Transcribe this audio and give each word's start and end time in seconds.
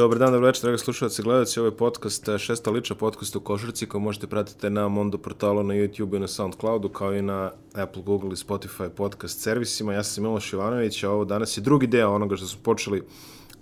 Dobar 0.00 0.18
dan, 0.18 0.32
dobro 0.32 0.46
večer, 0.46 0.62
dragi 0.62 0.78
slušalci 0.78 1.22
i 1.22 1.24
gledalci. 1.24 1.60
Ovo 1.60 1.66
je 1.66 1.76
podcast, 1.76 2.28
eh, 2.28 2.38
šesta 2.38 2.70
lična 2.70 2.96
podcast 2.96 3.36
u 3.36 3.40
Košarci 3.40 3.86
koju 3.86 4.00
možete 4.00 4.26
pratiti 4.26 4.70
na 4.70 4.88
Mondo 4.88 5.18
portalu, 5.18 5.62
na 5.62 5.74
YouTube 5.74 6.16
i 6.16 6.18
na 6.18 6.28
Soundcloudu, 6.28 6.88
kao 6.88 7.14
i 7.14 7.22
na 7.22 7.52
Apple, 7.74 8.02
Google 8.02 8.30
i 8.32 8.36
Spotify 8.36 8.88
podcast 8.88 9.40
servisima. 9.40 9.94
Ja 9.94 10.02
sam 10.02 10.24
Miloš 10.24 10.52
Ivanović, 10.52 11.02
a 11.04 11.10
ovo 11.10 11.24
danas 11.24 11.56
je 11.56 11.60
drugi 11.60 11.86
deo 11.86 12.14
onoga 12.14 12.36
što 12.36 12.46
smo 12.46 12.62
počeli 12.62 13.02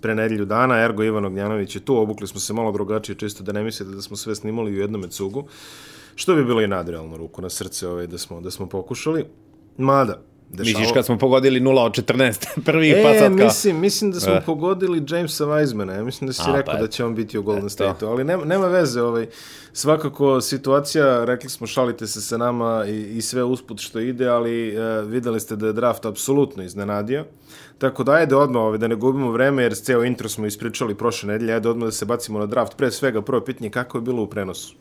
pre 0.01 0.15
nedelju 0.15 0.45
dana. 0.45 0.83
Ergo 0.83 1.03
Ivan 1.03 1.25
Ognjanović 1.25 1.75
je 1.75 1.85
tu, 1.85 1.97
obukli 1.97 2.27
smo 2.27 2.39
se 2.39 2.53
malo 2.53 2.71
drugačije, 2.71 3.15
čisto 3.15 3.43
da 3.43 3.51
ne 3.51 3.63
mislite 3.63 3.91
da 3.91 4.01
smo 4.01 4.17
sve 4.17 4.35
snimali 4.35 4.71
u 4.71 4.79
jednom 4.79 5.09
cugu. 5.09 5.47
Što 6.15 6.35
bi 6.35 6.45
bilo 6.45 6.61
i 6.61 6.67
nadrealno 6.67 7.17
ruku 7.17 7.41
na 7.41 7.49
srce 7.49 7.87
ovaj, 7.87 8.07
da, 8.07 8.17
smo, 8.17 8.41
da 8.41 8.51
smo 8.51 8.69
pokušali. 8.69 9.25
Mada, 9.77 10.21
Dešavo... 10.49 10.79
Misliš 10.79 10.93
kad 10.93 11.05
smo 11.05 11.17
pogodili 11.17 11.61
0 11.61 11.79
od 11.79 11.91
14, 11.91 12.47
prvi 12.65 12.89
e, 12.89 13.03
pa 13.03 13.13
sad 13.13 13.37
kao... 13.37 13.45
mislim, 13.45 13.79
mislim 13.79 14.11
da 14.11 14.19
smo 14.19 14.33
e. 14.33 14.41
pogodili 14.45 15.03
Jamesa 15.09 15.45
Weizmana, 15.45 15.95
ja 15.95 16.03
mislim 16.03 16.27
da 16.27 16.33
si 16.33 16.41
A, 16.45 16.55
rekao 16.55 16.73
pa 16.73 16.79
da 16.79 16.87
će 16.87 17.05
on 17.05 17.15
biti 17.15 17.37
u 17.37 17.43
Golden 17.43 17.69
State-u, 17.69 18.07
ali 18.07 18.23
nema, 18.23 18.45
nema 18.45 18.67
veze, 18.67 19.01
ovaj, 19.01 19.27
svakako 19.73 20.41
situacija, 20.41 21.25
rekli 21.25 21.49
smo 21.49 21.67
šalite 21.67 22.07
se 22.07 22.21
sa 22.21 22.37
nama 22.37 22.85
i, 22.87 23.17
i 23.17 23.21
sve 23.21 23.43
usput 23.43 23.79
što 23.79 23.99
ide, 23.99 24.27
ali 24.27 24.77
uh, 24.77 25.09
videli 25.09 25.39
ste 25.39 25.55
da 25.55 25.67
je 25.67 25.73
draft 25.73 26.05
apsolutno 26.05 26.63
iznenadio, 26.63 27.25
tako 27.77 28.03
da 28.03 28.11
ajde 28.11 28.35
odmah 28.35 28.61
ovaj, 28.61 28.77
da 28.77 28.87
ne 28.87 28.95
gubimo 28.95 29.31
vreme, 29.31 29.63
jer 29.63 29.75
ceo 29.75 30.03
intro 30.03 30.29
smo 30.29 30.45
ispričali 30.45 30.95
prošle 30.95 31.27
nedelje, 31.27 31.53
ajde 31.53 31.69
odmah 31.69 31.85
da 31.87 31.91
se 31.91 32.05
bacimo 32.05 32.39
na 32.39 32.45
draft, 32.45 32.77
pre 32.77 32.91
svega 32.91 33.21
prvo 33.21 33.41
pitanje 33.41 33.69
kako 33.69 33.97
je 33.97 34.01
bilo 34.01 34.23
u 34.23 34.27
prenosu? 34.27 34.75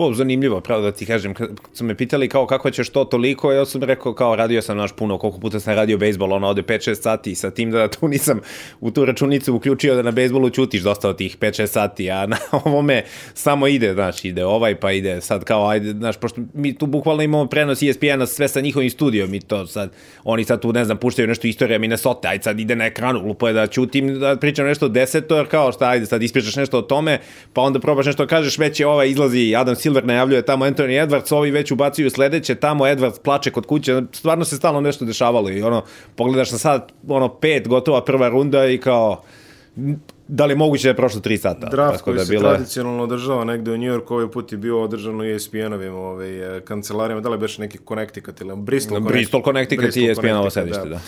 Po, 0.00 0.14
zanimljivo, 0.14 0.60
pravo 0.60 0.82
da 0.82 0.92
ti 0.92 1.06
kažem, 1.06 1.34
kad 1.34 1.48
su 1.72 1.84
me 1.84 1.94
pitali 1.94 2.28
kao 2.28 2.46
kako 2.46 2.70
ćeš 2.70 2.88
to 2.88 3.04
toliko, 3.04 3.52
ja 3.52 3.66
sam 3.66 3.82
rekao 3.82 4.14
kao 4.14 4.36
radio 4.36 4.62
sam 4.62 4.76
naš 4.76 4.92
puno, 4.92 5.18
koliko 5.18 5.40
puta 5.40 5.60
sam 5.60 5.74
radio 5.74 5.98
bejsbol, 5.98 6.32
ono 6.32 6.48
ode 6.48 6.62
5-6 6.62 6.94
sati, 6.94 7.34
sa 7.34 7.50
tim 7.50 7.70
da 7.70 7.88
tu 7.88 8.08
nisam 8.14 8.40
u 8.80 8.90
tu 8.90 9.04
računicu 9.04 9.54
uključio 9.54 9.94
da 9.94 10.02
na 10.02 10.10
bejsbolu 10.10 10.50
ćutiš 10.50 10.82
dosta 10.82 11.08
od 11.08 11.16
tih 11.16 11.38
5-6 11.38 11.66
sati, 11.66 12.10
a 12.10 12.26
na 12.26 12.36
ovome 12.64 13.04
samo 13.34 13.66
ide, 13.66 13.92
znaš, 13.94 14.24
ide 14.24 14.44
ovaj 14.44 14.80
pa 14.80 14.92
ide 14.92 15.20
sad 15.20 15.44
kao, 15.44 15.68
ajde, 15.68 15.90
znaš, 15.90 16.16
pošto 16.16 16.40
mi 16.54 16.74
tu 16.74 16.86
bukvalno 16.86 17.22
imamo 17.22 17.46
prenos 17.46 17.82
ESPN-a 17.82 18.26
sve 18.26 18.48
sa 18.48 18.60
njihovim 18.60 18.90
studijom 18.90 19.34
i 19.34 19.40
to 19.40 19.66
sad, 19.66 19.92
oni 20.24 20.44
sad 20.44 20.60
tu, 20.60 20.72
ne 20.72 20.84
znam, 20.84 20.96
puštaju 20.96 21.28
nešto 21.28 21.46
istorija 21.46 21.78
Minnesota, 21.78 22.28
ajde 22.28 22.42
sad 22.42 22.60
ide 22.60 22.76
na 22.76 22.86
ekranu, 22.86 23.26
lupo 23.26 23.48
je 23.48 23.54
da 23.54 23.66
ćutim, 23.66 24.18
da 24.20 24.36
pričam 24.36 24.66
nešto 24.66 24.88
desetor, 24.88 25.48
kao 25.48 25.72
šta, 25.72 25.88
ajde 25.88 26.06
sad 26.06 26.22
ispričaš 26.22 26.56
nešto 26.56 26.78
o 26.78 26.82
tome, 26.82 27.18
pa 27.52 27.60
onda 27.60 27.80
probaš 27.80 28.06
nešto 28.06 28.26
kažeš, 28.26 28.58
već 28.58 28.80
je 28.80 28.86
ovaj 28.86 29.08
izlazi 29.08 29.54
Adam 29.56 29.76
Silver 29.76 29.89
najavljuje 29.92 30.42
tamo 30.42 30.64
Anthony 30.64 31.06
Edwards, 31.06 31.34
ovi 31.34 31.50
već 31.50 31.70
ubacuju 31.70 32.10
sledeće, 32.10 32.54
tamo 32.54 32.84
Edwards 32.84 33.22
plače 33.22 33.50
kod 33.50 33.66
kuće, 33.66 34.02
stvarno 34.12 34.44
se 34.44 34.56
stalno 34.56 34.80
nešto 34.80 35.04
dešavalo 35.04 35.50
i 35.50 35.62
ono, 35.62 35.82
pogledaš 36.16 36.52
na 36.52 36.58
sad, 36.58 36.92
ono, 37.08 37.28
pet, 37.28 37.68
gotova 37.68 38.04
prva 38.04 38.28
runda 38.28 38.66
i 38.66 38.78
kao, 38.78 39.22
da 40.32 40.46
li 40.46 40.52
je 40.52 40.56
moguće 40.56 40.82
da 40.82 40.88
je 40.88 40.96
prošlo 40.96 41.20
3 41.20 41.36
sata? 41.36 41.68
Draft 41.68 41.92
Tako 41.92 42.04
koji 42.04 42.16
da 42.16 42.24
se 42.24 42.32
bila... 42.32 42.50
tradicionalno 42.50 43.02
održava 43.02 43.44
negde 43.44 43.70
u 43.70 43.76
New 43.76 43.92
York, 43.92 44.12
ovaj 44.12 44.30
put 44.30 44.52
je 44.52 44.58
bio 44.58 44.82
održan 44.82 45.20
u 45.20 45.24
ESPN-ovim 45.24 45.94
ovaj, 45.94 46.56
eh, 46.56 46.60
kancelarijama, 46.60 47.20
da 47.20 47.28
li 47.28 47.34
je 47.34 47.38
baš 47.38 47.58
neki 47.58 47.78
Connecticut 47.88 48.40
ili 48.40 48.56
Bristol, 48.56 49.00
Bristol 49.00 49.42
Connecticut 49.44 49.96
i 49.96 50.10
ESPN-ovo 50.10 50.50
sedište, 50.50 50.88
da. 50.88 50.88
da. 50.88 51.00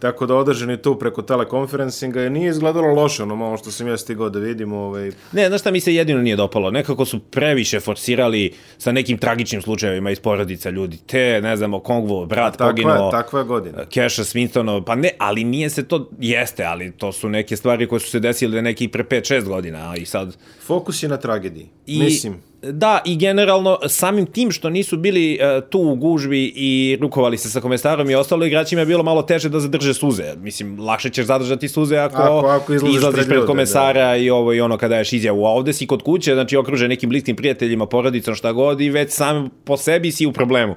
Tako 0.00 0.26
da 0.26 0.34
održani 0.34 0.76
tu 0.76 0.98
preko 0.98 1.22
telekonferencinga 1.22 2.24
i 2.24 2.30
nije 2.30 2.50
izgledalo 2.50 2.94
loše, 2.94 3.22
ono 3.22 3.36
malo 3.36 3.56
što 3.56 3.70
sam 3.70 3.88
ja 3.88 3.96
stigao 3.96 4.28
da 4.30 4.38
vidim. 4.38 4.72
Ovaj... 4.72 5.12
Ne, 5.32 5.48
znaš 5.48 5.60
šta 5.60 5.70
mi 5.70 5.80
se 5.80 5.94
jedino 5.94 6.20
nije 6.20 6.36
dopalo? 6.36 6.70
Nekako 6.70 7.04
su 7.04 7.18
previše 7.18 7.80
forsirali 7.80 8.52
sa 8.78 8.92
nekim 8.92 9.18
tragičnim 9.18 9.62
slučajevima 9.62 10.10
iz 10.10 10.20
porodica 10.20 10.70
ljudi. 10.70 10.98
Te, 11.06 11.40
ne 11.42 11.56
znamo, 11.56 11.80
Kongvo, 11.80 12.26
brat 12.26 12.52
takva, 12.52 12.66
poginuo. 12.66 13.10
Takva 13.10 13.38
je 13.38 13.44
godina. 13.44 13.84
Keša 13.84 14.24
Swintonov, 14.24 14.84
pa 14.84 14.94
ne, 14.94 15.10
ali 15.18 15.44
nije 15.44 15.70
se 15.70 15.88
to, 15.88 16.08
jeste, 16.18 16.64
ali 16.64 16.92
to 16.92 17.12
su 17.12 17.28
neke 17.28 17.56
stvari 17.56 17.86
koje 17.86 18.00
su 18.00 18.10
se 18.10 18.20
desile 18.20 18.62
neki 18.70 18.88
pre 18.88 19.04
5-6 19.04 19.44
godina, 19.44 19.96
i 19.96 20.06
sad... 20.06 20.36
Fokus 20.66 21.02
je 21.02 21.08
na 21.08 21.16
tragediji, 21.16 21.68
I, 21.86 21.98
mislim. 21.98 22.40
Da, 22.62 23.00
i 23.04 23.16
generalno 23.16 23.78
samim 23.88 24.26
tim 24.26 24.50
što 24.50 24.70
nisu 24.70 24.96
bili 24.96 25.38
uh, 25.40 25.68
tu 25.70 25.80
u 25.80 25.94
gužvi 25.94 26.52
i 26.56 26.98
rukovali 27.00 27.38
se 27.38 27.50
sa 27.50 27.60
komestarom 27.60 28.10
i 28.10 28.14
ostalo 28.14 28.44
igračima 28.44 28.82
je 28.82 28.86
bilo 28.86 29.02
malo 29.02 29.22
teže 29.22 29.48
da 29.48 29.60
zadrže 29.60 29.94
suze. 29.94 30.34
Mislim, 30.36 30.80
lakše 30.80 31.10
ćeš 31.10 31.26
zadržati 31.26 31.68
suze 31.68 31.96
ako, 31.96 32.22
ako, 32.22 32.46
ako 32.46 32.74
izlaziš 32.74 33.12
pred, 33.14 33.28
pred 33.28 33.46
komesara 33.46 34.08
da. 34.08 34.16
i 34.16 34.30
ovo 34.30 34.52
i 34.54 34.60
ono 34.60 34.78
kada 34.78 34.96
ješ 34.96 35.12
izjavu. 35.12 35.46
A 35.46 35.50
ovde 35.50 35.72
si 35.72 35.86
kod 35.86 36.02
kuće, 36.02 36.34
znači 36.34 36.56
okruže 36.56 36.88
nekim 36.88 37.08
bliskim 37.10 37.36
prijateljima, 37.36 37.86
porodicom, 37.86 38.34
šta 38.34 38.52
god 38.52 38.80
i 38.80 38.90
već 38.90 39.12
sam 39.12 39.50
po 39.64 39.76
sebi 39.76 40.12
si 40.12 40.26
u 40.26 40.32
problemu. 40.32 40.74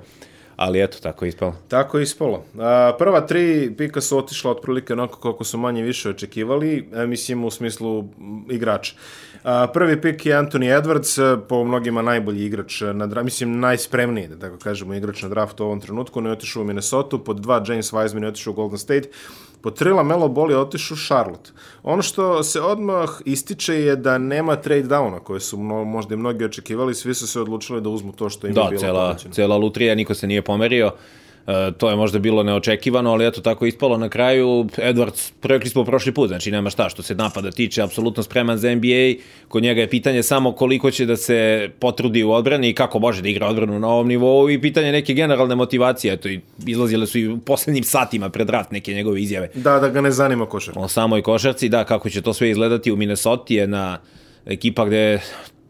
Ali 0.64 0.82
eto, 0.82 0.98
tako 1.02 1.26
je 1.26 1.30
ispalo. 1.30 1.56
Tako 1.68 1.98
je 1.98 2.04
ispalo. 2.04 2.44
A, 2.60 2.96
prva 3.00 3.22
tri 3.22 3.74
pika 3.78 4.02
su 4.02 4.18
otišla 4.18 4.52
otprilike 4.52 4.94
onako 4.94 5.32
kako 5.32 5.44
su 5.44 5.58
manje 5.58 5.84
više 5.84 6.10
očekivali, 6.10 6.90
e, 6.94 7.08
mislim 7.08 7.44
u 7.44 7.52
smislu 7.52 8.06
igrača. 8.50 8.96
A, 9.44 9.68
prvi 9.74 10.02
pik 10.02 10.26
je 10.26 10.36
Anthony 10.36 10.82
Edwards, 10.82 11.40
po 11.48 11.64
mnogima 11.64 12.02
najbolji 12.02 12.46
igrač, 12.46 12.82
na, 12.82 13.24
mislim 13.24 13.60
najspremniji, 13.60 14.28
da 14.28 14.40
tako 14.40 14.58
kažemo, 14.58 14.94
igrač 14.94 15.22
na 15.22 15.30
draftu 15.30 15.64
u 15.64 15.66
ovom 15.66 15.82
trenutku. 15.82 16.20
On 16.20 16.26
je 16.26 16.32
otišao 16.32 16.62
u 16.62 16.66
Minnesota, 16.66 17.18
pod 17.18 17.40
dva 17.40 17.64
James 17.68 17.92
Wiseman 17.92 18.22
je 18.22 18.28
otišao 18.28 18.52
u 18.52 18.56
Golden 18.56 18.78
State, 18.80 19.10
po 19.64 19.72
tri 19.72 19.94
Melo 20.04 20.28
Boli 20.28 20.56
otišao 20.56 20.96
u 20.96 20.98
Charlotte. 20.98 21.52
Ono 21.84 22.02
što 22.02 22.44
se 22.44 22.62
odmah 22.62 23.10
ističe 23.26 23.74
je 23.74 23.96
da 23.96 24.18
nema 24.18 24.56
trade 24.56 24.84
downa 24.84 25.20
koje 25.20 25.40
su 25.40 25.58
mno, 25.58 25.84
možda 25.84 26.14
i 26.14 26.18
mnogi 26.18 26.46
očekivali, 26.46 26.96
svi 26.96 27.14
su 27.14 27.28
se 27.28 27.42
odlučili 27.42 27.82
da 27.82 27.90
uzmu 27.90 28.12
to 28.12 28.30
što 28.30 28.48
im 28.48 28.54
da, 28.54 28.62
je 28.62 28.70
bilo 28.70 28.80
cela, 28.80 29.16
cela 29.32 29.58
lutrija, 29.58 29.96
niko 29.96 30.14
se 30.14 30.28
nije 30.28 30.42
pomerio. 30.42 30.92
E, 31.48 31.72
to 31.78 31.90
je 31.90 31.96
možda 31.96 32.20
bilo 32.20 32.44
neočekivano, 32.44 33.12
ali 33.12 33.28
eto 33.28 33.42
tako 33.42 33.66
ispalo 33.66 33.98
na 33.98 34.10
kraju. 34.10 34.48
Edwards, 34.78 35.32
projekli 35.40 35.70
smo 35.70 35.84
prošli 35.86 36.14
put, 36.14 36.28
znači 36.28 36.52
nema 36.52 36.70
šta 36.70 36.90
što 36.90 37.04
se 37.04 37.16
napada 37.16 37.52
tiče, 37.52 37.82
apsolutno 37.82 38.24
spreman 38.24 38.58
za 38.58 38.76
NBA. 38.76 39.24
Kod 39.48 39.64
njega 39.64 39.82
je 39.82 39.90
pitanje 39.90 40.24
samo 40.24 40.52
koliko 40.52 40.92
će 40.92 41.06
da 41.06 41.16
se 41.16 41.70
potrudi 41.80 42.24
u 42.24 42.32
odbrani 42.32 42.70
i 42.70 42.74
kako 42.74 43.00
može 43.00 43.22
da 43.22 43.30
igra 43.30 43.48
odbranu 43.48 43.80
na 43.80 43.88
ovom 43.88 44.08
nivou 44.08 44.50
i 44.50 44.62
pitanje 44.62 44.92
neke 44.92 45.14
generalne 45.14 45.56
motivacije. 45.56 46.14
Eto, 46.14 46.30
i 46.30 46.40
izlazile 46.66 47.08
su 47.08 47.20
i 47.20 47.28
u 47.28 47.38
poslednjim 47.38 47.84
satima 47.84 48.30
pred 48.30 48.50
rat 48.50 48.72
neke 48.72 48.94
njegove 48.94 49.22
izjave. 49.22 49.50
Da, 49.54 49.80
da 49.80 49.90
ga 49.90 50.02
ne 50.02 50.12
zanima 50.12 50.46
košarka. 50.46 50.80
O 50.80 50.88
samoj 50.88 51.22
košarci, 51.22 51.70
da, 51.70 51.84
kako 51.84 52.10
će 52.10 52.22
to 52.22 52.34
sve 52.34 52.50
izgledati 52.50 52.92
u 52.92 52.96
Minnesota 52.96 53.54
je 53.54 53.68
na 53.68 54.00
ekipa 54.46 54.86
gde 54.86 55.20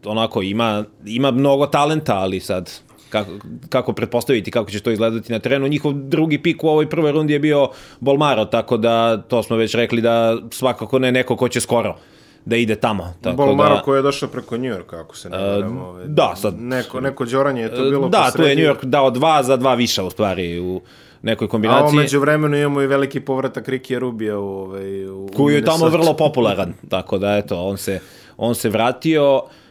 onako 0.04 0.42
ima, 0.42 0.84
ima 1.06 1.30
mnogo 1.30 1.66
talenta, 1.66 2.14
ali 2.14 2.40
sad 2.40 2.70
kako, 3.14 3.30
kako 3.68 3.92
pretpostaviti 3.92 4.50
kako 4.50 4.70
će 4.70 4.80
to 4.80 4.90
izgledati 4.90 5.32
na 5.32 5.38
terenu. 5.38 5.68
Njihov 5.68 5.92
drugi 5.92 6.38
pik 6.42 6.64
u 6.64 6.68
ovoj 6.68 6.90
prvoj 6.90 7.12
rundi 7.12 7.32
je 7.32 7.38
bio 7.38 7.68
Bolmaro, 8.00 8.44
tako 8.44 8.76
da 8.76 9.22
to 9.22 9.42
smo 9.42 9.56
već 9.56 9.74
rekli 9.74 10.00
da 10.00 10.36
svakako 10.50 10.98
ne 10.98 11.12
neko 11.12 11.36
ko 11.36 11.48
će 11.48 11.60
skoro 11.60 11.96
da 12.44 12.56
ide 12.56 12.74
tamo. 12.74 13.14
Tako 13.20 13.36
Bolmaro 13.36 13.74
da, 13.74 13.82
koji 13.82 13.98
je 13.98 14.02
došao 14.02 14.28
preko 14.28 14.56
New 14.56 14.70
Yorka, 14.70 15.00
ako 15.00 15.16
se 15.16 15.30
ne 15.30 15.38
varam. 15.38 15.76
Uh, 15.76 15.82
ovaj, 15.82 16.04
da, 16.06 16.34
sad... 16.36 16.54
Neko, 16.58 17.00
neko 17.00 17.26
džoranje 17.26 17.62
je 17.62 17.74
to 17.76 17.82
bilo 17.90 18.08
Da, 18.08 18.30
tu 18.36 18.42
je 18.42 18.56
New 18.56 18.64
York 18.64 18.84
dao 18.84 19.10
dva 19.10 19.42
za 19.42 19.56
dva 19.56 19.74
više 19.74 20.02
u 20.02 20.10
stvari 20.10 20.60
u 20.60 20.80
nekoj 21.22 21.48
kombinaciji. 21.48 21.86
A 21.86 22.00
umeđu 22.00 22.20
vremenu 22.20 22.56
imamo 22.56 22.82
i 22.82 22.86
veliki 22.86 23.20
povratak 23.20 23.68
Rikija 23.68 23.98
Rubija 23.98 24.38
u, 24.38 24.48
ovaj, 24.48 25.06
u 25.06 25.28
koji 25.36 25.54
je 25.54 25.64
tamo 25.64 25.88
vrlo 25.88 26.16
popularan, 26.16 26.74
tako 26.88 27.18
da 27.18 27.36
eto, 27.36 27.60
on 27.62 27.76
se, 27.76 28.00
on 28.36 28.54
se 28.54 28.68
vratio. 28.68 29.34
Uh, 29.34 29.63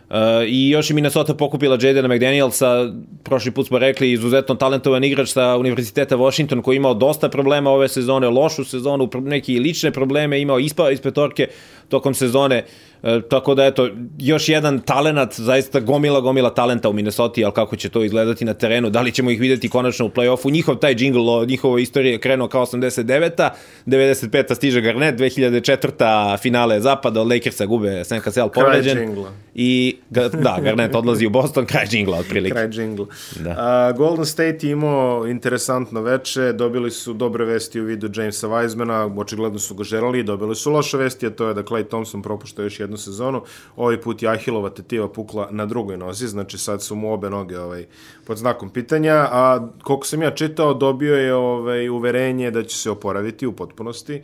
I 0.47 0.69
još 0.69 0.89
je 0.89 0.93
Minnesota 0.93 1.33
pokupila 1.33 1.77
Jadena 1.81 2.07
McDanielsa, 2.07 2.93
prošli 3.23 3.51
put 3.51 3.67
smo 3.67 3.79
rekli, 3.79 4.11
izuzetno 4.11 4.55
talentovan 4.55 5.03
igrač 5.03 5.29
sa 5.29 5.57
Univerziteta 5.57 6.15
Washington 6.15 6.61
koji 6.61 6.75
je 6.75 6.77
imao 6.77 6.93
dosta 6.93 7.29
problema 7.29 7.71
ove 7.71 7.87
sezone, 7.87 8.29
lošu 8.29 8.63
sezonu, 8.63 9.09
neki 9.21 9.59
lične 9.59 9.91
probleme, 9.91 10.41
imao 10.41 10.59
ispao 10.59 10.91
iz 10.91 11.01
petorke 11.01 11.47
tokom 11.89 12.13
sezone. 12.13 12.57
Uh, 12.57 12.92
E, 13.03 13.21
tako 13.29 13.55
da, 13.55 13.65
eto, 13.65 13.89
još 14.19 14.49
jedan 14.49 14.79
talenat, 14.79 15.33
zaista 15.39 15.79
gomila, 15.79 16.19
gomila 16.19 16.53
talenta 16.53 16.89
u 16.89 16.93
Minnesota, 16.93 17.41
ali 17.43 17.53
kako 17.53 17.75
će 17.75 17.89
to 17.89 18.03
izgledati 18.03 18.45
na 18.45 18.53
terenu, 18.53 18.89
da 18.89 19.01
li 19.01 19.11
ćemo 19.11 19.31
ih 19.31 19.39
videti 19.39 19.69
konačno 19.69 20.05
u 20.05 20.09
play-offu, 20.09 20.51
njihov 20.51 20.75
taj 20.75 20.95
džingl 20.95 21.29
o 21.29 21.45
njihovoj 21.45 21.81
istoriji 21.81 22.11
je 22.11 22.19
krenuo 22.19 22.47
kao 22.47 22.65
89-a, 22.65 23.49
95-a 23.85 24.55
stiže 24.55 24.81
Garnett, 24.81 25.19
2004-a 25.19 26.37
finale 26.37 26.79
zapada, 26.81 27.21
od 27.21 27.27
Lakersa 27.27 27.65
gube 27.65 28.03
Sam 28.03 28.21
Cassell 28.21 28.49
povređen. 28.49 29.25
I, 29.55 29.97
da, 30.09 30.59
Garnett 30.63 30.95
odlazi 30.95 31.25
u 31.25 31.29
Boston, 31.29 31.65
kraj 31.65 31.85
džingla, 31.85 32.17
otprilike. 32.17 32.53
Kraj 32.53 32.69
džingla. 32.69 33.05
Da. 33.39 33.49
Uh, 33.49 33.97
Golden 33.97 34.25
State 34.25 34.67
imao 34.69 35.27
interesantno 35.27 36.01
veče, 36.01 36.53
dobili 36.53 36.91
su 36.91 37.13
dobre 37.13 37.45
vesti 37.45 37.81
u 37.81 37.83
vidu 37.83 38.09
Jamesa 38.15 38.47
Wisemana, 38.47 39.19
očigledno 39.19 39.59
su 39.59 39.75
ga 39.75 39.83
želali, 39.83 40.23
dobili 40.23 40.55
su 40.55 40.71
loše 40.71 40.97
vesti, 40.97 41.27
a 41.27 41.29
to 41.29 41.47
je 41.47 41.53
da 41.53 41.63
Clay 41.63 41.87
Thompson 41.87 42.21
propušta 42.21 42.63
još 42.63 42.79
jednu 42.79 42.92
jednu 42.93 42.97
sezonu. 42.97 43.41
Ovaj 43.75 44.01
put 44.01 44.23
je 44.23 44.29
Ahilova 44.29 44.69
tetiva 44.69 45.07
pukla 45.09 45.47
na 45.51 45.65
drugoj 45.65 45.97
nozi, 45.97 46.27
znači 46.27 46.57
sad 46.57 46.83
su 46.83 46.95
mu 46.95 47.13
obe 47.13 47.29
noge 47.29 47.59
ovaj, 47.59 47.85
pod 48.25 48.37
znakom 48.37 48.69
pitanja, 48.69 49.15
a 49.31 49.67
koliko 49.83 50.07
sam 50.07 50.21
ja 50.21 50.31
čitao, 50.31 50.73
dobio 50.73 51.15
je 51.15 51.33
ovaj, 51.33 51.89
uverenje 51.89 52.51
da 52.51 52.63
će 52.63 52.77
se 52.77 52.91
oporaviti 52.91 53.47
u 53.47 53.53
potpunosti 53.53 54.21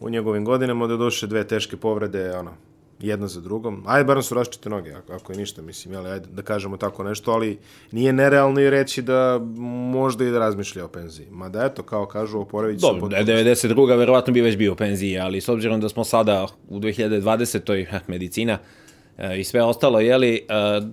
u 0.00 0.10
njegovim 0.10 0.44
godinama, 0.44 0.86
da 0.86 0.96
doše 0.96 1.26
dve 1.26 1.44
teške 1.46 1.76
povrede, 1.76 2.36
ono, 2.36 2.67
jedna 3.00 3.28
za 3.28 3.40
drugom. 3.40 3.84
Ajde, 3.86 4.04
barem 4.04 4.22
su 4.22 4.34
različite 4.34 4.68
noge, 4.68 4.92
ako, 4.92 5.12
ako 5.12 5.32
je 5.32 5.38
ništa, 5.38 5.62
mislim, 5.62 5.94
jeli, 5.94 6.10
ajde 6.10 6.26
da 6.32 6.42
kažemo 6.42 6.76
tako 6.76 7.04
nešto, 7.04 7.32
ali 7.32 7.58
nije 7.92 8.12
nerealno 8.12 8.60
i 8.60 8.70
reći 8.70 9.02
da 9.02 9.40
možda 9.92 10.24
i 10.24 10.30
da 10.30 10.38
razmišlja 10.38 10.84
o 10.84 10.88
penziji. 10.88 11.26
Ma 11.30 11.48
da 11.48 11.64
eto, 11.64 11.82
kao 11.82 12.06
kažu, 12.06 12.40
oporavit 12.40 12.80
će 12.80 12.86
se 12.86 12.92
Dobro, 12.92 13.08
da 13.08 13.16
je 13.16 13.24
92. 13.24 13.98
verovatno 13.98 14.32
bi 14.32 14.40
već 14.40 14.56
bio 14.56 14.72
u 14.72 14.76
penziji, 14.76 15.18
ali 15.18 15.40
s 15.40 15.48
obzirom 15.48 15.80
da 15.80 15.88
smo 15.88 16.04
sada 16.04 16.46
u 16.68 16.78
2020. 16.78 17.86
eh, 17.92 18.00
medicina 18.06 18.58
eh, 19.18 19.40
i 19.40 19.44
sve 19.44 19.62
ostalo, 19.62 20.00
jeli, 20.00 20.34
eh, 20.34 20.42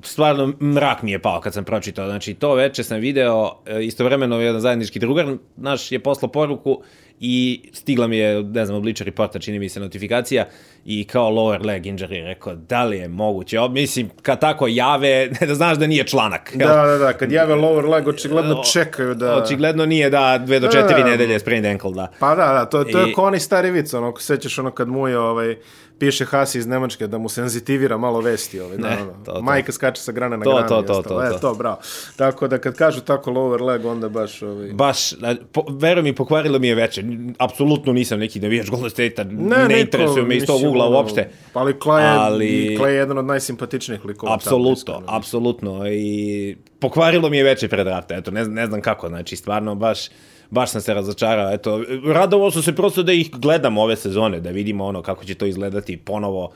stvarno 0.04 0.54
mrak 0.62 1.02
mi 1.02 1.12
je 1.12 1.22
pao 1.22 1.42
kad 1.42 1.54
sam 1.54 1.64
pročitao. 1.64 2.06
Znači, 2.06 2.34
to 2.34 2.54
veče 2.54 2.84
sam 2.84 3.00
video, 3.00 3.52
istovremeno 3.82 4.42
jedan 4.42 4.62
zajednički 4.62 5.00
drugar 5.00 5.38
naš 5.56 5.92
je 5.92 6.00
poslao 6.00 6.32
poruku 6.32 6.82
i 7.20 7.36
stigla 7.74 8.08
mi 8.08 8.18
je, 8.18 8.44
ne 8.44 8.66
znam, 8.66 8.82
Bleacher 8.82 9.06
Reporta, 9.06 9.40
čini 9.40 9.60
mi 9.60 9.70
se 9.70 9.80
notifikacija, 9.80 10.46
i 10.86 11.04
kao 11.04 11.30
lower 11.30 11.66
leg 11.66 11.84
injury, 11.84 12.24
rekao, 12.24 12.56
da 12.56 12.84
li 12.84 12.98
je 12.98 13.08
moguće? 13.08 13.60
O, 13.60 13.68
mislim, 13.70 14.10
kad 14.22 14.40
tako 14.40 14.68
jave, 14.68 15.28
da 15.48 15.56
znaš 15.56 15.78
da 15.78 15.88
nije 15.88 16.04
članak. 16.04 16.52
jel? 16.54 16.68
Da, 16.68 16.76
da, 16.78 16.98
da, 16.98 17.14
kad 17.14 17.32
jave 17.32 17.56
lower 17.56 17.88
leg, 17.88 18.08
očigledno 18.08 18.64
čekaju 18.64 19.16
da... 19.16 19.36
Očigledno 19.36 19.86
nije 19.86 20.10
da 20.10 20.38
dve 20.38 20.60
do 20.60 20.68
četiri 20.68 20.96
Da. 20.98 21.10
nedelje 21.10 21.40
sprained 21.40 21.66
ankle, 21.66 21.92
da. 21.92 22.08
Pa 22.20 22.30
da, 22.30 22.46
da, 22.46 22.66
to, 22.66 22.84
to 22.84 23.00
je 23.00 23.10
I- 23.10 23.14
ko 23.14 23.24
onaj 23.24 23.40
stari 23.40 23.72
vic, 23.72 23.94
ono, 23.94 24.08
ako 24.08 24.22
sećaš 24.22 24.60
ono 24.60 24.72
kad 24.72 24.88
mu 24.88 25.08
je, 25.08 25.20
ovaj, 25.20 25.56
piše 26.00 26.26
Hasi 26.26 26.58
iz 26.58 26.68
Nemačke 26.68 27.08
da 27.08 27.18
mu 27.18 27.30
senzitivira 27.30 27.98
malo 27.98 28.22
vesti, 28.22 28.60
ovaj, 28.60 28.78
da, 28.78 28.90
Ne, 28.90 28.98
ono, 28.98 29.14
to, 29.26 29.32
to. 29.32 29.42
majka 29.42 29.72
skače 29.72 30.02
sa 30.02 30.12
grane 30.12 30.38
na 30.38 30.44
To, 30.44 30.52
grane. 30.52 30.68
to, 30.68 30.82
to, 30.84 31.02
to, 31.02 31.24
E, 31.26 31.40
to. 31.42 31.54
bravo. 31.54 31.78
Tako 32.16 32.48
da 32.48 32.58
kad 32.58 32.76
kažu 32.76 33.02
tako 33.02 33.32
lower 33.32 33.62
leg, 33.62 33.86
onda 33.86 34.10
baš, 34.10 34.42
ovaj, 34.42 34.70
Baš, 34.70 34.98
po, 35.52 35.64
veruj 35.72 36.04
mi, 36.04 36.16
pokvarilo 36.16 36.60
mi 36.60 36.68
je 36.68 36.76
veče. 36.76 37.04
Apsolutno 37.38 37.94
nisam 37.94 38.20
neki 38.20 38.40
navijač 38.40 38.70
Golden 38.70 38.90
State-a, 38.90 39.24
ne, 39.24 39.68
ne 39.68 39.82
interesuje 39.82 40.26
me 40.26 40.36
iz 40.36 40.46
tog 40.46 40.64
ugla 40.64 40.90
uopšte. 40.90 41.30
Ali 41.54 41.74
Clay 41.74 42.00
je, 42.00 42.18
Ali- 42.20 42.78
Clay 42.80 42.88
je 42.88 42.96
jedan 42.96 43.18
od 43.18 43.26
najsimpatičnijih 43.26 44.06
likova. 44.06 44.34
Apsolutno, 44.34 45.02
apsolutno. 45.08 45.88
I 45.92 46.56
pokvarilo 46.80 47.30
mi 47.30 47.38
je 47.38 47.44
veče 47.44 47.68
pred 47.68 47.86
drafta. 47.86 48.16
Eto, 48.16 48.32
ne, 48.32 48.46
ne 48.46 48.68
znam 48.68 48.82
kako, 48.82 49.08
znači, 49.08 49.36
stvarno, 49.36 49.76
baš, 49.76 50.00
baš 50.50 50.72
sam 50.72 50.82
se 50.82 50.94
razočarao. 50.94 51.54
Eto, 51.54 51.84
radovao 52.14 52.52
sam 52.52 52.62
se 52.62 52.76
prosto 52.76 53.04
da 53.04 53.14
ih 53.14 53.32
gledam 53.32 53.78
ove 53.78 53.96
sezone, 53.96 54.40
da 54.40 54.50
vidimo 54.50 54.86
ono 54.86 55.02
kako 55.02 55.26
će 55.26 55.36
to 55.36 55.46
izgledati 55.46 55.98
ponovo 55.98 56.52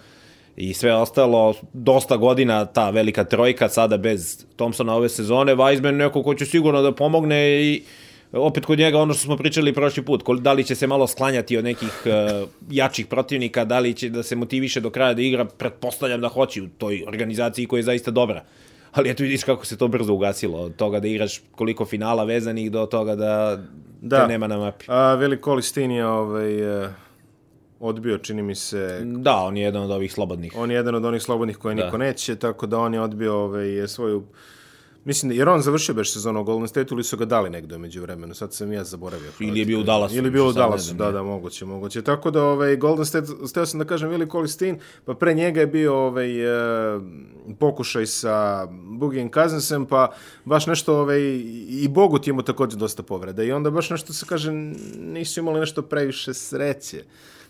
i 0.58 0.74
sve 0.74 0.96
ostalo. 0.96 1.54
Dosta 1.74 2.18
godina 2.18 2.66
ta 2.66 2.90
velika 2.90 3.24
trojka, 3.24 3.70
sada 3.70 3.98
bez 3.98 4.46
Thompsona 4.56 4.96
ove 4.96 5.10
sezone. 5.10 5.56
Weizmann 5.56 5.96
neko 5.96 6.24
ko 6.24 6.36
će 6.36 6.46
sigurno 6.46 6.82
da 6.82 6.92
pomogne 6.92 7.62
i 7.62 7.84
opet 8.32 8.66
kod 8.66 8.80
njega 8.80 9.00
ono 9.00 9.14
što 9.14 9.24
smo 9.24 9.38
pričali 9.38 9.74
prošli 9.74 10.04
put, 10.06 10.24
da 10.40 10.54
li 10.54 10.64
će 10.64 10.76
se 10.76 10.88
malo 10.88 11.08
sklanjati 11.08 11.58
od 11.58 11.64
nekih 11.64 12.02
uh, 12.06 12.50
jačih 12.72 13.08
protivnika, 13.08 13.66
da 13.66 13.80
li 13.80 13.94
će 13.94 14.10
da 14.10 14.24
se 14.24 14.36
motiviše 14.36 14.80
do 14.80 14.90
kraja 14.90 15.14
da 15.14 15.22
igra, 15.22 15.46
pretpostavljam 15.46 16.22
da 16.22 16.28
hoće 16.28 16.62
u 16.62 16.68
toj 16.68 17.04
organizaciji 17.08 17.66
koja 17.66 17.80
je 17.80 17.84
zaista 17.84 18.12
dobra. 18.12 18.44
Ali 18.92 19.10
eto 19.10 19.24
vidiš 19.24 19.44
kako 19.44 19.66
se 19.66 19.78
to 19.78 19.88
brzo 19.88 20.14
ugasilo, 20.14 20.60
od 20.60 20.76
toga 20.76 21.00
da 21.00 21.08
igraš 21.08 21.42
koliko 21.56 21.86
finala 21.86 22.24
vezanih 22.24 22.72
do 22.72 22.86
toga 22.86 23.16
da, 23.16 23.60
da. 24.02 24.22
Te 24.22 24.28
nema 24.28 24.48
na 24.48 24.58
mapi. 24.58 24.86
A, 24.88 25.14
Veli 25.16 25.42
Kolistin 25.42 25.92
je 25.92 26.08
ovaj, 26.08 26.84
eh, 26.86 26.90
odbio, 27.80 28.18
čini 28.18 28.42
mi 28.44 28.56
se, 28.56 29.02
Da, 29.06 29.36
on 29.36 29.58
je 29.58 29.64
jedan 29.64 29.84
od 29.84 29.92
ovih 29.92 30.14
slobodnih. 30.14 30.54
on 30.58 30.72
je 30.72 30.76
jedan 30.76 30.96
od 30.96 31.06
onih 31.06 31.22
slobodnih 31.22 31.58
koje 31.58 31.76
Da. 31.76 31.86
niko 31.86 31.98
neće, 31.98 32.36
tako 32.36 32.68
da 32.68 32.80
on 32.80 32.94
je 32.94 33.02
odbio 33.02 33.36
ovaj, 33.36 33.88
svoju 33.88 34.24
Mislim, 35.06 35.30
da- 35.30 35.36
jer 35.36 35.50
on 35.50 35.62
završio 35.62 35.96
beš 35.96 36.14
sezonu 36.14 36.42
u 36.42 36.44
Golden 36.44 36.68
State 36.68 36.88
ili 36.92 37.04
su 37.04 37.18
ga 37.18 37.26
dali 37.26 37.50
negde 37.50 37.76
umeđu 37.76 38.02
vremenu, 38.02 38.34
sad 38.34 38.54
sam 38.54 38.74
ja 38.74 38.84
zaboravio. 38.84 39.32
Ili 39.40 39.60
je 39.60 39.66
bio 39.66 39.80
u 39.80 39.84
Dallasu, 39.84 40.16
Ili 40.16 40.28
je 40.28 40.32
bio 40.32 40.48
u 40.48 40.54
Dallasu, 40.54 40.94
da, 40.94 41.12
da, 41.12 41.24
moguće, 41.24 41.66
moguće. 41.66 42.02
Tako 42.02 42.32
da 42.32 42.44
ovaj, 42.44 42.76
Golden 42.76 43.06
State, 43.06 43.28
steo 43.46 43.66
sam 43.66 43.80
da 43.80 43.86
kažem 43.86 44.10
Willi 44.10 44.32
Colistin, 44.32 44.80
pa 45.06 45.14
pre 45.14 45.34
njega 45.34 45.60
je 45.60 45.68
bio 45.68 45.96
ovaj, 45.98 46.46
e, 46.96 47.00
pokušaj 47.60 48.06
sa 48.06 48.68
Boogie 48.72 49.30
Cousinsem, 49.34 49.86
pa 49.86 50.12
baš 50.46 50.68
nešto, 50.68 51.00
ovaj, 51.00 51.20
i 51.70 51.88
Bogut 51.90 52.28
je 52.28 52.32
imao 52.32 52.44
također 52.44 52.80
dosta 52.80 53.04
povreda. 53.04 53.44
I 53.44 53.52
onda 53.52 53.70
baš 53.72 53.90
nešto 53.90 54.14
se 54.14 54.26
kaže, 54.26 54.52
nisu 54.98 55.40
imali 55.40 55.60
nešto 55.60 55.82
previše 55.82 56.34
sreće 56.34 57.04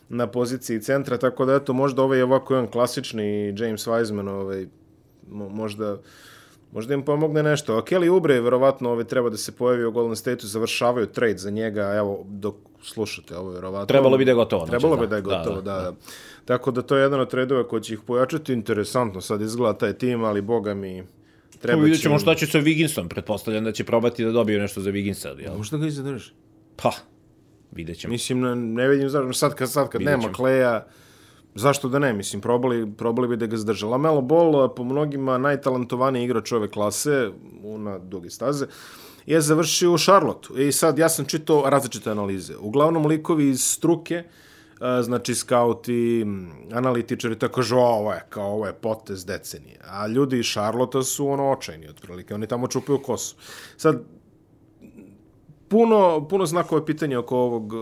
na 0.10 0.28
poziciji 0.28 0.82
centra, 0.82 1.18
tako 1.18 1.46
da 1.46 1.54
eto, 1.54 1.74
možda 1.74 2.04
ovaj 2.04 2.18
je 2.18 2.24
ovako 2.24 2.54
jedan 2.54 2.72
klasični 2.72 3.24
James 3.58 3.88
Wiseman, 3.88 4.30
ovaj, 4.30 4.66
mo- 5.32 5.50
možda 5.50 5.98
Možda 6.72 6.94
im 6.94 7.02
pomogne 7.02 7.44
nešto. 7.44 7.78
A 7.78 7.82
Kelly 7.82 8.10
Oubre 8.10 8.34
je 8.34 8.42
verovatno 8.42 8.92
ovaj, 8.92 9.04
treba 9.04 9.30
da 9.30 9.38
se 9.38 9.52
pojavi 9.52 9.86
u 9.86 9.92
Golden 9.92 10.16
State-u, 10.16 10.48
završavaju 10.48 11.08
trade 11.08 11.38
za 11.38 11.50
njega, 11.50 11.94
evo, 11.96 12.26
dok 12.28 12.56
slušate 12.82 13.38
ovo 13.38 13.50
verovatno. 13.50 13.86
Trebalo 13.86 14.18
bi 14.18 14.26
da 14.26 14.32
je 14.32 14.36
gotovo, 14.36 14.66
znači, 14.66 14.80
Trebalo 14.80 15.02
bi 15.02 15.08
da. 15.08 15.10
da 15.10 15.16
je 15.16 15.22
Da, 15.22 15.38
gotovo, 15.38 15.62
da, 15.62 15.74
da, 15.74 15.82
da. 15.82 15.94
Tako 16.46 16.72
da 16.72 16.82
to 16.82 16.96
je 16.96 17.04
jedan 17.04 17.20
od 17.20 17.30
tradova 17.30 17.68
koji 17.68 17.82
će 17.82 17.94
ih 17.94 18.00
pojačati. 18.08 18.54
Interesantno 18.54 19.22
sad 19.22 19.42
izgleda 19.42 19.78
taj 19.78 19.94
tim, 19.94 20.24
ali 20.24 20.42
boga 20.42 20.74
mi 20.74 20.94
treba 20.96 21.60
Treba 21.62 21.82
vidjet 21.82 22.00
će... 22.00 22.04
ćemo 22.04 22.20
šta 22.20 22.36
će 22.36 22.48
sa 22.48 22.58
Wigginsom, 22.58 23.08
pretpostavljam 23.08 23.64
da 23.64 23.72
će 23.72 23.84
probati 23.84 24.26
da 24.26 24.32
dobiju 24.32 24.60
nešto 24.60 24.82
za 24.82 24.92
Wigginsa, 24.92 25.40
jel? 25.40 25.58
Možda 25.58 25.78
ga 25.78 25.88
i 25.88 25.92
zadrži. 25.92 26.32
Pa, 26.76 26.92
vidjet 27.72 27.98
ćemo. 28.00 28.12
Mislim, 28.12 28.74
ne, 28.74 28.88
vidim 28.88 29.10
zašto. 29.10 29.34
Sad 29.34 29.56
kad, 29.56 29.72
sad 29.72 29.90
kad 29.90 30.00
Vidjet 30.02 30.20
nema. 30.20 30.34
Kleja, 30.34 30.88
zašto 31.60 31.90
da 31.90 32.00
ne? 32.00 32.14
Mislim, 32.14 32.42
probali, 32.42 32.92
probali 32.98 33.28
bi 33.28 33.38
da 33.38 33.46
ga 33.46 33.58
zadrže. 33.58 33.86
Lamelo 33.86 34.22
Ball, 34.22 34.62
a, 34.64 34.70
po 34.70 34.84
mnogima 34.84 35.38
najtalentovaniji 35.38 36.24
igrač 36.24 36.52
ove 36.52 36.70
klase, 36.70 37.32
na 37.78 37.98
duge 38.00 38.30
staze, 38.30 38.66
je 39.26 39.42
završio 39.42 39.94
u 39.94 39.98
Šarlotu. 39.98 40.58
I 40.62 40.72
sad, 40.72 40.98
ja 41.00 41.10
sam 41.10 41.26
čitao 41.26 41.70
različite 41.70 42.12
analize. 42.12 42.58
Uglavnom, 42.58 43.06
likovi 43.06 43.50
iz 43.50 43.62
struke, 43.62 44.24
a, 44.80 45.02
znači 45.04 45.36
skauti, 45.36 46.22
m, 46.26 46.52
analitičari, 46.74 47.40
tako 47.40 47.62
"O, 47.62 47.78
ovo 47.78 48.14
je, 48.14 48.24
kao 48.30 48.52
ovo 48.54 48.66
je 48.68 48.74
potez 48.74 49.26
decenije. 49.26 49.80
A 49.90 50.08
ljudi 50.08 50.40
iz 50.40 50.46
Šarlota 50.46 51.04
su 51.04 51.28
ono 51.28 51.52
očajni, 51.52 51.90
otprilike. 51.90 52.34
Oni 52.36 52.48
tamo 52.48 52.68
čupaju 52.68 53.00
kosu. 53.02 53.36
Sad, 53.78 54.04
puno, 55.68 56.28
puno 56.28 56.46
znakova 56.46 56.86
pitanja 56.86 57.20
oko 57.20 57.38
ovog, 57.38 57.74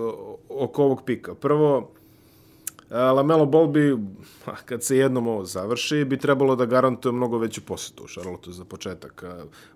oko 0.50 0.84
ovog 0.84 1.04
pika. 1.06 1.36
Prvo, 1.36 1.92
Lamelo 2.90 3.46
Ball 3.46 3.68
bi, 3.68 3.98
a, 4.46 4.56
kad 4.66 4.84
se 4.84 4.98
jednom 4.98 5.28
ovo 5.28 5.46
završi, 5.46 6.06
bi 6.06 6.18
trebalo 6.18 6.56
da 6.56 6.66
garantuje 6.66 7.12
mnogo 7.12 7.38
veću 7.38 7.62
posetu 7.62 8.04
u 8.04 8.08
Charlotteu 8.08 8.54
za 8.54 8.66
početak. 8.66 9.24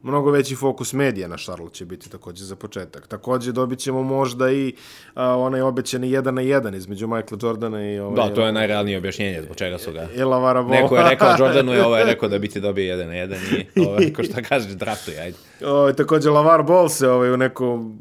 Mnogo 0.03 0.31
veći 0.31 0.55
fokus 0.55 0.93
medija 0.93 1.27
na 1.27 1.37
Charlotte 1.37 1.75
će 1.75 1.85
biti 1.85 2.09
takođe 2.09 2.43
za 2.43 2.55
početak. 2.55 3.07
Takođe 3.07 3.51
dobit 3.51 3.79
ćemo 3.79 4.03
možda 4.03 4.51
i 4.51 4.73
a, 5.13 5.37
onaj 5.37 5.61
obećani 5.61 6.11
jedan 6.11 6.35
na 6.35 6.41
jedan 6.41 6.75
između 6.75 7.07
Michaela 7.07 7.39
Jordana 7.41 7.91
i 7.91 7.99
ovaj, 7.99 8.15
Da, 8.15 8.35
to 8.35 8.45
je 8.45 8.51
najrealnije 8.51 8.97
objašnjenje 8.97 9.41
zbog 9.41 9.55
čega 9.55 9.77
su 9.77 9.91
ga. 9.91 10.07
i 10.15 10.23
Lavara 10.23 10.61
Ball. 10.61 10.81
Neko 10.81 10.97
je 10.97 11.09
rekao 11.09 11.35
Jordanu 11.39 11.73
je 11.77 11.85
ovaj 11.85 12.03
rekao 12.03 12.29
da 12.29 12.39
bi 12.39 12.47
ti 12.47 12.59
dobio 12.59 12.83
jedan 12.83 13.07
na 13.07 13.15
jedan 13.15 13.37
i 13.75 13.81
ovaj, 13.85 14.13
ko 14.13 14.23
šta 14.23 14.41
kaže, 14.41 14.75
draftuj, 14.75 15.19
ajde. 15.19 15.37
O, 15.65 15.93
takođe 15.93 16.29
Lavar 16.29 16.63
Ball 16.63 16.89
se 16.89 17.09
ovaj, 17.09 17.31
u 17.33 17.37
neku 17.37 17.91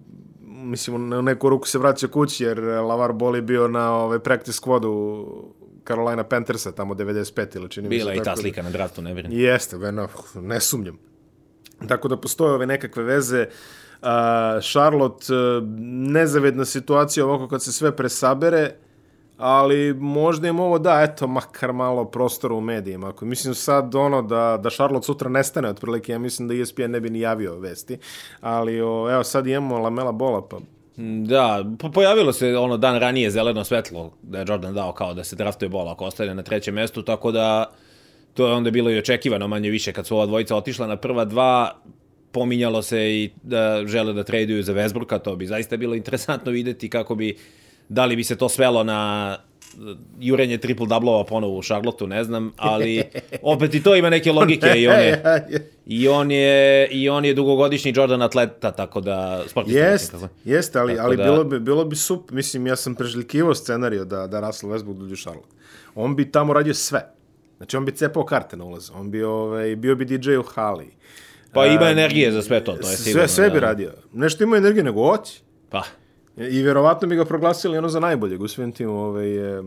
mislim, 0.61 1.13
u 1.13 1.23
neku 1.23 1.49
ruku 1.49 1.69
se 1.69 1.79
vraća 1.79 2.09
kući, 2.09 2.45
jer 2.45 2.61
Lavar 2.61 3.13
Ball 3.13 3.37
je 3.37 3.43
bio 3.43 3.69
na 3.69 3.93
ovaj, 3.95 4.19
practice 4.19 4.61
squadu 4.63 5.25
Carolina 5.87 6.25
Panthersa 6.25 6.73
tamo 6.73 6.95
95 6.95 7.57
ili 7.57 7.71
čini 7.71 7.89
mi 7.89 7.99
se. 7.99 8.05
Bila 8.05 8.15
i 8.15 8.19
ta 8.19 8.35
da- 8.35 8.37
slika 8.37 8.63
na 8.63 8.71
draftu, 8.71 9.03
ne 9.03 9.15
brini. 9.15 9.41
Jeste, 9.43 9.79
no, 9.79 10.09
ne 10.35 10.61
sumnjam. 10.61 10.99
Tako 11.89 12.09
da 12.09 12.17
postoje 12.17 12.53
ove 12.53 12.67
nekakve 12.67 13.03
veze. 13.03 13.47
Uh, 14.03 14.09
Charlotte, 14.73 15.35
uh, 15.35 15.63
nezavedna 16.11 16.65
situacija 16.65 17.27
ovako 17.27 17.49
kad 17.49 17.63
se 17.63 17.73
sve 17.73 17.97
presabere, 17.97 18.75
ali 19.41 19.95
možda 19.95 20.49
im 20.49 20.61
ovo 20.61 20.79
da, 20.79 21.03
eto, 21.03 21.27
makar 21.27 21.73
malo 21.73 22.05
prostora 22.05 22.55
u 22.55 22.61
medijima. 22.61 23.09
Ako 23.09 23.25
mislim 23.25 23.55
sad 23.55 23.95
ono 23.95 24.23
da, 24.23 24.59
da 24.63 24.71
Charlotte 24.71 25.07
sutra 25.07 25.31
nestane, 25.31 25.69
otprilike, 25.69 26.13
ja 26.13 26.19
mislim 26.19 26.49
da 26.49 26.55
ESPN 26.55 26.91
ne 26.91 27.01
bi 27.01 27.11
ni 27.11 27.21
javio 27.21 27.59
vesti, 27.59 27.99
ali 28.41 28.81
o, 28.81 29.11
evo 29.11 29.25
sad 29.25 29.47
imamo 29.47 29.79
Lamela 29.79 30.13
Bola, 30.13 30.49
pa 30.49 30.59
Da, 31.27 31.65
po 31.79 31.91
pojavilo 31.91 32.33
se 32.33 32.57
ono 32.57 32.77
dan 32.77 32.99
ranije 32.99 33.31
zeleno 33.31 33.65
svetlo 33.65 34.13
da 34.23 34.39
je 34.39 34.45
Jordan 34.49 34.75
dao 34.75 34.93
kao 34.93 35.15
da 35.15 35.25
se 35.25 35.37
draftuje 35.37 35.69
bola 35.69 35.93
ako 35.93 36.05
ostane 36.05 36.35
na 36.35 36.43
trećem 36.43 36.75
mestu, 36.75 37.03
tako 37.03 37.33
da 37.33 37.71
to 38.35 38.47
je 38.47 38.53
onda 38.53 38.71
bilo 38.71 38.91
i 38.91 38.99
očekivano 38.99 39.49
manje 39.49 39.71
više 39.71 39.93
kad 39.93 40.07
su 40.07 40.17
ova 40.17 40.27
dvojica 40.27 40.57
otišla 40.57 40.87
na 40.87 40.97
prva 40.97 41.25
dva, 41.25 41.81
pominjalo 42.33 42.83
se 42.83 43.11
i 43.11 43.31
da 43.43 43.83
žele 43.87 44.13
da 44.13 44.25
traduju 44.25 44.63
za 44.63 44.75
Westbrooka, 44.75 45.19
to 45.19 45.37
bi 45.37 45.47
zaista 45.47 45.77
bilo 45.77 45.95
interesantno 45.95 46.53
videti 46.53 46.91
kako 46.91 47.15
bi, 47.15 47.37
da 47.91 48.07
li 48.07 48.17
bi 48.17 48.25
se 48.25 48.37
to 48.37 48.49
svelo 48.49 48.85
na 48.85 49.37
eh, 49.39 49.77
jurenje 50.21 50.59
triple 50.59 50.87
doublova 50.87 51.25
ponovo 51.25 51.59
u 51.59 51.63
Charlotteu, 51.63 52.07
ne 52.07 52.25
znam, 52.25 52.53
ali 52.57 53.03
opet 53.43 53.75
i 53.75 53.83
to 53.83 53.97
ima 53.97 54.11
neke 54.11 54.33
logike 54.33 54.67
i 54.77 54.89
on 54.89 54.99
je, 55.01 55.23
i 55.87 56.09
on 56.09 56.31
je, 56.31 56.89
i 56.91 57.09
on 57.09 57.25
je 57.25 57.35
dugogodišnji 57.35 57.93
Jordan 57.97 58.23
atleta, 58.23 58.71
tako 58.73 59.01
da 59.01 59.43
sportista. 59.47 59.79
Jest, 59.81 60.15
jeste, 60.45 60.79
ali, 60.79 60.95
Tako 60.95 61.07
ali 61.07 61.17
da- 61.17 61.25
bilo, 61.25 61.45
bi, 61.45 61.61
bilo 61.61 61.85
bi 61.85 61.97
sup, 61.97 62.31
mislim, 62.31 62.67
ja 62.67 62.77
sam 62.77 62.95
preželjkivao 62.95 63.55
scenariju 63.55 64.05
da, 64.05 64.27
da 64.27 64.41
Russell 64.41 64.73
Westbrook 64.73 64.99
dođe 64.99 65.13
u 65.15 65.17
Charlotte. 65.17 65.49
On 65.95 66.17
bi 66.17 66.33
tamo 66.33 66.53
radio 66.53 66.75
sve. 66.75 67.15
Znači, 67.57 67.77
on 67.77 67.85
bi 67.85 67.93
cepao 67.93 68.25
karte 68.25 68.57
na 68.57 68.65
ulaz. 68.65 68.91
On 68.95 69.11
bi, 69.11 69.23
ovaj, 69.23 69.77
bio 69.77 69.95
bi 69.97 70.05
DJ 70.05 70.37
u 70.37 70.43
hali. 70.43 70.87
Pa 71.53 71.67
ima 71.67 71.89
energije 71.91 72.33
za 72.33 72.43
sve 72.43 72.65
to, 72.65 72.73
to 72.73 72.91
je 72.91 72.97
sigurno. 72.97 73.29
Sve, 73.29 73.35
sve 73.35 73.51
bi 73.51 73.61
da. 73.61 73.67
radio. 73.67 73.93
Nešto 74.13 74.45
ima 74.45 74.57
energije, 74.57 74.85
nego 74.85 75.03
oći. 75.03 75.41
Pa, 75.71 75.83
I 76.41 76.63
vjerovatno 76.63 77.09
bi 77.09 77.17
ga 77.17 77.25
proglasili 77.25 77.79
ono 77.79 77.89
za 77.89 78.01
najboljeg 78.01 78.43
u 78.43 78.49
svim 78.49 78.73
tim. 78.73 78.91
Ovaj, 78.91 79.59
e, 79.59 79.63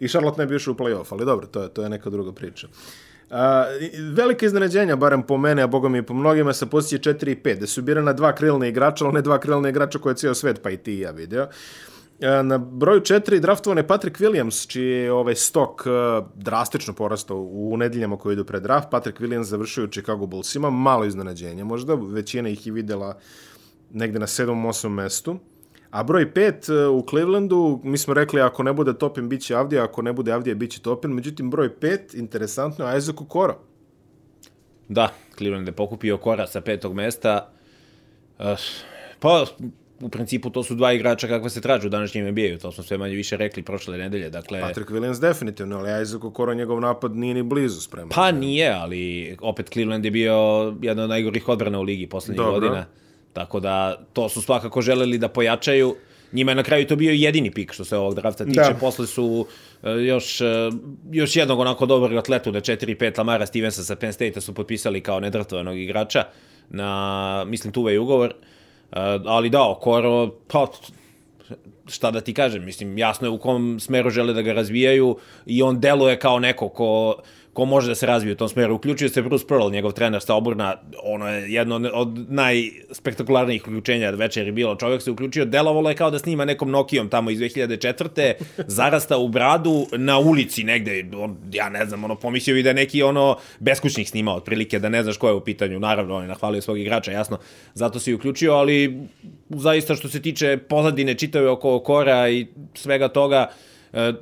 I 0.00 0.08
Charlotte 0.08 0.42
ne 0.42 0.46
bi 0.46 0.56
išao 0.56 0.72
u 0.72 0.76
play-off, 0.76 1.06
ali 1.10 1.24
dobro, 1.24 1.46
to 1.46 1.62
je, 1.62 1.68
to 1.68 1.82
je 1.82 1.88
neka 1.88 2.10
druga 2.10 2.32
priča. 2.32 2.68
A, 3.30 3.64
velike 4.14 4.46
iznenađenja, 4.46 4.96
barem 4.96 5.22
po 5.22 5.36
mene, 5.36 5.62
a 5.62 5.66
boga 5.66 5.88
mi 5.88 6.02
po 6.02 6.14
mnogima, 6.14 6.52
sa 6.52 6.66
pozicije 6.66 7.14
4 7.14 7.30
i 7.30 7.36
5, 7.42 7.58
da 7.58 7.66
su 7.66 7.82
birana 7.82 8.12
dva 8.12 8.34
krilna 8.34 8.66
igrača, 8.66 9.04
ali 9.04 9.14
ne 9.14 9.22
dva 9.22 9.38
krilna 9.38 9.68
igrača 9.68 9.98
koje 9.98 10.10
je 10.10 10.16
cijel 10.16 10.34
svet, 10.34 10.62
pa 10.62 10.70
i 10.70 10.76
ti 10.76 10.94
i 10.94 11.00
ja 11.00 11.10
video. 11.10 11.46
A, 12.22 12.42
na 12.42 12.58
broju 12.58 13.00
4 13.00 13.38
draftovan 13.38 13.78
je 13.78 13.86
Patrick 13.86 14.20
Williams, 14.20 14.68
čiji 14.68 14.90
je 14.90 15.12
ovaj 15.12 15.34
stok 15.34 15.86
uh, 15.86 16.26
drastično 16.34 16.94
porastao 16.94 17.36
u 17.36 17.76
nedeljama 17.76 18.16
koje 18.16 18.32
idu 18.32 18.44
pred 18.44 18.62
draft. 18.62 18.90
Patrick 18.90 19.20
Williams 19.20 19.42
završio 19.42 19.84
u 19.84 19.88
Chicago 19.88 20.26
Bullsima, 20.26 20.70
malo 20.70 21.04
iznenađenja, 21.04 21.64
možda 21.64 21.94
većina 21.94 22.48
ih 22.48 22.66
je 22.66 22.72
videla 22.72 23.18
negde 23.90 24.18
na 24.18 24.26
7-8 24.26 24.88
mestu. 24.88 25.38
A 25.96 26.02
broj 26.02 26.32
5 26.32 26.88
uh, 26.88 26.98
u 26.98 27.06
Clevelandu, 27.10 27.80
mi 27.84 27.98
smo 27.98 28.14
rekli 28.14 28.40
ako 28.40 28.62
ne 28.62 28.72
bude 28.72 28.94
Topin, 28.98 29.28
bit 29.28 29.42
će 29.42 29.54
Avdija, 29.54 29.84
ako 29.84 30.02
ne 30.02 30.12
bude 30.12 30.32
Avdija, 30.32 30.54
bit 30.54 30.70
će 30.70 30.80
Topin. 30.80 31.10
Međutim, 31.10 31.50
broj 31.50 31.70
5, 31.80 32.18
interesantno, 32.18 32.88
je 32.88 32.98
Isaac 32.98 33.20
Okoro. 33.20 33.58
Da, 34.88 35.08
Cleveland 35.38 35.68
je 35.68 35.72
pokupio 35.72 36.18
Kora 36.18 36.46
sa 36.46 36.60
petog 36.60 36.94
mesta. 36.94 37.52
Uh, 38.38 38.44
pa, 39.20 39.46
u 40.00 40.08
principu 40.08 40.50
to 40.50 40.62
su 40.62 40.74
dva 40.74 40.92
igrača 40.92 41.28
kakve 41.28 41.50
se 41.50 41.60
tražu 41.60 41.86
u 41.86 41.90
današnjem 41.90 42.30
NBA-u, 42.30 42.58
to 42.58 42.72
smo 42.72 42.84
sve 42.84 42.98
manje 42.98 43.14
više 43.14 43.36
rekli 43.36 43.62
prošle 43.62 43.98
nedelje. 43.98 44.30
Dakle, 44.30 44.60
Patrick 44.60 44.90
Williams 44.90 45.20
definitivno, 45.20 45.78
ali 45.78 46.02
Isaac 46.02 46.24
Okoro 46.24 46.54
njegov 46.54 46.80
napad 46.80 47.16
nije 47.16 47.34
ni 47.34 47.42
blizu 47.42 47.80
spreman. 47.80 48.10
Pa 48.14 48.32
nije, 48.32 48.72
ali 48.72 49.36
opet 49.40 49.68
Cleveland 49.72 50.04
je 50.04 50.10
bio 50.10 50.34
jedna 50.82 51.02
od 51.02 51.08
najgorih 51.08 51.48
odbrana 51.48 51.80
u 51.80 51.82
ligi 51.82 52.06
poslednjih 52.06 52.44
Dobro. 52.44 52.60
godina. 52.60 52.86
Tako 53.36 53.60
da 53.60 53.98
to 54.12 54.28
su 54.28 54.42
svakako 54.42 54.82
želeli 54.82 55.18
da 55.18 55.28
pojačaju. 55.28 55.96
Njima 56.32 56.50
je 56.50 56.54
na 56.54 56.62
kraju 56.62 56.86
to 56.86 56.96
bio 56.96 57.12
jedini 57.12 57.50
pik 57.50 57.72
što 57.72 57.84
se 57.84 57.96
ovog 57.96 58.14
drafta 58.14 58.44
tiče. 58.44 58.60
Da. 58.60 58.76
Posle 58.80 59.06
su 59.06 59.46
e, 59.82 59.90
još, 59.90 60.40
e, 60.40 60.44
još 61.10 61.36
jednog 61.36 61.58
onako 61.58 61.86
dobrog 61.86 62.18
atletu 62.18 62.52
na 62.52 62.60
4-5 62.60 63.18
Lamara 63.18 63.46
Stevensa 63.46 63.82
sa 63.82 63.96
Penn 63.96 64.12
State 64.12 64.40
su 64.40 64.54
potpisali 64.54 65.00
kao 65.00 65.20
nedraftovanog 65.20 65.78
igrača 65.78 66.24
na, 66.70 67.44
mislim, 67.46 67.72
tuve 67.72 67.98
ugovor. 67.98 68.30
E, 68.30 68.34
ali 69.26 69.50
da, 69.50 69.70
Okoro, 69.70 70.30
pa, 70.48 70.66
šta 71.86 72.10
da 72.10 72.20
ti 72.20 72.34
kažem, 72.34 72.64
mislim, 72.64 72.98
jasno 72.98 73.26
je 73.26 73.30
u 73.30 73.38
kom 73.38 73.80
smeru 73.80 74.10
žele 74.10 74.32
da 74.32 74.42
ga 74.42 74.52
razvijaju 74.52 75.16
i 75.46 75.62
on 75.62 75.80
deluje 75.80 76.18
kao 76.18 76.38
neko 76.38 76.68
ko, 76.68 77.16
ko 77.56 77.64
može 77.64 77.88
da 77.88 77.94
se 77.94 78.06
razvije 78.06 78.32
u 78.32 78.36
tom 78.36 78.48
smeru. 78.48 78.74
Uključio 78.74 79.08
se 79.08 79.22
Bruce 79.22 79.46
Pearl, 79.48 79.70
njegov 79.70 79.92
trener 79.92 80.22
sa 80.22 80.34
Oburna, 80.34 80.74
ono 81.02 81.28
je 81.28 81.52
jedno 81.52 81.90
od 81.92 82.30
najspektakularnijih 82.32 83.62
uključenja 83.62 84.10
večeri 84.10 84.52
bilo. 84.52 84.76
Čovjek 84.76 85.02
se 85.02 85.10
uključio, 85.10 85.44
delovalo 85.44 85.88
je 85.88 85.96
kao 85.96 86.10
da 86.10 86.18
snima 86.18 86.44
nekom 86.44 86.70
Nokijom 86.70 87.08
tamo 87.08 87.30
iz 87.30 87.38
2004. 87.38 88.32
zarasta 88.78 89.18
u 89.18 89.28
bradu 89.28 89.86
na 89.92 90.18
ulici 90.18 90.64
negde, 90.64 91.04
on, 91.16 91.36
ja 91.52 91.68
ne 91.68 91.86
znam, 91.86 92.04
ono, 92.04 92.14
pomislio 92.14 92.54
bi 92.54 92.62
da 92.62 92.70
je 92.70 92.74
neki 92.74 93.02
ono 93.02 93.36
beskućnik 93.58 94.08
snimao, 94.08 94.36
otprilike 94.36 94.78
da 94.78 94.88
ne 94.88 95.02
znaš 95.02 95.16
ko 95.16 95.28
je 95.28 95.34
u 95.34 95.40
pitanju. 95.40 95.80
Naravno, 95.80 96.16
on 96.16 96.22
je 96.22 96.28
nahvalio 96.28 96.62
svog 96.62 96.78
igrača, 96.78 97.12
jasno, 97.12 97.38
zato 97.74 97.98
se 97.98 98.10
i 98.10 98.14
uključio, 98.14 98.52
ali 98.52 99.00
zaista 99.48 99.94
što 99.94 100.08
se 100.08 100.22
tiče 100.22 100.58
pozadine 100.68 101.14
čitave 101.14 101.50
oko 101.50 101.78
Kora 101.78 102.28
i 102.28 102.46
svega 102.74 103.08
toga, 103.08 103.50
e, 103.92 104.12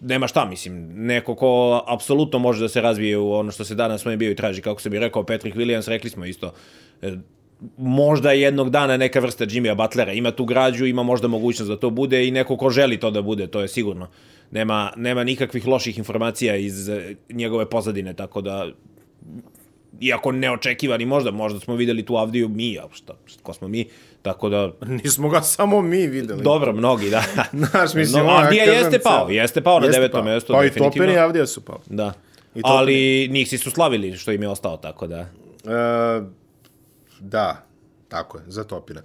nema 0.00 0.26
šta, 0.26 0.44
mislim, 0.44 0.92
neko 0.94 1.34
ko 1.34 1.82
apsolutno 1.86 2.38
može 2.38 2.60
da 2.60 2.68
se 2.68 2.80
razvije 2.80 3.18
u 3.18 3.32
ono 3.32 3.50
što 3.50 3.64
se 3.64 3.74
danas 3.74 4.00
svojim 4.02 4.18
bio 4.18 4.30
i 4.30 4.36
traži, 4.36 4.62
kako 4.62 4.80
se 4.80 4.90
bi 4.90 4.98
rekao 4.98 5.26
Patrick 5.26 5.56
Williams, 5.56 5.88
rekli 5.88 6.10
smo 6.10 6.24
isto, 6.24 6.52
e, 7.02 7.16
možda 7.76 8.32
jednog 8.32 8.70
dana 8.70 8.96
neka 8.96 9.20
vrsta 9.20 9.44
Jimmya 9.44 9.74
Butlera, 9.74 10.12
ima 10.12 10.30
tu 10.30 10.44
građu, 10.44 10.86
ima 10.86 11.02
možda 11.02 11.28
mogućnost 11.28 11.70
da 11.70 11.76
to 11.76 11.90
bude 11.90 12.28
i 12.28 12.30
neko 12.30 12.56
ko 12.56 12.70
želi 12.70 13.00
to 13.00 13.10
da 13.10 13.22
bude, 13.22 13.46
to 13.46 13.60
je 13.60 13.68
sigurno. 13.68 14.08
Nema, 14.50 14.92
nema 14.96 15.24
nikakvih 15.24 15.66
loših 15.66 15.98
informacija 15.98 16.56
iz 16.56 16.88
e, 16.88 17.14
njegove 17.30 17.70
pozadine, 17.70 18.14
tako 18.14 18.40
da 18.40 18.66
iako 20.00 20.32
neočekivani 20.32 21.06
možda, 21.06 21.30
možda 21.30 21.60
smo 21.60 21.74
videli 21.74 22.04
tu 22.04 22.16
Avdiju 22.16 22.48
mi, 22.48 22.78
a 22.78 22.88
šta, 22.92 23.14
ko 23.42 23.52
smo 23.52 23.68
mi, 23.68 23.88
tako 24.22 24.48
da, 24.48 24.70
Nismo 25.02 25.28
ga 25.28 25.40
samo 25.42 25.82
mi 25.82 26.06
videli. 26.06 26.42
dobro, 26.42 26.72
mnogi, 26.72 27.10
da. 27.10 27.22
Znaš, 27.70 27.94
mislim, 27.94 28.24
no, 28.24 28.30
Avdija 28.30 28.64
jeste 28.64 28.98
pao, 28.98 29.20
sad. 29.20 29.30
jeste 29.30 29.60
pao 29.60 29.80
na 29.80 29.86
Jeste 29.86 30.00
devetom 30.00 30.18
pao. 30.18 30.24
mestu, 30.24 30.52
Pa 30.52 30.64
i 30.64 30.66
definitivno. 30.66 31.06
Topin 31.06 31.16
i 31.16 31.20
Avdija 31.20 31.46
su 31.46 31.60
pao. 31.60 31.78
Da. 31.86 32.12
I 32.54 32.60
Ali 32.64 32.94
Nixi 33.28 33.56
su 33.56 33.70
slavili 33.70 34.16
što 34.16 34.32
im 34.32 34.42
je 34.42 34.48
ostao, 34.48 34.76
tako 34.76 35.06
da... 35.06 35.18
E, 35.18 35.26
da, 37.20 37.66
tako 38.08 38.38
je, 38.38 38.44
za 38.46 38.64
Topina. 38.64 39.02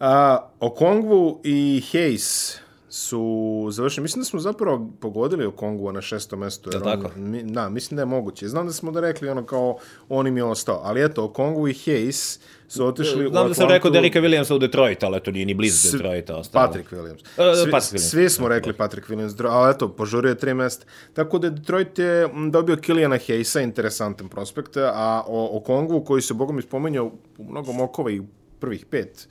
A, 0.00 0.38
Okongwu 0.60 1.38
i 1.44 1.82
Hayes 1.92 2.56
su 2.92 3.22
završili. 3.70 4.02
Mislim 4.02 4.20
da 4.20 4.26
smo 4.26 4.40
zapravo 4.40 4.90
pogodili 5.00 5.46
Okongwu 5.46 5.92
na 5.92 6.00
šesto 6.02 6.36
mesto. 6.36 6.70
jer 6.70 6.82
Jel 6.82 6.88
on- 6.88 7.02
tako? 7.02 7.18
Mi, 7.18 7.42
da, 7.42 7.68
mislim 7.68 7.96
da 7.96 8.02
je 8.02 8.06
moguće. 8.06 8.48
Znam 8.48 8.66
da 8.66 8.72
smo 8.72 8.92
da 8.92 9.00
rekli 9.00 9.28
ono 9.28 9.44
kao 9.44 9.76
on 10.08 10.26
im 10.26 10.36
je 10.36 10.44
ostao. 10.44 10.80
Ali 10.84 11.04
eto, 11.04 11.22
Okongwu 11.24 11.68
i 11.68 11.74
Hayes 11.74 12.38
su 12.68 12.86
otišli 12.86 13.26
u 13.26 13.30
Znam 13.30 13.48
da 13.48 13.54
sam 13.54 13.68
rekao 13.68 13.90
Derika 13.90 14.20
Williamsa 14.20 14.54
u 14.54 14.58
Detroit, 14.58 15.02
ali 15.02 15.20
to 15.20 15.30
nije 15.30 15.46
ni 15.46 15.54
blizu 15.54 15.88
S- 15.88 15.92
Detroita 15.92 16.36
ostalo. 16.36 16.66
Patrick 16.66 16.90
Williams. 16.90 17.20
E, 17.52 17.56
Svi, 17.56 17.70
Patrick 17.70 17.92
Williams. 17.94 18.10
svi 18.10 18.30
smo 18.30 18.48
rekli 18.48 18.72
Patrick 18.72 19.08
Williams, 19.08 19.46
ali 19.46 19.70
eto, 19.70 19.88
požurio 19.90 20.28
je 20.28 20.38
tri 20.38 20.54
mesta. 20.54 20.84
Tako 21.12 21.38
da 21.38 21.50
Detroit 21.50 21.98
je 21.98 22.28
dobio 22.50 22.76
Kilijana 22.76 23.16
Hayesa, 23.18 23.62
interesantan 23.62 24.28
prospekt, 24.28 24.76
a 24.76 25.22
o, 25.26 25.50
o 25.52 25.60
Kongu, 25.60 26.00
koji 26.00 26.22
se 26.22 26.34
bogom 26.34 26.58
ispomenjao 26.58 27.06
u 27.38 27.44
mnogo 27.44 27.72
mokova 27.72 28.10
i 28.10 28.22
prvih 28.60 28.86
pet, 28.86 29.28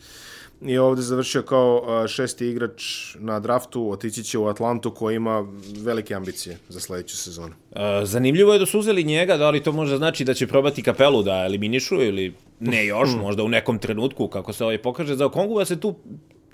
je 0.61 0.81
ovde 0.81 1.01
završio 1.01 1.41
kao 1.41 2.07
šesti 2.07 2.47
igrač 2.47 2.83
na 3.19 3.39
draftu, 3.39 3.91
otići 3.91 4.23
će 4.23 4.37
u 4.37 4.47
Atlantu 4.47 4.91
koja 4.91 5.15
ima 5.15 5.47
velike 5.77 6.13
ambicije 6.13 6.57
za 6.69 6.79
sledeću 6.79 7.17
sezonu. 7.17 7.53
Zanimljivo 8.03 8.53
je 8.53 8.59
da 8.59 8.65
su 8.65 8.79
uzeli 8.79 9.03
njega, 9.03 9.37
da 9.37 9.49
li 9.49 9.63
to 9.63 9.71
možda 9.71 9.97
znači 9.97 10.23
da 10.25 10.33
će 10.33 10.47
probati 10.47 10.83
kapelu 10.83 11.23
da 11.23 11.45
eliminišu 11.45 12.01
ili 12.01 12.33
ne 12.59 12.85
još, 12.85 13.09
možda 13.21 13.43
u 13.43 13.49
nekom 13.49 13.79
trenutku, 13.79 14.27
kako 14.27 14.53
se 14.53 14.63
ovaj 14.63 14.77
pokaže. 14.77 15.15
Za 15.15 15.25
Okonguva 15.25 15.65
se 15.65 15.79
tu 15.79 15.95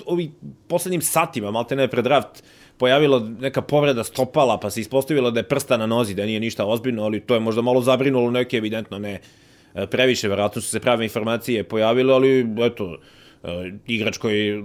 ovi 0.05 0.31
poslednjim 0.67 1.01
satima, 1.01 1.51
malte 1.51 1.75
ne 1.75 1.87
pred 1.87 2.03
draft, 2.03 2.43
pojavila 2.77 3.19
neka 3.19 3.61
povreda 3.61 4.03
stopala, 4.03 4.59
pa 4.59 4.69
se 4.69 4.81
ispostavilo 4.81 5.31
da 5.31 5.39
je 5.39 5.47
prsta 5.47 5.77
na 5.77 5.85
nozi, 5.85 6.15
da 6.15 6.25
nije 6.25 6.39
ništa 6.39 6.65
ozbiljno, 6.65 7.03
ali 7.03 7.19
to 7.19 7.33
je 7.33 7.39
možda 7.39 7.61
malo 7.61 7.81
zabrinulo 7.81 8.31
neke, 8.31 8.57
evidentno 8.57 8.99
ne 8.99 9.19
e, 9.73 9.87
previše, 9.87 10.27
verovatno 10.27 10.61
su 10.61 10.69
se 10.69 10.79
prave 10.79 11.05
informacije 11.05 11.63
pojavile, 11.63 12.13
ali 12.13 12.47
eto, 12.59 12.97
igrač 13.87 14.17
koji 14.17 14.63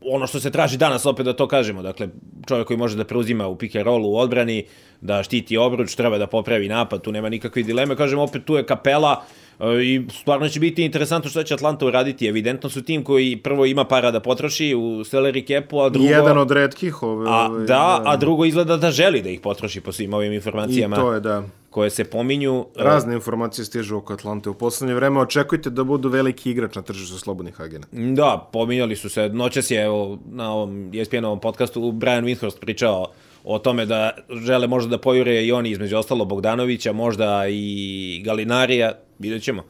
ono 0.00 0.26
što 0.26 0.40
se 0.40 0.50
traži 0.50 0.78
danas, 0.78 1.06
opet 1.06 1.26
da 1.26 1.32
to 1.32 1.48
kažemo, 1.48 1.82
dakle, 1.82 2.08
čovjek 2.48 2.66
koji 2.66 2.76
može 2.76 2.96
da 2.96 3.04
preuzima 3.04 3.46
u 3.46 3.56
pick 3.56 3.76
and 3.76 3.84
rollu 3.84 4.12
u 4.12 4.16
odbrani, 4.16 4.64
da 5.00 5.22
štiti 5.22 5.56
obruč, 5.56 5.94
treba 5.94 6.18
da 6.18 6.26
popravi 6.26 6.68
napad, 6.68 7.02
tu 7.02 7.12
nema 7.12 7.28
nikakve 7.28 7.62
dileme, 7.62 7.96
kažem, 7.96 8.18
opet 8.18 8.44
tu 8.44 8.56
je 8.56 8.66
kapela, 8.66 9.22
e, 9.22 9.45
i 9.82 10.06
stvarno 10.20 10.48
će 10.48 10.60
biti 10.60 10.84
interesantno 10.84 11.30
što 11.30 11.42
će 11.42 11.54
Atlanta 11.54 11.86
uraditi. 11.86 12.26
Evidentno 12.26 12.70
su 12.70 12.82
tim 12.82 13.04
koji 13.04 13.36
prvo 13.36 13.66
ima 13.66 13.84
para 13.84 14.10
da 14.10 14.20
potroši 14.20 14.74
u 14.74 14.80
salary 14.80 15.46
capu, 15.46 15.80
a 15.80 15.88
drugo... 15.88 16.08
Jedan 16.08 16.38
od 16.38 16.50
redkih 16.50 17.02
ove... 17.02 17.26
A, 17.30 17.48
ove, 17.50 17.66
da, 17.66 18.02
a 18.04 18.16
drugo 18.16 18.44
izgleda 18.44 18.76
da 18.76 18.90
želi 18.90 19.22
da 19.22 19.28
ih 19.28 19.40
potroši 19.40 19.80
po 19.80 19.92
svim 19.92 20.14
ovim 20.14 20.32
I 20.32 20.34
informacijama 20.34 20.96
to 20.96 21.12
je, 21.12 21.20
da. 21.20 21.42
koje 21.70 21.90
se 21.90 22.04
pominju. 22.04 22.66
E, 22.76 22.82
Razne 22.82 23.14
informacije 23.14 23.64
stižu 23.64 23.96
oko 23.96 24.12
Atlante. 24.12 24.50
U 24.50 24.54
poslednje 24.54 24.94
vreme 24.94 25.20
očekujte 25.20 25.70
da 25.70 25.84
budu 25.84 26.08
veliki 26.08 26.50
igrač 26.50 26.74
na 26.74 26.82
tržištu 26.82 27.18
slobodnih 27.18 27.60
agena. 27.60 27.86
Da, 27.92 28.48
pominjali 28.52 28.96
su 28.96 29.08
se. 29.08 29.28
Noćas 29.28 29.70
je 29.70 29.82
evo, 29.84 30.18
na 30.30 30.52
ovom 30.52 30.90
ESPN-ovom 30.94 31.40
podcastu 31.40 31.92
Brian 31.92 32.24
Windhorst 32.24 32.60
pričao 32.60 33.06
o 33.44 33.58
tome 33.58 33.86
da 33.86 34.10
žele 34.46 34.66
možda 34.66 34.90
da 34.90 34.98
pojure 34.98 35.44
i 35.44 35.52
oni 35.52 35.70
između 35.70 35.96
ostalo 35.96 36.24
Bogdanovića, 36.24 36.92
možda 36.92 37.44
i 37.48 38.22
Galinarija, 38.24 38.92
vidjet 39.18 39.42
ćemo. 39.42 39.64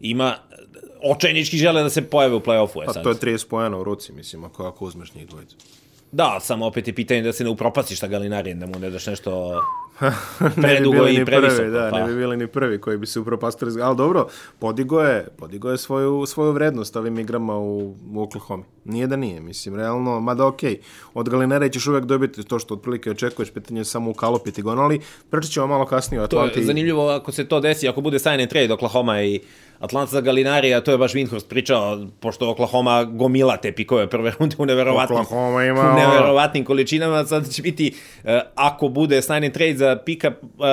Ima, 0.00 0.36
očajnički 1.02 1.56
žele 1.56 1.82
da 1.82 1.90
se 1.90 2.02
pojave 2.02 2.34
u 2.34 2.40
play-offu. 2.40 2.82
E 2.82 2.86
Pa 2.86 2.92
sad. 2.92 3.02
to 3.02 3.08
je 3.08 3.14
30 3.14 3.48
pojena 3.48 3.78
u 3.78 3.84
ruci, 3.84 4.12
mislim, 4.12 4.44
ako, 4.44 4.66
ako 4.66 4.84
uzmeš 4.84 5.14
njih 5.14 5.26
dvojicu. 5.28 5.56
Da, 6.12 6.38
samo 6.40 6.66
opet 6.66 6.88
je 6.88 6.94
pitanje 6.94 7.22
da 7.22 7.32
se 7.32 7.44
ne 7.44 7.50
upropastiš 7.50 7.98
sa 8.00 8.06
Galinarijem, 8.06 8.60
da 8.60 8.66
mu 8.66 8.78
ne 8.78 8.90
daš 8.90 9.06
nešto 9.06 9.62
ne 10.40 10.50
bi 10.56 10.62
predugo 10.62 11.08
i 11.08 11.24
previsoko. 11.24 11.56
prvi, 11.56 11.70
da, 11.70 11.88
pa. 11.92 11.98
ne 11.98 12.06
bi 12.06 12.14
bili 12.14 12.36
ni 12.36 12.46
prvi 12.46 12.80
koji 12.80 12.98
bi 12.98 13.06
se 13.06 13.20
upropastili. 13.20 13.82
Ali 13.82 13.96
dobro, 13.96 14.26
podigo 14.58 15.00
je, 15.00 15.26
podigo 15.36 15.70
je 15.70 15.78
svoju, 15.78 16.26
svoju 16.26 16.52
vrednost 16.52 16.96
ovim 16.96 17.18
igrama 17.18 17.58
u, 17.58 17.94
u 18.14 18.22
Oklahoma. 18.22 18.64
Nije 18.84 19.06
da 19.06 19.16
nije, 19.16 19.40
mislim, 19.40 19.76
realno, 19.76 20.20
mada 20.20 20.46
okej, 20.46 20.70
okay, 20.70 20.78
od 21.14 21.28
Galinera 21.28 21.68
ćeš 21.68 21.86
uvek 21.86 22.04
dobiti 22.04 22.44
to 22.44 22.58
što 22.58 22.74
otprilike 22.74 23.10
očekuješ, 23.10 23.50
pitanje 23.50 23.80
je 23.80 23.84
samo 23.84 24.10
ukalopiti 24.10 24.62
ga, 24.62 24.70
ono, 24.70 24.82
ali 24.82 25.00
pričat 25.30 25.50
ćemo 25.50 25.66
malo 25.66 25.86
kasnije 25.86 26.22
o 26.22 26.26
To 26.26 26.36
je 26.36 26.48
Atlanti. 26.48 26.66
zanimljivo 26.66 27.08
ako 27.08 27.32
se 27.32 27.48
to 27.48 27.60
desi, 27.60 27.88
ako 27.88 28.00
bude 28.00 28.18
sign 28.18 28.40
and 28.40 28.48
trade 28.48 28.72
Oklahoma 28.72 29.22
i 29.22 29.40
Atlanta 29.80 30.20
Galinarija, 30.20 30.80
to 30.80 30.90
je 30.90 30.98
baš 30.98 31.12
Windhorst 31.14 31.48
pričao, 31.48 32.06
pošto 32.20 32.50
Oklahoma 32.50 33.04
gomila 33.04 33.56
te 33.56 33.72
pikove 33.72 34.10
prve 34.10 34.32
runde 34.38 34.56
u 34.58 34.66
neverovatnim, 34.66 35.18
Oklahoma 35.18 35.64
ima 35.64 35.92
u 35.92 35.98
neverovatnim 35.98 36.64
količinama, 36.64 37.24
sad 37.24 37.50
će 37.50 37.62
biti, 37.62 37.94
uh, 38.24 38.30
ako 38.54 38.88
bude 38.88 39.22
sign 39.22 39.44
and 39.44 39.52
trade 39.52 39.76
za 39.76 39.96
pika, 40.04 40.32
uh, 40.42 40.64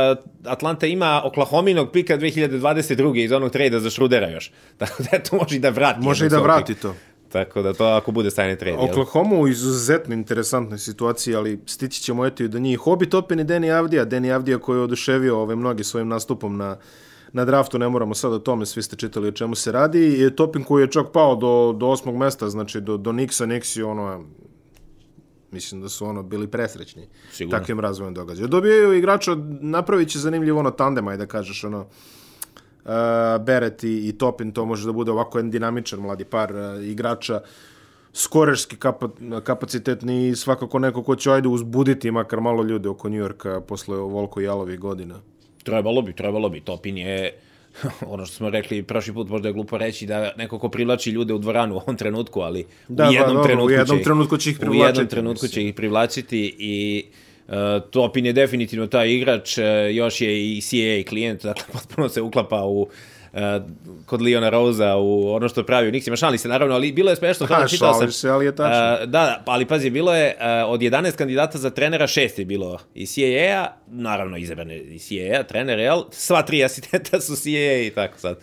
Atlanta 0.45 0.87
ima 0.87 1.21
Oklahominog 1.25 1.91
pika 1.91 2.17
2022. 2.17 3.23
iz 3.23 3.31
onog 3.31 3.51
trada 3.51 3.79
za 3.79 3.89
Šrudera 3.89 4.29
još. 4.29 4.51
Tako 4.77 5.03
da 5.03 5.19
to 5.19 5.35
može 5.35 5.55
i 5.55 5.59
da 5.59 5.69
vrati. 5.69 5.99
Može 5.99 6.25
i 6.25 6.29
da 6.29 6.39
vrati 6.39 6.73
pika. 6.73 6.81
to. 6.81 6.95
Tako 7.31 7.61
da 7.61 7.73
to 7.73 7.85
ako 7.85 8.11
bude 8.11 8.31
stajni 8.31 8.57
trade. 8.57 8.77
Oklahoma 8.77 9.35
u 9.35 9.47
izuzetno 9.47 10.13
interesantnoj 10.13 10.79
situaciji, 10.79 11.35
ali 11.35 11.59
stići 11.65 12.01
ćemo 12.01 12.25
eto 12.25 12.43
i 12.43 12.47
do 12.47 12.59
njih. 12.59 12.79
Hobi 12.79 13.09
Topin 13.09 13.39
i 13.39 13.43
Deni 13.43 13.71
Avdija. 13.71 14.05
Deni 14.05 14.31
Avdija 14.31 14.59
koji 14.59 14.77
je 14.77 14.81
oduševio 14.81 15.41
ove 15.41 15.55
mnogi 15.55 15.83
svojim 15.83 16.07
nastupom 16.07 16.57
na, 16.57 16.77
na 17.35 17.45
draftu, 17.45 17.79
ne 17.79 17.89
moramo 17.89 18.15
sad 18.15 18.33
o 18.33 18.39
tome, 18.39 18.65
svi 18.65 18.83
ste 18.83 18.95
čitali 18.95 19.27
o 19.27 19.31
čemu 19.31 19.55
se 19.55 19.71
radi. 19.71 20.25
I 20.25 20.35
Topin 20.35 20.63
koji 20.63 20.83
je 20.83 20.91
čak 20.91 21.07
pao 21.13 21.35
do, 21.35 21.75
do 21.79 21.87
osmog 21.87 22.15
mesta, 22.15 22.49
znači 22.49 22.81
do, 22.81 22.97
do 22.97 23.11
Nixa, 23.11 23.45
Nixi, 23.45 23.83
ono, 23.83 24.23
mislim 25.51 25.81
da 25.81 25.89
su 25.89 26.05
ono 26.05 26.23
bili 26.23 26.47
presrećni 26.47 27.07
Sigurno. 27.31 27.59
takvim 27.59 27.79
razvojem 27.79 28.13
događaja. 28.13 28.47
Dobijaju 28.47 28.93
igrača, 28.93 29.35
napravit 29.61 30.09
će 30.09 30.19
zanimljivo 30.19 30.59
ono 30.59 30.71
tandem, 30.71 31.07
ajde 31.07 31.25
da 31.25 31.27
kažeš, 31.27 31.63
ono, 31.63 31.79
uh, 31.79 32.91
Beret 33.45 33.83
i, 33.83 34.07
i 34.07 34.17
Topin, 34.17 34.51
to 34.51 34.65
može 34.65 34.85
da 34.85 34.93
bude 34.93 35.11
ovako 35.11 35.37
jedan 35.37 35.51
dinamičan 35.51 35.99
mladi 35.99 36.25
par 36.25 36.55
uh, 36.55 36.83
igrača, 36.85 37.41
skorerski 38.13 38.75
kapa, 38.75 39.09
kapacitetni 39.43 40.27
i 40.27 40.35
svakako 40.35 40.79
neko 40.79 41.03
ko 41.03 41.15
će 41.15 41.31
ajde 41.31 41.47
uzbuditi 41.47 42.11
makar 42.11 42.41
malo 42.41 42.63
ljude 42.63 42.89
oko 42.89 43.09
Njujorka 43.09 43.61
posle 43.61 43.97
Volko 43.97 44.41
Jalovih 44.41 44.79
godina. 44.79 45.19
Trebalo 45.65 46.01
bi, 46.01 46.13
trebalo 46.13 46.49
bi. 46.49 46.59
Topin 46.61 46.97
je 46.97 47.33
ono 48.13 48.25
što 48.25 48.35
smo 48.35 48.49
rekli 48.49 48.83
prošli 48.83 49.13
put, 49.13 49.29
možda 49.29 49.49
je 49.49 49.53
glupo 49.53 49.77
reći 49.77 50.05
da 50.05 50.31
neko 50.37 50.59
ko 50.59 50.69
privlači 50.69 51.09
ljude 51.09 51.33
u 51.33 51.37
dvoranu 51.37 51.75
u 51.75 51.77
ovom 51.77 51.97
trenutku, 51.97 52.41
ali 52.41 52.65
Da, 52.87 53.03
u 53.03 53.11
da, 53.11 53.13
jednom, 53.13 53.27
dobro, 53.27 53.41
u 53.41 53.45
trenutku, 53.45 53.71
jednom 53.71 53.97
će 53.97 54.03
trenutku 54.03 54.37
će 54.37 54.49
ih 54.49 54.57
U 54.57 54.59
privlačiti, 54.59 54.87
jednom 54.87 55.07
trenutku 55.07 55.47
će 55.47 55.67
ih 55.67 55.73
privlačiti 55.73 56.55
i 56.59 57.05
uh, 57.47 57.53
Topin 57.91 58.25
je 58.25 58.33
definitivno 58.33 58.87
taj 58.87 59.11
igrač, 59.11 59.57
uh, 59.57 59.63
još 59.91 60.21
je 60.21 60.57
i 60.57 60.61
CAA 60.61 61.09
klijent, 61.09 61.43
dakle 61.49 61.63
potpuno 61.73 62.09
se 62.09 62.21
uklapa 62.21 62.63
u 62.63 62.81
uh, 62.81 62.87
kod 64.05 64.21
Leona 64.21 64.49
Rosa 64.49 64.95
u 64.95 65.33
ono 65.33 65.49
što 65.49 65.63
pravi 65.65 65.87
u 65.87 65.91
Nixima. 65.91 66.15
Šali 66.15 66.37
se 66.37 66.47
naravno, 66.47 66.75
ali 66.75 66.91
bilo 66.91 67.09
je 67.09 67.15
smešno, 67.15 67.45
Ha, 67.47 67.67
čitao 67.67 67.93
sam. 67.93 68.11
se, 68.11 68.29
ali 68.29 68.45
je 68.45 68.55
tačno. 68.55 69.03
Uh, 69.03 69.09
da, 69.09 69.43
ali 69.45 69.65
pazi, 69.65 69.89
bilo 69.89 70.15
je 70.15 70.35
uh, 70.39 70.71
od 70.71 70.79
11 70.81 71.15
kandidata 71.15 71.57
za 71.57 71.69
trenera, 71.69 72.07
šest 72.07 72.39
je 72.39 72.45
bilo 72.45 72.79
iz 72.93 73.09
CAA-a, 73.15 73.67
naravno 73.87 74.37
izabrane 74.37 74.77
iz 74.77 75.07
CAA-a, 75.07 75.43
trener, 75.43 75.79
jel? 75.79 76.03
Sva 76.11 76.41
tri 76.41 76.63
asistenta 76.63 77.21
su 77.21 77.35
CAA 77.35 77.81
i 77.87 77.91
tako 77.95 78.19
sad. 78.19 78.37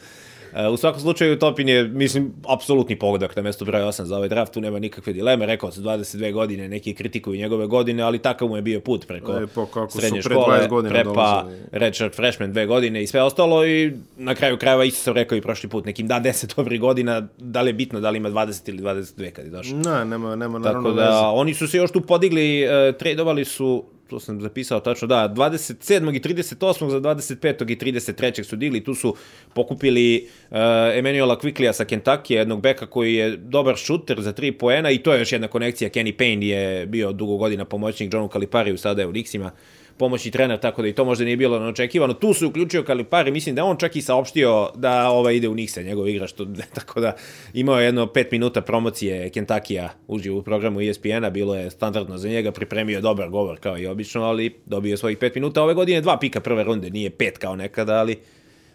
Uh, 0.52 0.72
u 0.72 0.76
svakom 0.76 1.00
slučaju 1.00 1.38
Topin 1.38 1.68
je, 1.68 1.84
mislim, 1.84 2.32
apsolutni 2.48 2.98
pogodak 2.98 3.36
na 3.36 3.42
mestu 3.42 3.64
broja 3.64 3.86
8 3.86 4.02
za 4.02 4.16
ovaj 4.16 4.28
draft, 4.28 4.52
tu 4.52 4.60
nema 4.60 4.78
nikakve 4.78 5.12
dileme, 5.12 5.46
rekao 5.46 5.70
sam 5.70 5.84
22 5.84 6.32
godine, 6.32 6.68
neki 6.68 6.94
kritikuju 6.94 7.36
njegove 7.36 7.66
godine, 7.66 8.02
ali 8.02 8.18
takav 8.18 8.48
mu 8.48 8.56
je 8.56 8.62
bio 8.62 8.80
put 8.80 9.06
preko 9.06 9.32
Lepo, 9.32 9.66
kako 9.66 9.92
su 9.92 9.98
srednje 9.98 10.20
pre 10.22 10.34
škole, 10.34 10.58
20 10.58 10.68
godina 10.68 10.94
prepa, 10.94 11.12
dolazili. 11.12 11.62
redshirt 11.72 12.14
freshman 12.16 12.52
dve 12.52 12.66
godine 12.66 13.02
i 13.02 13.06
sve 13.06 13.22
ostalo 13.22 13.66
i 13.66 13.92
na 14.16 14.34
kraju 14.34 14.58
krajeva 14.58 14.84
isto 14.84 15.00
sam 15.02 15.14
rekao 15.14 15.36
i 15.38 15.40
prošli 15.40 15.68
put, 15.68 15.84
nekim 15.84 16.06
da 16.06 16.20
10 16.20 16.56
dobrih 16.56 16.80
godina, 16.80 17.28
da 17.38 17.62
li 17.62 17.68
je 17.68 17.74
bitno 17.74 18.00
da 18.00 18.10
li 18.10 18.16
ima 18.16 18.30
20 18.30 18.68
ili 18.68 18.82
22 18.82 19.30
kad 19.30 19.44
je 19.44 19.50
došao. 19.50 19.78
Ne, 19.78 20.04
nema, 20.04 20.36
nema 20.36 20.58
naravno 20.58 20.88
Tako 20.88 20.96
da, 20.96 21.04
veze. 21.04 21.18
oni 21.18 21.54
su 21.54 21.68
se 21.68 21.76
još 21.76 21.92
tu 21.92 22.00
podigli, 22.00 22.64
uh, 22.64 22.96
tradovali 22.98 23.44
su, 23.44 23.84
to 24.12 24.20
sam 24.20 24.40
zapisao 24.40 24.80
tačno, 24.80 25.08
da, 25.08 25.28
27. 25.36 26.16
i 26.16 26.20
38. 26.20 26.90
za 26.90 27.00
25. 27.00 27.70
i 27.70 27.76
33. 27.76 28.42
su 28.42 28.56
digli, 28.56 28.84
tu 28.84 28.94
su 28.94 29.16
pokupili 29.54 30.28
uh, 30.50 30.56
Emanuela 30.94 31.38
Quicklija 31.40 31.72
sa 31.72 31.84
Kentucky, 31.84 32.32
jednog 32.32 32.60
beka 32.60 32.86
koji 32.86 33.14
je 33.14 33.36
dobar 33.36 33.76
šuter 33.76 34.20
za 34.20 34.32
tri 34.32 34.52
poena 34.52 34.90
i 34.90 34.98
to 34.98 35.12
je 35.12 35.18
još 35.18 35.32
jedna 35.32 35.48
konekcija, 35.48 35.90
Kenny 35.90 36.16
Payne 36.16 36.42
je 36.42 36.86
bio 36.86 37.12
dugo 37.12 37.36
godina 37.36 37.64
pomoćnik 37.64 38.14
Johnu 38.14 38.28
Kalipariju, 38.28 38.78
sada 38.78 39.02
je 39.02 39.08
u 39.08 39.12
Nixima, 39.12 39.50
pomoćni 39.96 40.30
trener, 40.30 40.60
tako 40.60 40.82
da 40.82 40.88
i 40.88 40.92
to 40.92 41.04
možda 41.04 41.24
nije 41.24 41.36
bilo 41.36 41.58
neočekivano. 41.58 42.14
Tu 42.14 42.34
se 42.34 42.46
uključio 42.46 42.82
Kalipari, 42.82 43.30
mislim 43.30 43.54
da 43.54 43.64
on 43.64 43.76
čak 43.76 43.96
i 43.96 44.02
saopštio 44.02 44.70
da 44.74 45.08
ovaj 45.08 45.36
ide 45.36 45.48
u 45.48 45.54
Nixa, 45.54 45.84
njegov 45.84 46.08
igrač, 46.08 46.30
što, 46.30 46.46
tako 46.78 47.00
da 47.00 47.16
imao 47.52 47.78
je 47.78 47.84
jedno 47.84 48.06
pet 48.06 48.32
minuta 48.32 48.60
promocije 48.60 49.30
Kentakija 49.30 49.90
uživo 50.08 50.38
u 50.38 50.42
programu 50.42 50.80
ESPN-a, 50.80 51.30
bilo 51.30 51.54
je 51.54 51.70
standardno 51.70 52.18
za 52.18 52.28
njega, 52.28 52.52
pripremio 52.52 52.96
je 52.96 53.00
dobar 53.00 53.30
govor 53.30 53.60
kao 53.60 53.78
i 53.78 53.86
obično, 53.86 54.22
ali 54.22 54.54
dobio 54.66 54.90
je 54.90 54.96
svojih 54.96 55.18
pet 55.18 55.34
minuta. 55.34 55.62
Ove 55.62 55.74
godine 55.74 56.00
dva 56.00 56.18
pika 56.18 56.40
prve 56.40 56.64
runde, 56.64 56.90
nije 56.90 57.10
pet 57.10 57.38
kao 57.38 57.56
nekada, 57.56 57.94
ali 57.94 58.16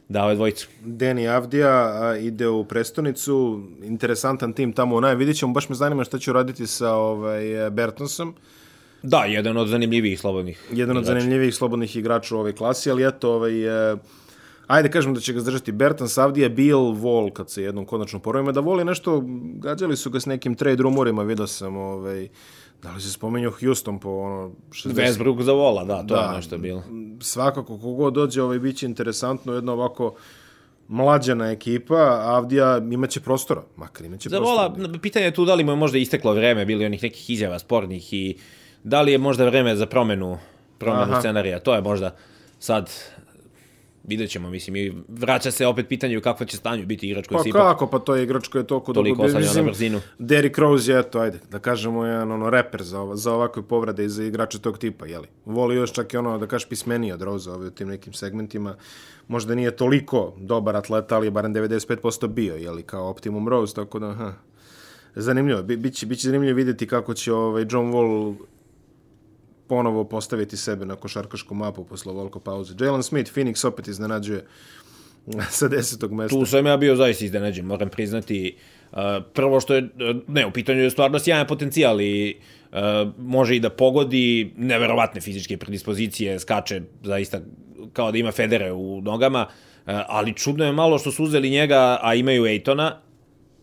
dao 0.09 0.29
je 0.29 0.35
dvojicu. 0.35 0.67
Deni 0.81 1.27
Avdija 1.27 2.15
ide 2.21 2.47
u 2.47 2.65
prestonicu, 2.65 3.63
interesantan 3.83 4.53
tim 4.53 4.73
tamo 4.73 4.95
u 4.95 5.01
naj, 5.01 5.15
vidit 5.15 5.37
ćemo, 5.37 5.53
baš 5.53 5.69
me 5.69 5.75
zanima 5.75 6.03
šta 6.03 6.19
će 6.19 6.31
uraditi 6.31 6.67
sa 6.67 6.93
ovaj, 6.93 7.69
Bertonsom, 7.71 8.35
Da, 9.03 9.17
jedan 9.19 9.57
od 9.57 9.67
zanimljivijih 9.67 10.19
slobodnih. 10.19 10.63
jedan 10.71 10.97
od 10.97 11.03
igrača. 11.03 11.19
zanimljivih 11.19 11.55
slobodnih 11.55 11.95
igrača 11.95 12.35
u 12.35 12.39
ovoj 12.39 12.53
klasi, 12.53 12.91
ali 12.91 13.07
eto, 13.07 13.31
ovaj, 13.31 13.63
e, 13.93 13.97
ajde 14.67 14.91
kažemo 14.91 15.13
da 15.13 15.19
će 15.19 15.33
ga 15.33 15.39
zdržati 15.39 15.71
Bertans, 15.71 16.17
Avdija, 16.17 16.49
Bill, 16.49 16.91
Vol, 16.91 17.31
kad 17.31 17.49
se 17.49 17.63
jednom 17.63 17.85
konačno 17.85 18.19
porovima, 18.19 18.51
da 18.51 18.59
voli 18.59 18.85
nešto, 18.85 19.23
gađali 19.55 19.97
su 19.97 20.09
ga 20.09 20.19
s 20.19 20.25
nekim 20.25 20.55
trade 20.55 20.83
rumorima, 20.83 21.23
vidio 21.23 21.47
sam, 21.47 21.77
ovaj, 21.77 22.27
da 22.83 22.91
li 22.91 23.01
se 23.01 23.11
spomenuo 23.11 23.53
Houston 23.53 23.99
po 23.99 24.09
ono 24.11 24.51
60 24.69 24.93
Westbrook 24.93 25.41
za 25.41 25.51
vola, 25.53 25.83
da, 25.85 25.97
to 25.97 26.15
Da. 26.15 26.21
je 26.21 26.35
nešto 26.35 26.57
bilo. 26.57 26.83
svakako 27.21 27.77
kogod 27.77 28.13
dođe, 28.13 28.41
ovaj, 28.41 28.59
bit 28.59 28.77
će 28.77 28.85
interesantno, 28.85 29.53
jedno 29.53 29.73
ovako 29.73 30.15
mlađana 30.89 31.51
ekipa, 31.51 31.95
Avdija 32.23 32.77
imaće 32.91 33.19
prostora, 33.19 33.63
makar 33.75 34.05
imaće 34.05 34.29
Za 34.29 34.37
prostora. 34.37 34.67
vola, 34.67 34.99
pitanje 34.99 35.25
je 35.25 35.33
tu 35.33 35.45
da 35.45 35.55
li 35.55 35.63
mu 35.63 35.71
je 35.71 35.75
možda 35.75 35.97
isteklo 35.97 36.33
vreme, 36.33 36.65
bili 36.65 36.85
onih 36.85 37.03
nekih 37.03 37.29
izjava 37.29 37.59
spornih 37.59 38.13
i 38.13 38.37
da 38.83 39.01
li 39.01 39.11
je 39.11 39.17
možda 39.17 39.45
vreme 39.45 39.75
za 39.75 39.85
promenu, 39.85 40.37
promenu 40.77 41.11
Aha. 41.11 41.19
scenarija. 41.19 41.59
To 41.59 41.75
je 41.75 41.81
možda 41.81 42.15
sad 42.59 42.89
vidjet 44.03 44.29
ćemo, 44.29 44.49
mislim, 44.49 44.75
i 44.75 44.93
vraća 45.07 45.51
se 45.51 45.67
opet 45.67 45.87
pitanje 45.87 46.17
u 46.17 46.21
kakva 46.21 46.45
će 46.45 46.57
stanju 46.57 46.85
biti 46.85 47.09
igrač 47.09 47.27
koji 47.27 47.37
Pa 47.37 47.43
se 47.43 47.49
ipak 47.49 47.61
kako, 47.61 47.87
pa 47.87 47.99
to 47.99 48.15
je 48.15 48.23
igrač 48.23 48.47
koji 48.47 48.61
je 48.61 48.67
toliko 48.67 48.93
Toliko 48.93 49.27
dugo 49.27 49.39
na 49.39 49.63
brzinu. 49.63 50.01
Derrick 50.19 50.57
Rose 50.57 50.91
je, 50.91 50.99
eto, 50.99 51.19
ajde, 51.19 51.39
da 51.51 51.59
kažemo, 51.59 52.05
jedan 52.05 52.31
ono, 52.31 52.49
reper 52.49 52.83
za, 52.83 52.99
ova- 52.99 53.15
za 53.15 53.33
ovakve 53.33 53.63
povrede 53.63 54.05
i 54.05 54.09
za 54.09 54.23
igrače 54.23 54.59
tog 54.59 54.77
tipa, 54.77 55.05
jeli. 55.05 55.27
Voli 55.45 55.75
još 55.75 55.91
čak 55.91 56.13
i 56.13 56.17
ono, 56.17 56.37
da 56.37 56.47
kažeš, 56.47 56.69
pismeniji 56.69 57.11
od 57.11 57.21
Rose 57.21 57.51
ovaj, 57.51 57.67
u 57.67 57.71
tim 57.71 57.87
nekim 57.87 58.13
segmentima. 58.13 58.75
Možda 59.27 59.55
nije 59.55 59.75
toliko 59.75 60.33
dobar 60.37 60.75
atleta, 60.75 61.15
ali 61.15 61.27
je 61.27 61.31
barem 61.31 61.53
95% 61.53 62.27
bio, 62.27 62.55
jeli, 62.55 62.83
kao 62.83 63.09
Optimum 63.09 63.47
Rose, 63.49 63.75
tako 63.75 63.99
da, 63.99 64.13
ha. 64.13 64.33
Zanimljivo, 65.15 65.63
bi, 65.63 65.77
biće, 65.77 66.05
biće 66.05 66.27
zanimljivo 66.27 66.55
vidjeti 66.55 66.87
kako 66.87 67.13
će 67.13 67.33
ovaj 67.33 67.65
John 67.69 67.91
Wall 67.93 68.35
ponovo 69.67 70.03
postaviti 70.03 70.57
sebe 70.57 70.85
na 70.85 70.95
košarkašku 70.95 71.55
mapu 71.55 71.83
posle 71.83 72.11
ovoliko 72.11 72.39
pauze. 72.39 72.73
Jalen 72.79 73.03
Smith, 73.03 73.31
Phoenix 73.35 73.67
opet 73.67 73.87
iznenađuje 73.87 74.45
sa 75.57 75.67
desetog 75.67 76.13
mesta. 76.13 76.39
Tu 76.39 76.45
sam 76.45 76.65
ja 76.65 76.77
bio 76.77 76.95
zaista 76.95 77.25
iznenađen, 77.25 77.65
moram 77.65 77.89
priznati. 77.89 78.55
Uh, 78.91 78.97
prvo 79.33 79.59
što 79.59 79.75
je, 79.75 79.83
uh, 79.83 79.89
ne, 80.27 80.45
u 80.45 80.51
pitanju 80.51 80.79
je 80.79 80.89
stvarno 80.89 81.19
sjajan 81.19 81.47
potencijal 81.47 82.01
i 82.01 82.35
uh, 82.71 82.77
može 83.17 83.55
i 83.55 83.59
da 83.59 83.69
pogodi 83.69 84.53
neverovatne 84.57 85.21
fizičke 85.21 85.57
predispozicije, 85.57 86.39
skače 86.39 86.81
zaista 87.03 87.41
kao 87.93 88.11
da 88.11 88.17
ima 88.17 88.31
federe 88.31 88.71
u 88.71 89.01
nogama, 89.01 89.47
ali 89.85 90.33
čudno 90.33 90.65
je 90.65 90.71
malo 90.71 90.99
što 90.99 91.11
su 91.11 91.23
uzeli 91.23 91.49
njega, 91.49 91.99
a 92.01 92.15
imaju 92.15 92.45
Ejtona, 92.45 93.01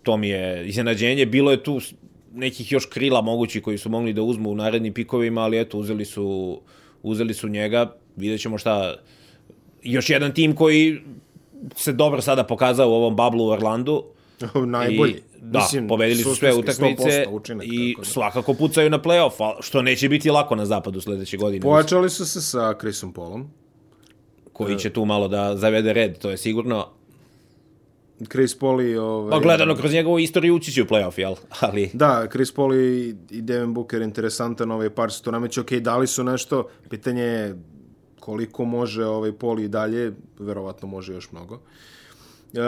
to 0.02 0.16
mi 0.16 0.28
je 0.28 0.68
iznenađenje. 0.68 1.26
Bilo 1.26 1.50
je 1.50 1.62
tu 1.62 1.80
nekih 2.34 2.72
još 2.72 2.86
krila 2.86 3.22
mogući 3.22 3.62
koji 3.62 3.78
su 3.78 3.88
mogli 3.88 4.12
da 4.12 4.22
uzmu 4.22 4.50
u 4.50 4.54
narednim 4.54 4.94
pikovima, 4.94 5.40
ali 5.40 5.60
eto, 5.60 5.78
uzeli 5.78 6.04
su, 6.04 6.60
uzeli 7.02 7.34
su 7.34 7.48
njega. 7.48 7.96
Vidjet 8.16 8.40
ćemo 8.40 8.58
šta... 8.58 8.94
Još 9.82 10.10
jedan 10.10 10.34
tim 10.34 10.54
koji 10.54 11.00
se 11.76 11.92
dobro 11.92 12.20
sada 12.20 12.44
pokazao 12.44 12.90
u 12.90 12.94
ovom 12.94 13.16
bablu 13.16 13.44
u 13.44 13.48
Orlandu. 13.48 14.04
Najbolji. 14.66 15.12
I, 15.12 15.22
da, 15.40 15.58
Mislim, 15.58 15.88
pobedili 15.88 16.22
su 16.22 16.34
sve 16.34 16.54
utakmice 16.54 17.24
100% 17.26 17.30
učinak, 17.30 17.66
i 17.66 17.94
da. 17.98 18.04
svakako 18.04 18.54
pucaju 18.54 18.90
na 18.90 18.98
play-off, 18.98 19.54
što 19.60 19.82
neće 19.82 20.08
biti 20.08 20.30
lako 20.30 20.56
na 20.56 20.66
zapadu 20.66 21.00
sledeće 21.00 21.36
godine. 21.36 21.62
Pojačali 21.62 22.10
su 22.10 22.26
se 22.26 22.40
sa 22.40 22.74
Chrisom 22.80 23.12
Paulom. 23.12 23.50
koji 24.52 24.78
će 24.78 24.90
tu 24.90 25.04
malo 25.04 25.28
da 25.28 25.56
zavede 25.56 25.92
red, 25.92 26.18
to 26.18 26.30
je 26.30 26.36
sigurno. 26.36 26.86
Chris 28.30 28.58
Paul 28.58 28.82
i... 28.82 28.96
Ovaj, 28.96 29.30
Pa 29.30 29.38
gledano 29.38 29.76
kroz 29.76 29.92
njegovu 29.92 30.18
istoriju 30.18 30.54
ući 30.54 30.72
će 30.72 30.82
u 30.82 30.86
play-off, 30.86 31.18
jel? 31.18 31.34
Ali 31.60 31.90
Da, 31.92 32.26
Chris 32.32 32.52
Paul 32.52 32.74
i, 32.74 33.16
i 33.30 33.42
Devin 33.42 33.74
Booker 33.74 34.02
interesantan 34.02 34.70
ovaj 34.70 34.90
par 34.90 35.12
se 35.12 35.22
to 35.22 35.30
nameće. 35.30 35.60
Ok, 35.60 35.72
dali 35.72 36.06
su 36.06 36.24
nešto, 36.24 36.68
pitanje 36.90 37.22
je 37.22 37.56
koliko 38.20 38.64
može 38.64 39.04
ovaj 39.04 39.32
Paul 39.32 39.60
i 39.60 39.68
dalje, 39.68 40.12
verovatno 40.38 40.88
može 40.88 41.12
još 41.12 41.32
mnogo. 41.32 41.60
E, 42.54 42.58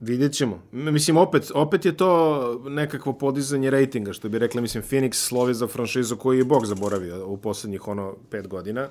vidjet 0.00 0.32
ćemo. 0.32 0.62
Mislim, 0.72 1.16
opet, 1.16 1.50
opet 1.54 1.84
je 1.84 1.96
to 1.96 2.62
nekakvo 2.68 3.12
podizanje 3.12 3.70
rejtinga, 3.70 4.12
što 4.12 4.28
bi 4.28 4.38
rekli, 4.38 4.60
mislim, 4.60 4.82
Phoenix 4.82 5.12
slovi 5.12 5.54
za 5.54 5.66
franšizu 5.66 6.16
koju 6.16 6.38
je 6.38 6.44
Bog 6.44 6.66
zaboravio 6.66 7.26
u 7.26 7.36
poslednjih 7.36 7.88
ono 7.88 8.16
pet 8.30 8.48
godina. 8.48 8.88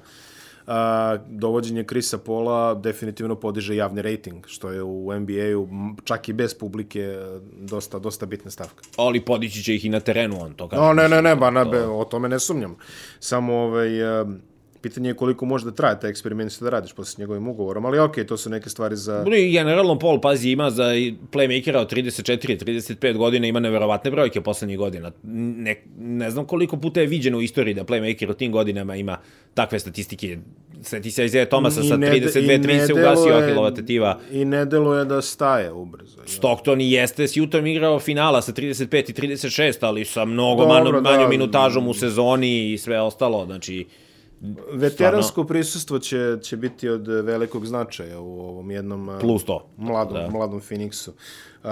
A, 0.68 1.18
dovođenje 1.28 1.84
Krisa 1.84 2.18
Pola 2.18 2.74
definitivno 2.74 3.36
podiže 3.36 3.76
javni 3.76 4.02
rejting, 4.02 4.48
što 4.48 4.70
je 4.70 4.84
u 4.84 5.20
NBA-u 5.20 5.68
čak 6.04 6.30
i 6.30 6.34
bez 6.34 6.54
publike 6.54 7.00
e, 7.00 7.40
dosta, 7.60 8.00
dosta 8.00 8.26
bitna 8.26 8.52
stavka. 8.52 8.84
ali 8.98 9.26
podići 9.26 9.64
će 9.64 9.76
ih 9.76 9.86
i 9.86 9.90
na 9.90 10.00
terenu, 10.00 10.42
on 10.42 10.54
to 10.54 10.68
kaže. 10.68 10.82
No, 10.82 10.94
ne, 10.94 11.10
ne, 11.10 11.22
ne, 11.22 11.36
ba, 11.36 11.50
ne, 11.50 11.66
be, 11.66 11.86
o 11.86 12.06
tome 12.06 12.30
ne 12.30 12.40
sumnjam. 12.40 12.76
Samo 13.20 13.54
ovaj, 13.54 14.22
e, 14.22 14.26
Pitanje 14.84 15.10
je 15.10 15.14
koliko 15.14 15.46
može 15.46 15.66
da 15.66 15.72
traje 15.72 16.00
taj 16.00 16.10
eksperiment 16.10 16.52
što 16.52 16.66
da 16.66 16.70
radiš 16.70 16.94
posle 16.94 17.22
njegovim 17.22 17.48
ugovorom, 17.48 17.86
ali 17.86 18.00
okej, 18.00 18.24
okay, 18.24 18.28
to 18.28 18.38
su 18.38 18.50
neke 18.50 18.70
stvari 18.70 18.96
za... 18.96 19.26
I 19.38 19.52
generalno 19.52 20.00
Paul, 20.00 20.22
pazi, 20.22 20.50
ima 20.50 20.70
za 20.70 20.84
playmakera 21.32 21.78
od 21.78 21.92
34-35 21.92 23.18
godina, 23.18 23.48
ima 23.48 23.60
neverovatne 23.60 24.12
brojke 24.12 24.42
poslednjih 24.42 24.78
godina. 24.78 25.12
Ne, 25.24 25.84
ne 25.98 26.32
znam 26.32 26.46
koliko 26.46 26.78
puta 26.78 27.02
je 27.02 27.08
viđeno 27.08 27.38
u 27.38 27.42
istoriji 27.42 27.74
da 27.74 27.84
playmaker 27.84 28.32
u 28.32 28.34
tim 28.34 28.52
godinama 28.52 28.96
ima 28.96 29.18
takve 29.54 29.80
statistike. 29.80 30.38
Sveti 30.82 31.12
se 31.12 31.26
Isaiah 31.26 31.48
Thomasa 31.48 31.84
sa 31.84 31.98
32-3 31.98 32.86
se 32.88 32.94
ugasio 32.94 33.34
Ahilova 33.34 33.72
tetiva. 33.72 34.20
I 34.32 34.46
ne 34.46 34.66
deluje 34.66 35.06
da 35.06 35.22
staje 35.22 35.72
ubrzo. 35.72 36.18
Stockton 36.26 36.82
i 36.82 36.92
jeste 36.92 37.28
s 37.28 37.38
Utahom 37.38 37.68
igrao 37.68 38.00
finala 38.00 38.42
sa 38.42 38.52
35 38.52 39.10
i 39.10 39.14
36, 39.14 39.78
ali 39.82 40.06
sa 40.06 40.26
mnogo 40.26 40.62
Dobro, 40.62 40.74
manjom, 40.74 41.04
manjom 41.04 41.24
da, 41.24 41.30
minutažom 41.30 41.88
u 41.88 41.94
sezoni 41.94 42.74
i 42.74 42.78
sve 42.78 43.02
ostalo. 43.02 43.46
Znači, 43.46 43.86
Veteransko 44.74 45.32
stvarno... 45.32 45.48
prisustvo 45.48 46.00
će, 46.00 46.38
će 46.42 46.58
biti 46.58 46.90
od 46.90 47.08
velikog 47.08 47.66
značaja 47.66 48.20
u 48.20 48.42
ovom 48.42 48.72
jednom 48.72 49.18
Plus 49.22 49.46
to. 49.46 49.68
mladom, 49.78 50.14
da. 50.14 50.30
mladom 50.30 50.62
Phoenixu. 50.62 51.10
Uh, 51.64 51.70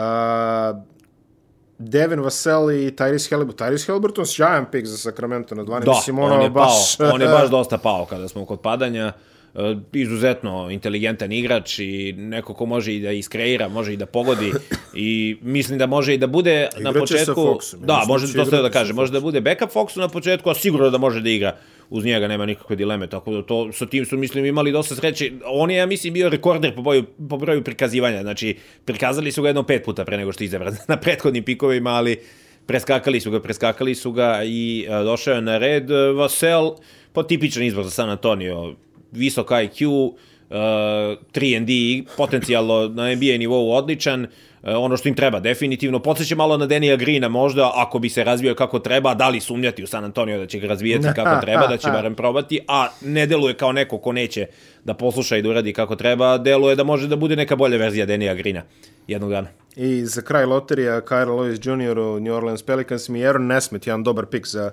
Devin 1.77 2.19
Vassell 2.19 2.71
i 2.71 2.91
Tyrese 2.91 3.31
Halliburton. 3.31 3.67
Tyrese 3.67 3.87
Halliburton 3.87 4.25
sjajan 4.25 4.65
pik 4.71 4.85
za 4.85 4.97
Sacramento 4.97 5.55
na 5.55 5.63
12. 5.63 5.85
Da, 5.85 5.91
Mislim, 5.91 6.19
on 6.19 6.41
je, 6.41 6.49
baš... 6.49 6.97
pao, 6.97 7.11
on 7.13 7.21
je 7.21 7.27
baš 7.27 7.49
dosta 7.57 7.77
pao 7.77 8.05
kada 8.05 8.27
smo 8.27 8.45
kod 8.45 8.61
padanja. 8.61 9.13
Uh, 9.53 9.61
izuzetno 9.93 10.69
inteligentan 10.71 11.31
igrač 11.31 11.79
i 11.79 12.13
neko 12.17 12.53
ko 12.53 12.65
može 12.65 12.95
i 12.95 12.99
da 12.99 13.11
iskreira, 13.11 13.67
može 13.67 13.93
i 13.93 13.97
da 13.97 14.05
pogodi 14.05 14.51
i 14.93 15.37
mislim 15.41 15.77
da 15.77 15.85
može 15.87 16.13
i 16.13 16.17
da 16.17 16.27
bude 16.27 16.69
na 16.77 16.93
početku... 16.93 17.41
Foxom, 17.41 17.85
da, 17.85 18.03
može 18.07 18.33
to 18.33 18.61
da 18.61 18.69
kaže, 18.69 18.93
može 18.93 19.11
da 19.11 19.19
bude 19.19 19.41
backup 19.41 19.69
Foxu 19.69 19.99
na 19.99 20.07
početku, 20.07 20.49
a 20.49 20.53
sigurno 20.53 20.89
da 20.89 20.97
može 20.97 21.21
da 21.21 21.29
igra 21.29 21.57
uz 21.91 22.05
njega 22.05 22.27
nema 22.27 22.45
nikakve 22.45 22.75
dileme, 22.75 23.07
tako 23.07 23.33
da 23.33 23.41
to 23.43 23.71
sa 23.71 23.85
tim 23.85 24.05
su 24.05 24.17
mislim 24.17 24.45
imali 24.45 24.71
dosta 24.71 24.95
sreće. 24.95 25.31
On 25.45 25.71
je 25.71 25.77
ja 25.77 25.85
mislim 25.85 26.13
bio 26.13 26.29
rekorder 26.29 26.75
po 26.75 26.81
broju 26.81 27.05
po 27.29 27.37
broju 27.37 27.63
prikazivanja, 27.63 28.21
znači 28.21 28.57
prikazali 28.85 29.31
su 29.31 29.41
ga 29.41 29.49
jedno 29.49 29.63
pet 29.63 29.85
puta 29.85 30.05
pre 30.05 30.17
nego 30.17 30.31
što 30.31 30.43
je 30.43 30.45
izabran 30.45 30.75
na 30.87 30.97
prethodnim 30.97 31.43
pikovima, 31.43 31.89
ali 31.89 32.19
preskakali 32.65 33.19
su 33.19 33.31
ga, 33.31 33.41
preskakali 33.41 33.95
su 33.95 34.11
ga 34.11 34.41
i 34.43 34.87
a, 34.89 35.03
došao 35.03 35.35
je 35.35 35.41
na 35.41 35.57
red 35.57 35.89
Vasel, 36.15 36.71
po 37.13 37.23
tipičan 37.23 37.63
izbor 37.63 37.83
za 37.83 37.89
San 37.89 38.09
Antonio, 38.09 38.75
visok 39.11 39.49
IQ, 39.49 39.87
uh, 39.87 40.15
3 40.49 41.65
D, 41.65 42.03
potencijalno 42.17 42.87
na 42.87 43.15
NBA 43.15 43.37
nivou 43.37 43.71
odličan, 43.71 44.23
E, 44.23 44.27
ono 44.63 44.97
što 44.97 45.09
im 45.09 45.15
treba, 45.15 45.39
definitivno. 45.39 45.99
Podseća 45.99 46.35
malo 46.35 46.57
na 46.57 46.65
Denija 46.65 46.95
Grina 46.95 47.29
možda, 47.29 47.71
ako 47.75 47.99
bi 47.99 48.09
se 48.09 48.23
razvio 48.23 48.55
kako 48.55 48.79
treba, 48.79 49.13
da 49.13 49.29
li 49.29 49.39
sumnjati 49.39 49.83
u 49.83 49.87
San 49.87 50.03
Antonio 50.03 50.37
da 50.39 50.47
će 50.47 50.59
ga 50.59 50.67
razvijeti 50.67 51.07
kako 51.15 51.41
treba, 51.41 51.67
da 51.67 51.77
će 51.77 51.91
barem 51.97 52.15
probati, 52.15 52.59
a 52.67 52.87
ne 53.01 53.25
deluje 53.25 53.53
kao 53.53 53.71
neko 53.71 53.97
ko 53.97 54.11
neće 54.11 54.47
da 54.83 54.93
posluša 54.93 55.37
i 55.37 55.41
da 55.41 55.49
uradi 55.49 55.73
kako 55.73 55.95
treba, 55.95 56.37
deluje 56.37 56.75
da 56.75 56.83
može 56.83 57.07
da 57.07 57.15
bude 57.15 57.35
neka 57.35 57.55
bolja 57.55 57.77
verzija 57.77 58.05
Denija 58.05 58.33
Grina 58.33 58.63
jednog 59.07 59.29
dana. 59.31 59.47
I 59.75 60.05
za 60.05 60.21
kraj 60.21 60.45
loterija, 60.45 61.01
Kyle 61.01 61.27
Lewis 61.27 61.89
Jr. 61.89 61.99
u 61.99 62.19
New 62.19 62.33
Orleans 62.33 62.63
Pelicans 62.63 63.09
mi 63.09 63.25
Aaron 63.25 63.47
Nesmith, 63.47 63.87
jedan 63.87 64.03
dobar 64.03 64.25
pik 64.25 64.47
za 64.47 64.71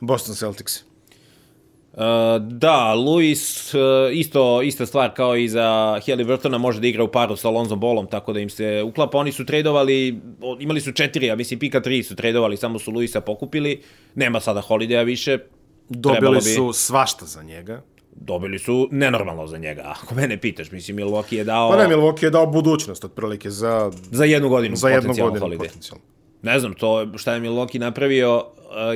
Boston 0.00 0.34
Celtics. 0.34 0.95
Uh, 1.96 2.02
da, 2.42 2.94
Luis 2.94 3.74
uh, 3.74 3.80
isto 4.12 4.62
ista 4.62 4.86
stvar 4.86 5.14
kao 5.14 5.36
i 5.36 5.48
za 5.48 6.00
Halliburtona 6.06 6.58
može 6.58 6.80
da 6.80 6.86
igra 6.86 7.04
u 7.04 7.08
paru 7.08 7.36
sa 7.36 7.48
Alonzo 7.48 7.76
Bolom, 7.76 8.06
tako 8.06 8.32
da 8.32 8.40
im 8.40 8.50
se 8.50 8.82
uklapa. 8.82 9.18
Oni 9.18 9.32
su 9.32 9.46
tradovali, 9.46 10.20
imali 10.60 10.80
su 10.80 10.92
četiri, 10.92 11.30
a 11.30 11.36
mislim 11.36 11.60
pika 11.60 11.80
tri 11.80 12.02
su 12.02 12.16
tradovali, 12.16 12.56
samo 12.56 12.78
su 12.78 12.90
Luisa 12.90 13.20
pokupili. 13.20 13.82
Nema 14.14 14.40
sada 14.40 14.62
Holidaya 14.68 15.04
više. 15.04 15.38
Dobili 15.88 16.34
bi... 16.34 16.40
su 16.40 16.72
svašta 16.72 17.26
za 17.26 17.42
njega. 17.42 17.82
Dobili 18.12 18.58
su 18.58 18.88
nenormalno 18.90 19.46
za 19.46 19.58
njega. 19.58 19.82
Ako 20.02 20.14
mene 20.14 20.40
pitaš, 20.40 20.70
mislim, 20.70 20.96
Milwaukee 20.96 21.36
je 21.36 21.44
dao... 21.44 21.70
Pa 21.70 21.76
ne, 21.76 21.96
Milwaukee 21.96 22.24
je 22.24 22.30
dao 22.30 22.46
budućnost, 22.46 23.04
otprilike, 23.04 23.50
za... 23.50 23.90
Za 24.10 24.24
jednu 24.24 24.48
godinu, 24.48 24.76
za 24.76 24.88
jednu 24.88 25.14
godinu, 25.14 25.58
potencijalno. 25.58 26.04
Ne 26.46 26.60
znam, 26.60 26.74
to 26.74 27.06
šta 27.16 27.34
je 27.34 27.40
Milwaukee 27.40 27.78
napravio, 27.78 28.44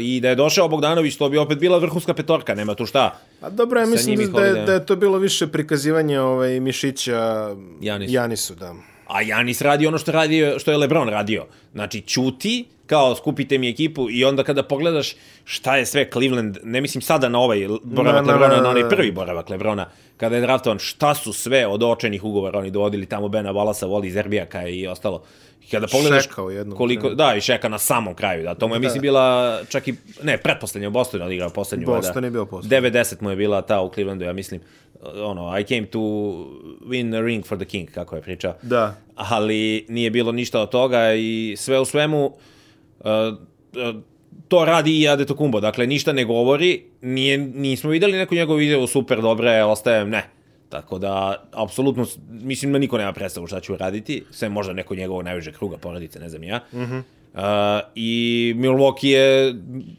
i 0.01 0.21
da 0.21 0.29
je 0.29 0.35
došao 0.35 0.69
Bogdanović, 0.69 1.17
to 1.17 1.29
bi 1.29 1.39
opet 1.39 1.59
bila 1.59 1.79
vrhunska 1.79 2.15
petorka, 2.15 2.55
nema 2.55 2.75
tu 2.75 2.87
šta. 2.87 3.19
A 3.41 3.51
dobro, 3.51 3.81
ja 3.81 3.87
mislim 3.87 4.33
da, 4.33 4.45
je, 4.45 4.65
da 4.67 4.73
je 4.73 4.87
to 4.87 4.97
bilo 4.97 5.19
više 5.19 5.47
prikazivanje 5.47 6.21
ovaj, 6.21 6.61
Mišića 6.61 7.51
Janis. 7.81 8.13
Janisu, 8.13 8.55
da. 8.55 8.75
A 9.07 9.23
Janis 9.23 9.61
radi 9.61 9.87
ono 9.87 9.99
što, 9.99 10.13
radi, 10.13 10.55
što 10.59 10.71
je 10.71 10.77
Lebron 10.77 11.09
radio. 11.09 11.47
Znači, 11.73 12.01
čuti, 12.01 12.65
kao 12.87 13.15
skupite 13.15 13.59
mi 13.59 13.69
ekipu 13.69 14.11
i 14.11 14.25
onda 14.25 14.43
kada 14.43 14.63
pogledaš 14.63 15.17
šta 15.45 15.77
je 15.77 15.87
sve 15.87 16.11
Cleveland, 16.13 16.59
ne 16.63 16.81
mislim 16.81 17.03
sada 17.03 17.29
na 17.29 17.39
ovaj 17.39 17.69
boravak 17.83 18.27
na, 18.27 18.33
Lebrona, 18.33 18.55
na, 18.55 18.57
na, 18.57 18.63
na 18.63 18.69
onaj 18.71 18.89
prvi 18.89 19.13
boravak 19.13 19.51
Lebrona, 19.51 19.87
kada 20.21 20.37
je 20.37 20.41
draftovan, 20.41 20.79
šta 20.79 21.15
su 21.15 21.33
sve 21.33 21.67
od 21.67 21.83
očenih 21.83 22.25
ugovora 22.25 22.59
oni 22.59 22.71
dovodili 22.71 23.07
tamo 23.07 23.29
Bena 23.29 23.51
Valasa, 23.51 23.87
Voli 23.87 24.11
Zerbijaka 24.11 24.67
i 24.69 24.87
ostalo. 24.87 25.23
Kada 25.71 25.87
pogledaš 25.87 26.23
Šeka 26.23 26.45
u 26.45 26.51
jednom 26.51 26.77
koliko, 26.77 27.11
da, 27.11 27.35
i 27.37 27.41
Šeka 27.41 27.69
na 27.69 27.79
samom 27.79 28.15
kraju, 28.15 28.43
da, 28.43 28.55
to 28.55 28.69
mu 28.69 28.75
je, 28.75 28.79
da. 28.79 28.85
mislim, 28.85 29.03
bila 29.03 29.59
čak 29.69 29.89
i, 29.89 29.95
ne, 30.23 30.39
pretposlednja 30.39 30.89
u 30.89 30.91
Bostonu 30.91 31.25
odigrao 31.25 31.51
poslednju. 31.51 31.87
Boston 31.87 32.23
da, 32.23 32.27
je 32.27 32.31
bio 32.31 32.47
poslednju. 32.47 32.91
90 32.91 33.23
mu 33.23 33.31
je 33.31 33.37
bila 33.37 33.63
ta 33.63 33.81
u 33.81 33.91
Clevelandu, 33.95 34.25
ja 34.25 34.33
mislim, 34.33 34.61
ono, 35.03 35.59
I 35.59 35.65
came 35.65 35.87
to 35.87 35.99
win 36.87 37.19
a 37.19 37.21
ring 37.21 37.47
for 37.47 37.59
the 37.59 37.67
king, 37.67 37.91
kako 37.91 38.17
je 38.17 38.23
pričao. 38.23 38.55
Da. 38.63 38.95
Ali 39.15 39.87
nije 39.89 40.11
bilo 40.11 40.33
ništa 40.33 40.61
od 40.61 40.71
toga 40.71 41.15
i 41.15 41.55
sve 41.59 41.81
u 41.81 41.85
svemu, 41.85 42.33
uh, 42.99 43.07
to 44.51 44.65
radi 44.65 44.99
i 45.01 45.09
Adetokumbo, 45.09 45.61
dakle, 45.61 45.87
ništa 45.87 46.13
ne 46.13 46.25
govori, 46.25 46.83
nije, 47.03 47.39
nismo 47.39 47.91
videli 47.91 48.19
neku 48.19 48.35
njegovu 48.35 48.61
izjavu 48.61 48.87
super 48.87 49.23
dobre, 49.23 49.65
ostajem, 49.65 50.11
ne, 50.11 50.23
Tako 50.71 50.99
da, 50.99 51.45
apsolutno, 51.53 52.07
mislim 52.31 52.73
da 52.73 52.79
niko 52.79 52.99
nema 52.99 53.13
predstavu 53.13 53.47
šta 53.47 53.61
ću 53.61 53.77
raditi, 53.77 54.25
sve 54.31 54.49
možda 54.49 54.73
neko 54.73 54.95
njegovo 54.95 55.23
najveže 55.23 55.53
kruga 55.53 55.79
porodice, 55.79 56.21
ne 56.21 56.29
znam 56.29 56.45
ja. 56.45 56.61
Mm 56.73 56.79
-hmm. 56.79 57.03
Uh, 57.35 57.41
I 57.95 58.55
Milwaukee 58.57 59.09
je 59.09 59.55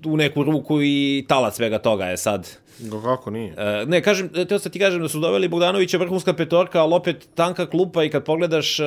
u 0.06 0.18
neku 0.18 0.44
ruku 0.44 0.82
i 0.82 1.26
talac 1.28 1.56
svega 1.56 1.78
toga 1.78 2.06
je 2.06 2.18
sad. 2.18 2.62
Kako 3.04 3.32
nije? 3.32 3.54
Uh, 3.54 3.90
ne, 3.90 4.02
kažem, 4.02 4.30
teo 4.30 4.60
sad 4.60 4.72
ti 4.72 4.80
kažem 4.80 5.02
da 5.02 5.10
su 5.10 5.20
doveli 5.20 5.48
Bogdanovića 5.48 5.98
vrhunska 5.98 6.34
petorka, 6.34 6.82
ali 6.82 6.94
opet 6.94 7.30
tanka 7.36 7.66
klupa 7.66 8.04
i 8.04 8.10
kad 8.10 8.24
pogledaš, 8.24 8.80
uh, 8.80 8.86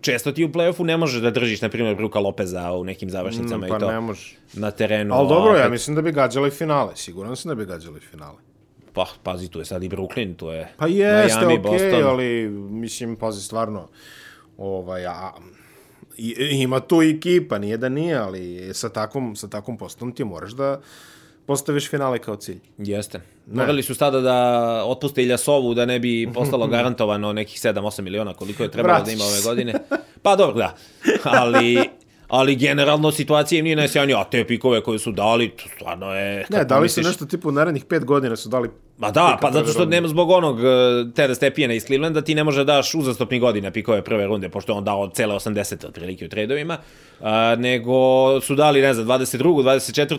često 0.00 0.32
ti 0.32 0.44
u 0.44 0.48
play-offu 0.48 0.84
ne 0.84 0.96
možeš 0.96 1.22
da 1.22 1.30
držiš, 1.30 1.60
na 1.60 1.68
primjer, 1.68 1.96
Bruka 1.96 2.18
Lopeza 2.18 2.72
u 2.72 2.84
nekim 2.84 3.10
završnicama 3.10 3.66
mm, 3.66 3.68
pa 3.68 3.76
i 3.76 3.80
to. 3.80 3.86
Pa 3.86 3.92
ne 3.92 4.00
možeš. 4.00 4.36
Na 4.52 4.70
terenu. 4.70 5.14
Ali 5.14 5.28
dobro, 5.28 5.50
opet... 5.50 5.62
ja 5.62 5.68
mislim 5.68 5.96
da 5.96 6.02
bi 6.02 6.12
gađali 6.12 6.50
finale, 6.50 6.96
sigurno 6.96 7.36
sam 7.36 7.48
da 7.48 7.54
bi 7.54 7.64
gađali 7.64 8.00
finale. 8.00 8.38
Pa, 8.92 9.06
pazi, 9.22 9.48
tu 9.50 9.58
je 9.58 9.64
sad 9.64 9.82
i 9.82 9.88
Brooklyn, 9.88 10.36
tu 10.36 10.46
je 10.46 10.68
Pa 10.76 10.86
jeste, 10.86 11.40
Miami, 11.40 11.58
okay, 11.58 11.62
Boston. 11.62 12.04
ali, 12.04 12.48
mislim, 12.70 13.16
pazi, 13.16 13.42
stvarno, 13.42 13.88
ovaj, 14.58 15.06
a, 15.06 15.32
ima 16.50 16.80
tu 16.80 17.02
ekipa, 17.02 17.58
nije 17.58 17.76
da 17.76 17.88
nije, 17.88 18.16
ali 18.16 18.70
sa 18.72 18.88
takvom, 18.88 19.36
sa 19.36 19.48
takvom 19.48 19.78
postom 19.78 20.12
ti 20.12 20.24
moraš 20.24 20.52
da 20.52 20.80
postaviš 21.46 21.90
finale 21.90 22.18
kao 22.18 22.36
cilj. 22.36 22.58
Jeste. 22.78 23.18
Ne. 23.46 23.54
Morali 23.60 23.82
su 23.82 23.94
sada 23.94 24.20
da 24.20 24.36
otpuste 24.86 25.22
Iljasovu 25.22 25.74
da 25.74 25.86
ne 25.86 25.98
bi 25.98 26.28
postalo 26.34 26.66
garantovano 26.76 27.32
nekih 27.32 27.60
7-8 27.60 28.00
miliona 28.00 28.34
koliko 28.34 28.62
je 28.62 28.70
trebalo 28.70 28.94
Vratiš. 28.94 29.06
da 29.06 29.12
ima 29.12 29.24
ove 29.24 29.42
godine. 29.44 29.74
Pa 30.22 30.36
dobro, 30.36 30.54
da. 30.56 30.76
Ali 31.24 31.74
ali 32.28 32.56
generalno 32.56 33.10
situacija 33.10 33.58
im 33.58 33.64
nije 33.64 33.76
najsjajnija, 33.76 34.20
a 34.20 34.24
te 34.24 34.46
pikove 34.46 34.82
koje 34.82 34.98
su 34.98 35.12
dali, 35.12 35.48
to 35.48 35.64
stvarno 35.74 36.14
je... 36.14 36.46
Ne, 36.50 36.64
dali 36.64 36.88
su 36.88 37.02
nešto 37.02 37.26
tipu 37.26 37.52
narednih 37.52 37.84
pet 37.84 38.04
godina 38.04 38.36
su 38.36 38.48
dali 38.48 38.70
Ma 38.98 39.10
da, 39.10 39.38
pa 39.42 39.50
zato 39.50 39.72
što 39.72 39.84
nema 39.84 40.08
zbog 40.08 40.30
onog 40.30 40.56
uh, 40.56 40.62
Tada 41.14 41.34
Stepijena 41.34 41.74
iz 41.74 41.84
Clevelanda 41.84 42.20
ti 42.20 42.34
ne 42.34 42.44
može 42.44 42.64
da 42.64 42.72
daš 42.72 42.94
uzastopni 42.94 43.38
godina 43.38 43.70
pikove 43.70 44.04
prve 44.04 44.26
runde, 44.26 44.48
pošto 44.48 44.74
on 44.74 44.84
dao 44.84 45.08
cele 45.08 45.34
80 45.34 45.86
otprilike 45.86 46.24
u 46.24 46.28
tradovima, 46.28 46.78
uh, 47.20 47.26
nego 47.58 47.94
su 48.40 48.54
dali, 48.54 48.82
ne 48.82 48.94
znam, 48.94 49.06
22. 49.06 49.42
24. 49.42 50.18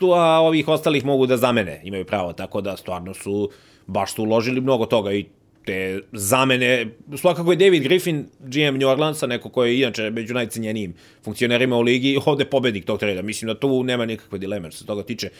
6. 0.00 0.16
a 0.16 0.40
ovih 0.40 0.68
ostalih 0.68 1.04
mogu 1.04 1.26
da 1.26 1.36
zamene, 1.36 1.80
imaju 1.84 2.04
pravo, 2.04 2.32
tako 2.32 2.60
da 2.60 2.76
stvarno 2.76 3.14
su, 3.14 3.50
baš 3.86 4.14
su 4.14 4.22
uložili 4.22 4.60
mnogo 4.60 4.86
toga 4.86 5.12
i 5.12 5.26
te 5.66 6.00
zamene, 6.12 6.86
svakako 7.16 7.52
je 7.52 7.56
David 7.56 7.82
Griffin, 7.82 8.26
GM 8.40 8.78
New 8.78 8.88
Orleansa, 8.88 9.26
neko 9.26 9.48
ko 9.48 9.64
je 9.64 9.78
inače 9.78 10.10
među 10.10 10.34
najcenjenijim 10.34 10.94
funkcionerima 11.24 11.76
u 11.76 11.82
ligi, 11.82 12.18
ovde 12.24 12.44
pobednik 12.44 12.84
tog 12.84 12.98
treda. 12.98 13.22
Mislim 13.22 13.46
da 13.46 13.58
tu 13.58 13.82
nema 13.82 14.06
nikakve 14.06 14.38
dileme 14.38 14.70
što 14.70 14.78
se 14.78 14.86
toga 14.86 15.02
tiče. 15.02 15.30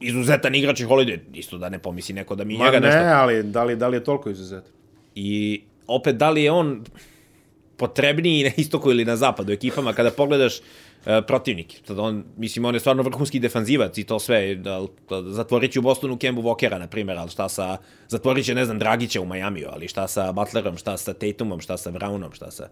Izuzetan 0.00 0.54
igrač 0.54 0.80
i 0.80 0.84
Holiday, 0.84 1.18
isto 1.34 1.58
da 1.58 1.68
ne 1.68 1.78
pomisli 1.78 2.14
neko 2.14 2.34
da 2.34 2.44
mi 2.44 2.58
Ma 2.58 2.64
njega 2.64 2.80
ne, 2.80 2.86
nešto... 2.86 3.00
ne, 3.00 3.12
ali 3.12 3.42
da 3.42 3.64
li, 3.64 3.76
da 3.76 3.88
li 3.88 3.96
je 3.96 4.04
toliko 4.04 4.30
izuzetan? 4.30 4.72
I 5.14 5.60
opet, 5.86 6.16
da 6.16 6.30
li 6.30 6.42
je 6.42 6.50
on 6.50 6.84
potrebniji 7.76 8.44
na 8.44 8.50
istoku 8.56 8.90
ili 8.90 9.04
na 9.04 9.16
zapadu 9.16 9.52
ekipama, 9.52 9.92
kada 9.92 10.10
pogledaš 10.10 10.60
e, 11.06 11.22
protivnik. 11.26 11.80
Sad 11.84 11.98
on, 11.98 12.24
mislim, 12.36 12.64
on 12.64 12.74
je 12.74 12.80
stvarno 12.80 13.02
vrhunski 13.02 13.40
defanzivac 13.40 13.98
i 13.98 14.04
to 14.04 14.18
sve. 14.18 14.54
Da, 14.54 14.86
zatvorit 15.26 15.72
će 15.72 15.78
u 15.78 15.82
Bostonu 15.82 16.18
Kembu 16.18 16.42
Walkera, 16.42 16.78
na 16.78 16.86
primjer, 16.86 17.18
ali 17.18 17.30
šta 17.30 17.48
sa... 17.48 17.76
Zatvorit 18.08 18.46
će, 18.46 18.54
ne 18.54 18.64
znam, 18.64 18.78
Dragića 18.78 19.20
u 19.20 19.26
Majamiju, 19.26 19.68
ali 19.72 19.88
šta 19.88 20.08
sa 20.08 20.32
Butlerom, 20.32 20.76
šta 20.76 20.96
sa 20.96 21.12
Tatumom, 21.12 21.60
šta 21.60 21.76
sa 21.76 21.90
Brownom, 21.90 22.34
šta 22.34 22.50
sa... 22.50 22.68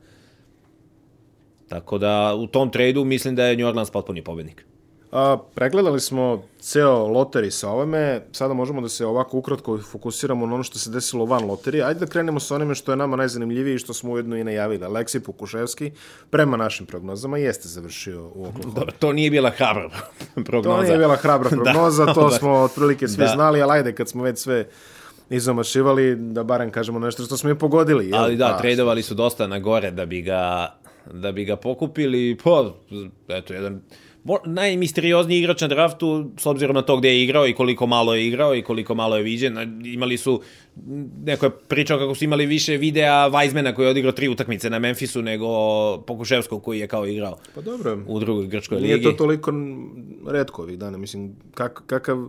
Tako 1.68 1.98
da, 1.98 2.34
u 2.34 2.46
tom 2.46 2.70
tradu 2.70 3.04
mislim 3.04 3.34
da 3.36 3.44
je 3.44 3.56
New 3.56 3.66
Orleans 3.66 3.90
potpuni 3.90 4.22
pobednik. 4.22 4.66
A, 5.12 5.38
pregledali 5.54 6.00
smo 6.00 6.42
ceo 6.60 7.06
loteri 7.06 7.50
sa 7.50 7.70
ovome, 7.70 8.22
sada 8.32 8.54
možemo 8.54 8.80
da 8.80 8.88
se 8.88 9.06
ovako 9.06 9.38
ukratko 9.38 9.78
fokusiramo 9.80 10.46
na 10.46 10.54
ono 10.54 10.62
što 10.62 10.78
se 10.78 10.90
desilo 10.90 11.24
van 11.24 11.44
loterije. 11.44 11.84
Ajde 11.84 12.00
da 12.00 12.06
krenemo 12.06 12.40
sa 12.40 12.54
onime 12.54 12.74
što 12.74 12.92
je 12.92 12.96
nama 12.96 13.16
najzanimljivije 13.16 13.74
i 13.74 13.78
što 13.78 13.94
smo 13.94 14.10
ujedno 14.10 14.36
i 14.36 14.44
najavili. 14.44 14.84
Aleksij 14.84 15.20
Pukuševski, 15.20 15.90
prema 16.30 16.56
našim 16.56 16.86
prognozama, 16.86 17.38
jeste 17.38 17.68
završio 17.68 18.24
u 18.24 18.44
Oklahoma. 18.44 18.74
Dobro, 18.74 18.92
to 18.98 19.12
nije 19.12 19.30
bila 19.30 19.50
hrabra 19.50 19.90
prognoza. 20.46 20.76
To 20.76 20.82
nije 20.82 20.98
bila 20.98 21.16
hrabra 21.16 21.48
prognoza, 21.54 22.04
Da, 22.04 22.14
to 22.14 22.20
dobar. 22.20 22.38
smo 22.38 22.52
otprilike 22.52 23.08
svi 23.08 23.16
Da. 23.18 23.26
znali, 23.28 23.62
ali 23.62 23.72
ajde 23.72 23.94
kad 23.94 24.08
smo 24.08 24.22
već 24.22 24.38
sve 24.38 24.66
izomašivali, 25.30 26.16
da 26.16 26.42
barem 26.42 26.70
kažemo 26.70 26.98
nešto 26.98 27.22
što 27.22 27.36
smo 27.36 27.50
i 27.50 27.54
pogodili. 27.54 28.08
jel? 28.08 28.18
Ali 28.18 28.36
da, 28.36 28.48
Pa, 28.48 28.58
tradovali 28.58 29.02
su 29.02 29.14
dosta 29.14 29.46
na 29.46 29.58
gore 29.58 29.90
da 29.90 30.06
bi 30.06 30.22
ga, 30.22 30.74
da 31.06 31.32
bi 31.32 31.44
ga 31.44 31.56
pokupili. 31.56 32.38
Pa, 32.44 32.70
eto, 33.28 33.54
jedan 33.54 33.80
najmisteriozniji 34.44 35.38
igrač 35.38 35.60
na 35.60 35.68
draftu, 35.68 36.30
s 36.38 36.46
obzirom 36.46 36.74
na 36.74 36.82
to 36.82 36.96
gde 36.96 37.08
je 37.08 37.22
igrao 37.24 37.46
i 37.48 37.54
koliko 37.54 37.86
malo 37.86 38.14
je 38.14 38.26
igrao 38.26 38.54
i 38.54 38.62
koliko 38.62 38.94
malo 38.94 39.16
je 39.16 39.22
viđen. 39.22 39.82
Imali 39.84 40.18
su, 40.18 40.42
neko 41.24 41.46
je 41.46 41.50
pričao 41.50 41.98
kako 41.98 42.14
su 42.14 42.24
imali 42.24 42.46
više 42.46 42.76
videa 42.76 43.30
Weizmana 43.30 43.74
koji 43.74 43.86
je 43.86 43.90
odigrao 43.90 44.12
tri 44.12 44.28
utakmice 44.28 44.70
na 44.70 44.78
Memphisu 44.78 45.22
nego 45.22 45.48
Pokuševskog 45.98 46.62
koji 46.62 46.78
je 46.78 46.86
kao 46.88 47.06
igrao 47.06 47.38
Pa 47.54 47.60
dobro, 47.60 47.98
u 48.06 48.20
drugoj 48.20 48.46
grčkoj 48.46 48.80
nije 48.80 48.94
ligi. 48.94 49.04
to 49.04 49.12
toliko 49.12 49.52
redko 50.26 50.62
ovih 50.62 50.78
dana. 50.78 50.98
Mislim, 50.98 51.36
kak, 51.54 51.82
kakav, 51.86 52.28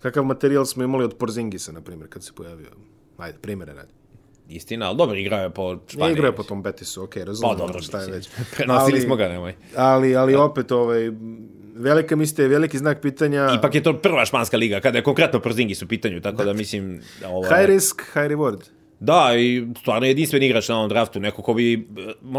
kakav 0.00 0.24
materijal 0.24 0.64
smo 0.64 0.84
imali 0.84 1.04
od 1.04 1.14
Porzingisa, 1.14 1.72
na 1.72 1.80
primjer, 1.80 2.08
kad 2.08 2.24
se 2.24 2.32
pojavio. 2.32 2.68
Ajde, 3.18 3.38
primjere 3.38 3.72
radi. 3.72 4.01
Istina, 4.48 4.88
ali 4.88 4.96
dobro, 4.96 5.16
igrao 5.16 5.42
je 5.42 5.50
po 5.50 5.78
Španiji. 5.88 6.12
igrao 6.12 6.28
je 6.28 6.36
po 6.36 6.42
tom 6.42 6.62
Betisu, 6.62 7.02
okej, 7.02 7.22
Pa 7.22 7.26
razumijem 7.26 7.58
dobro, 7.58 7.82
šta 7.82 8.00
je 8.00 8.12
već. 8.12 8.28
Prenosili 8.56 8.98
Ali- 8.98 9.00
smo 9.00 9.16
ga, 9.16 9.28
nemoj. 9.28 9.54
Ali, 9.76 10.16
ali 10.16 10.34
opet, 10.34 10.72
ovaj, 10.72 11.10
velika 11.74 12.16
mislite, 12.16 12.48
veliki 12.48 12.78
znak 12.78 13.00
pitanja. 13.00 13.48
Ipak 13.58 13.74
je 13.74 13.82
to 13.82 13.98
prva 13.98 14.24
španska 14.24 14.56
liga, 14.56 14.80
kada 14.80 14.98
je 14.98 15.04
konkretno 15.04 15.40
Porzingis 15.40 15.82
u 15.82 15.88
pitanju, 15.88 16.20
tako 16.20 16.44
da 16.44 16.52
mislim... 16.52 17.00
Ovo, 17.26 17.42
High 17.42 17.66
risk, 17.66 18.02
high 18.02 18.26
reward. 18.26 18.60
Da, 19.00 19.34
i 19.36 19.66
stvarno 19.80 20.06
jedinstven 20.06 20.42
igrač 20.42 20.68
na 20.68 20.76
ovom 20.76 20.88
draftu, 20.88 21.20
neko 21.20 21.42
ko 21.42 21.54
bi, 21.54 21.88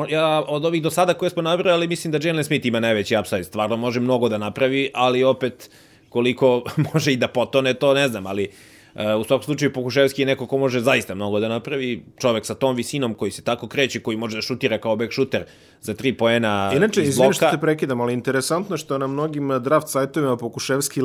ja 0.09 0.43
od 0.47 0.65
ovih 0.65 0.83
do 0.83 0.89
sada 0.89 1.13
koje 1.13 1.29
smo 1.29 1.41
nabrali, 1.41 1.87
mislim 1.87 2.11
da 2.11 2.19
Jalen 2.27 2.43
Smith 2.43 2.65
ima 2.65 2.79
najveći 2.79 3.17
upside, 3.17 3.43
stvarno 3.43 3.77
može 3.77 3.99
mnogo 3.99 4.29
da 4.29 4.37
napravi, 4.37 4.89
ali 4.93 5.23
opet 5.23 5.69
koliko 6.09 6.63
može 6.93 7.13
i 7.13 7.17
da 7.17 7.27
potone, 7.27 7.73
to 7.73 7.93
ne 7.93 8.07
znam, 8.07 8.27
ali 8.27 8.47
uh, 8.47 8.72
u 8.95 9.23
svakom 9.23 9.43
slučaju 9.43 9.73
Pokuševski 9.73 10.21
je 10.21 10.25
neko 10.25 10.47
ko 10.47 10.58
može 10.58 10.79
zaista 10.79 11.15
mnogo 11.15 11.39
da 11.39 11.47
napravi, 11.47 12.03
čovek 12.17 12.45
sa 12.45 12.56
tom 12.56 12.75
visinom 12.75 13.13
koji 13.13 13.32
se 13.32 13.41
tako 13.41 13.67
kreće, 13.67 13.99
koji 13.99 14.17
može 14.17 14.38
da 14.38 14.41
šutira 14.41 14.77
kao 14.77 14.95
back 14.95 15.13
shooter 15.13 15.45
za 15.82 15.93
tri 15.93 16.13
poena 16.17 16.71
Inače, 16.75 17.01
iz 17.01 17.10
izvini 17.10 17.34
što 17.34 17.51
te 17.51 17.58
prekidam, 17.58 18.01
ali 18.01 18.13
interesantno 18.13 18.77
što 18.77 18.95
je 18.95 18.99
na 18.99 19.08
mnogim 19.08 19.49
draft 19.62 19.89
sajtovima 19.89 20.38
Pokuševski 20.38 21.01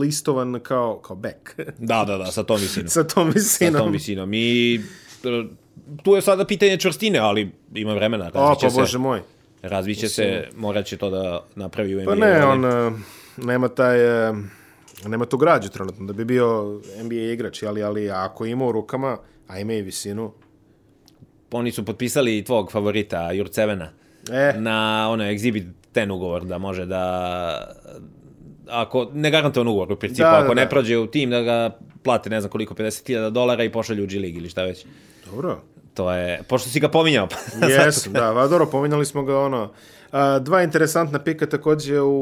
listovan 0.00 0.60
kao, 0.60 0.98
kao 0.98 1.16
back. 1.16 1.54
Da, 1.78 2.04
da, 2.04 2.18
da, 2.18 2.26
sa 2.26 2.42
tom 2.42 2.60
visinom. 2.60 2.88
Sa 2.88 3.04
tom 3.04 3.32
sa 3.32 3.34
visinom. 3.34 3.82
tom 3.82 3.92
visinom. 3.92 4.34
I 4.34 4.80
e, 5.24 5.44
tu 6.02 6.14
je 6.14 6.22
sada 6.22 6.44
pitanje 6.44 6.76
čvrstine, 6.76 7.18
ali 7.18 7.50
ima 7.74 7.94
vremena. 7.94 8.30
O, 8.34 8.56
pa 8.60 8.70
se, 8.70 8.80
bože 8.80 8.98
moj. 8.98 9.20
razviće 9.62 10.08
se, 10.08 10.48
morat 10.56 10.86
će 10.86 10.96
to 10.96 11.10
da 11.10 11.44
napravi 11.54 11.96
u 11.96 12.02
NBA. 12.02 12.10
Pa 12.10 12.14
ne, 12.14 12.44
on 12.44 12.64
eh, 12.64 12.92
nema 13.36 13.68
taj... 13.68 13.98
nema 15.08 15.26
tu 15.26 15.36
građu 15.36 15.68
trenutno 15.68 16.06
da 16.06 16.12
bi 16.12 16.24
bio 16.24 16.80
NBA 17.04 17.14
igrač, 17.14 17.62
ali, 17.62 17.82
ali 17.82 18.10
ako 18.10 18.46
ima 18.46 18.66
u 18.66 18.72
rukama, 18.72 19.18
a 19.48 19.58
ima 19.58 19.72
i 19.72 19.82
visinu, 19.82 20.32
Oni 21.52 21.72
su 21.72 21.84
potpisali 21.84 22.38
i 22.38 22.44
tvog 22.44 22.72
favorita, 22.72 23.32
Jurcevena, 23.32 23.90
e, 24.30 24.52
na 24.58 25.08
ono 25.10 25.24
Exhibit 25.24 25.64
10 25.94 26.12
ugovor, 26.12 26.44
da 26.44 26.58
može 26.58 26.86
da... 26.86 27.74
Ako, 28.68 29.10
ne 29.12 29.30
garantovan 29.30 29.68
ugovor 29.68 29.92
u 29.92 29.96
principu, 29.96 30.22
Da, 30.22 30.30
da, 30.30 30.38
ako 30.38 30.54
ne 30.54 30.64
da. 30.64 30.68
prođe 30.68 30.98
u 30.98 31.06
tim 31.06 31.30
da 31.30 31.40
ga 31.40 31.70
plate 32.02 32.30
ne 32.30 32.40
znam 32.40 32.50
koliko, 32.50 32.74
50.000 32.74 33.30
dolara 33.30 33.64
i 33.64 33.72
pošalju 33.72 34.04
u 34.04 34.06
G 34.06 34.18
League 34.18 34.38
ili 34.38 34.48
šta 34.48 34.62
već. 34.62 34.86
dobro. 35.30 35.60
To 35.94 36.12
je, 36.12 36.42
pošto 36.48 36.70
si 36.70 36.80
ga 36.80 36.88
pominjao. 36.88 37.28
pa 37.28 37.66
Jesam, 37.66 38.12
da, 38.12 38.30
va 38.30 38.46
dobro, 38.46 38.66
pominjali 38.66 39.06
smo 39.06 39.22
ga 39.22 39.38
ono. 39.38 39.72
Dva 40.40 40.62
interesantna 40.62 41.18
pika 41.18 41.46
takođe 41.46 42.00
u, 42.00 42.12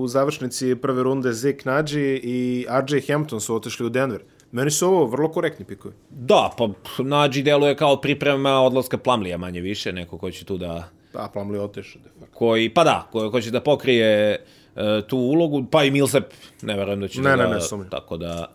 u 0.00 0.08
završnici 0.08 0.76
prve 0.76 1.02
runde 1.02 1.32
Zeke 1.32 1.62
Nađi 1.64 2.20
i 2.22 2.66
RJ 2.80 3.12
Hampton 3.12 3.40
su 3.40 3.54
otišli 3.54 3.86
u 3.86 3.88
Denver. 3.88 4.20
Meni 4.52 4.70
su 4.70 4.86
ovo 4.88 5.06
vrlo 5.06 5.28
korektni 5.28 5.64
pikovi. 5.64 5.94
Da, 6.10 6.50
pa 6.58 6.68
Nađi 6.98 7.42
deluje 7.42 7.76
kao 7.76 7.96
priprema 7.96 8.50
odlaska 8.50 8.98
Plamlija 8.98 9.38
manje 9.38 9.60
više, 9.60 9.92
neko 9.92 10.18
ko 10.18 10.30
će 10.30 10.44
tu 10.44 10.56
da 10.56 10.88
Pa, 11.12 11.30
Plumlee 11.32 11.60
otišao, 11.60 12.02
koji, 12.32 12.68
pa 12.68 12.84
da, 12.84 13.08
koji 13.12 13.30
hoće 13.30 13.50
da 13.50 13.60
pokrije 13.60 14.44
e, 14.76 15.02
tu 15.02 15.18
ulogu, 15.18 15.64
pa 15.70 15.84
i 15.84 15.90
Millsap, 15.90 16.24
ne 16.62 16.76
verujem 16.76 17.00
da 17.00 17.08
će 17.08 17.20
Ne, 17.20 17.30
da 17.30 17.36
ne, 17.36 17.42
ga- 17.44 17.54
ne, 17.54 17.60
sumnjam. 17.60 17.90
tako 17.90 18.16
da, 18.16 18.52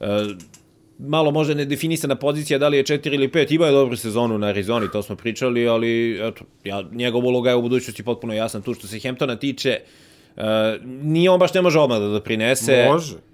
e, 0.00 0.06
malo 0.98 1.30
možda 1.30 1.54
nedefinisana 1.54 2.14
pozicija, 2.14 2.58
da 2.58 2.68
li 2.68 2.76
je 2.76 2.84
4 2.84 3.14
ili 3.14 3.28
5, 3.28 3.54
ima 3.54 3.66
je 3.66 3.72
dobru 3.72 3.96
sezonu 3.96 4.38
na 4.38 4.46
Arizoni, 4.46 4.90
to 4.92 5.02
smo 5.02 5.16
pričali, 5.16 5.68
ali 5.68 6.20
eto, 6.28 6.44
ja, 6.64 6.82
njegov 6.92 7.26
uloga 7.26 7.50
je 7.50 7.56
u 7.56 7.62
budućnosti 7.62 8.02
potpuno 8.02 8.34
jasna 8.34 8.60
tu 8.60 8.74
što 8.74 8.86
se 8.86 9.00
Hamptona 9.00 9.36
tiče, 9.36 9.80
e, 10.36 10.42
nije 10.82 11.30
on 11.30 11.38
baš 11.38 11.54
ne 11.54 11.62
može 11.62 11.78
odmah 11.78 11.98
da 11.98 12.06
doprinese. 12.06 12.88
Može. 12.92 13.31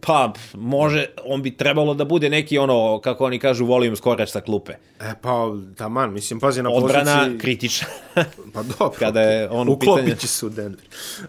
Pa, 0.00 0.32
može, 0.54 1.06
on 1.24 1.42
bi 1.42 1.56
trebalo 1.56 1.94
da 1.94 2.04
bude 2.04 2.30
neki 2.30 2.58
ono, 2.58 3.00
kako 3.00 3.24
oni 3.24 3.38
kažu, 3.38 3.66
volume 3.66 3.96
skorač 3.96 4.30
sa 4.30 4.40
klupe. 4.40 4.72
E, 5.00 5.12
pa, 5.22 5.52
taman, 5.76 6.12
mislim, 6.12 6.40
pazi 6.40 6.62
na 6.62 6.70
Odbrana 6.70 7.18
poziciji... 7.18 7.38
kritična. 7.38 7.86
Pa 8.54 8.62
dobro. 8.62 8.98
Kada 8.98 9.20
je 9.20 9.50
on 9.50 9.68
u 9.68 9.72
Uklopit 9.72 10.04
pitanju. 10.04 10.20
će 10.20 10.28
se 10.28 10.46
u 10.46 10.48
Denver. 10.48 10.84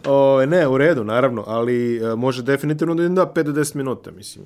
O, 0.06 0.45
ne, 0.45 0.67
u 0.67 0.78
redu, 0.78 1.04
naravno, 1.04 1.43
ali 1.47 1.97
e, 1.97 2.15
može 2.15 2.43
definitivno 2.43 2.95
da 2.95 3.04
im 3.04 3.15
da 3.15 3.25
5 3.25 3.43
do 3.43 3.52
10 3.52 3.75
minuta, 3.75 4.12
mislim. 4.12 4.45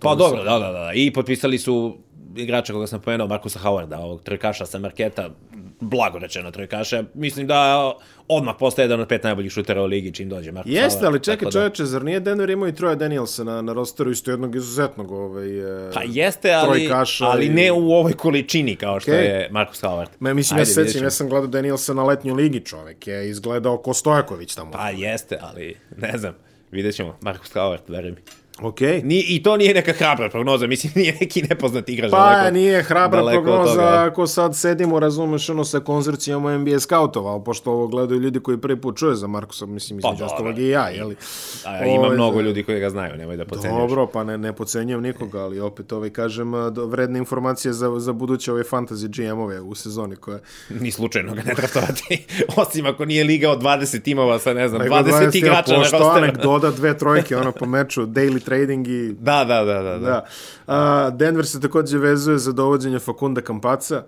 Pa 0.00 0.14
dobro, 0.14 0.44
da, 0.44 0.58
da, 0.58 0.72
da. 0.72 0.90
I 0.94 1.12
potpisali 1.12 1.58
su 1.58 1.96
igrača 2.36 2.72
koga 2.72 2.86
sam 2.86 3.00
pomenuo, 3.00 3.26
Markusa 3.26 3.58
Howarda, 3.58 3.98
ovog 3.98 4.22
trojkaša 4.22 4.66
sa 4.66 4.78
Marketa, 4.78 5.30
blago 5.80 6.18
rečeno 6.18 6.50
trojkaša. 6.50 7.04
Mislim 7.14 7.46
da 7.46 7.92
odmah 8.28 8.54
postaje 8.58 8.84
jedan 8.84 9.00
od 9.00 9.08
pet 9.08 9.24
najboljih 9.24 9.52
šutera 9.52 9.82
u 9.82 9.86
ligi 9.86 10.12
čim 10.12 10.28
dođe 10.28 10.52
Markus 10.52 10.72
Jeste, 10.72 10.98
Howard. 10.98 11.06
ali 11.06 11.20
čekaj 11.20 11.44
da- 11.44 11.50
čoveče, 11.50 11.84
zar 11.84 12.04
nije 12.04 12.20
Denver 12.20 12.50
imao 12.50 12.68
i 12.68 12.74
Troja 12.74 12.94
Danielsa 12.94 13.44
na, 13.44 13.62
na 13.62 13.72
rosteru 13.72 14.10
isto 14.10 14.30
jednog 14.30 14.56
izuzetnog 14.56 15.10
ovaj, 15.10 15.58
e, 15.88 15.90
Pa 15.92 16.02
jeste, 16.04 16.52
ali, 16.52 16.90
ali 17.22 17.46
i- 17.46 17.48
ne 17.48 17.72
u 17.72 17.92
ovoj 17.92 18.12
količini 18.12 18.76
kao 18.76 19.00
što 19.00 19.10
Okej. 19.10 19.24
je 19.24 19.48
Markus 19.50 19.82
Howard. 19.82 20.08
Ma, 20.20 20.34
mislim, 20.34 20.58
Ajde, 20.58 20.70
ja 20.70 20.74
sećam, 20.76 21.02
ja 21.02 21.10
sam 21.10 21.28
gledao 21.28 21.46
Danielsa 21.48 21.94
na 21.94 22.04
letnjoj 22.04 22.34
ligi, 22.34 22.60
čovek 22.60 23.06
je 23.06 23.30
izgledao 23.30 23.78
ko 23.78 23.94
Stojaković 23.94 24.54
tamo. 24.54 24.70
Pa 24.72 24.90
jeste, 24.90 25.38
ali 25.42 25.76
ne 25.98 26.18
znam. 26.18 26.34
Vidjet 26.70 26.94
ćemo. 26.94 27.16
Markus 27.20 27.52
Howard, 27.52 27.80
veruj 27.88 28.10
mi. 28.10 28.16
Okej. 28.62 29.02
Ni, 29.02 29.24
I 29.28 29.42
to 29.42 29.56
nije 29.56 29.74
neka 29.74 29.92
hrabra 29.92 30.28
prognoza, 30.28 30.66
mislim, 30.66 30.92
nije 30.96 31.16
neki 31.20 31.42
nepoznat 31.42 31.88
igrač. 31.88 32.10
Pa 32.10 32.16
daleko- 32.16 32.52
nije 32.52 32.82
hrabra 32.82 33.22
prognoza 33.32 33.72
toga. 33.72 34.04
ako 34.04 34.26
sad 34.26 34.56
sedimo, 34.56 35.00
razumeš, 35.00 35.48
ono 35.50 35.64
sa 35.64 35.80
konzorcijama 35.80 36.58
NBA 36.58 36.80
skautova, 36.80 37.32
ali 37.32 37.44
pošto 37.44 37.72
ovo 37.72 37.86
gledaju 37.86 38.20
ljudi 38.20 38.40
koji 38.40 38.58
prvi 38.58 38.80
put 38.80 38.98
čuje 38.98 39.14
za 39.14 39.26
Markusa, 39.26 39.66
mislim, 39.66 39.98
između 39.98 40.12
dobro. 40.12 40.26
ostalog 40.26 40.58
i 40.58 40.68
ja, 40.68 40.88
jeli? 40.88 41.16
A, 41.64 41.84
ima 41.86 42.00
Ovaj, 42.00 42.14
mnogo 42.14 42.36
da. 42.36 42.42
ljudi 42.42 42.62
koji 42.62 42.80
ga 42.80 42.90
znaju, 42.90 43.16
nemoj 43.16 43.36
da 43.36 43.44
pocenjuješ. 43.44 43.80
Dobro, 43.80 44.06
pa 44.06 44.24
ne, 44.24 44.38
ne 44.38 44.52
pocenjujem 44.52 45.02
nikoga, 45.02 45.38
ali 45.40 45.60
opet 45.60 45.92
ovaj, 45.92 46.10
kažem, 46.10 46.52
vredne 46.86 47.18
informacije 47.18 47.72
za, 47.72 47.98
za 47.98 48.12
buduće 48.12 48.52
ove 48.52 48.62
fantasy 48.62 49.08
GM-ove 49.08 49.60
u 49.60 49.74
sezoni 49.74 50.16
koje... 50.16 50.40
Ni 50.70 50.90
slučajno 50.90 51.34
ga 51.34 51.42
ne 51.42 51.54
draftovati. 51.54 52.26
Osim 52.56 52.86
ako 52.86 53.04
nije 53.04 53.24
liga 53.24 53.50
od 53.50 53.62
20 53.62 54.02
timova 54.02 54.38
sa, 54.38 54.52
ne 54.52 54.68
znam, 54.68 54.82
Nego 54.82 54.94
20 54.94 55.36
igrača 55.36 55.72
na 55.72 55.78
Pošto 55.78 55.98
rosteru. 55.98 56.24
anegdota, 56.24 56.70
dve 56.70 56.98
trojke, 56.98 57.36
ono 57.36 57.52
po 57.52 57.66
meču, 57.66 58.06
daily 58.06 58.43
trading 58.44 58.88
i 58.88 59.12
Da, 59.20 59.44
da, 59.44 59.64
da, 59.64 59.82
da. 59.82 59.98
da. 59.98 59.98
Da. 59.98 60.24
A, 60.66 61.10
Denver 61.10 61.46
se 61.46 61.60
takođe 61.60 61.98
vezuje 61.98 62.38
za 62.38 62.52
dovođenje 62.52 62.98
Fakunda 62.98 63.40
Kampaca. 63.40 64.04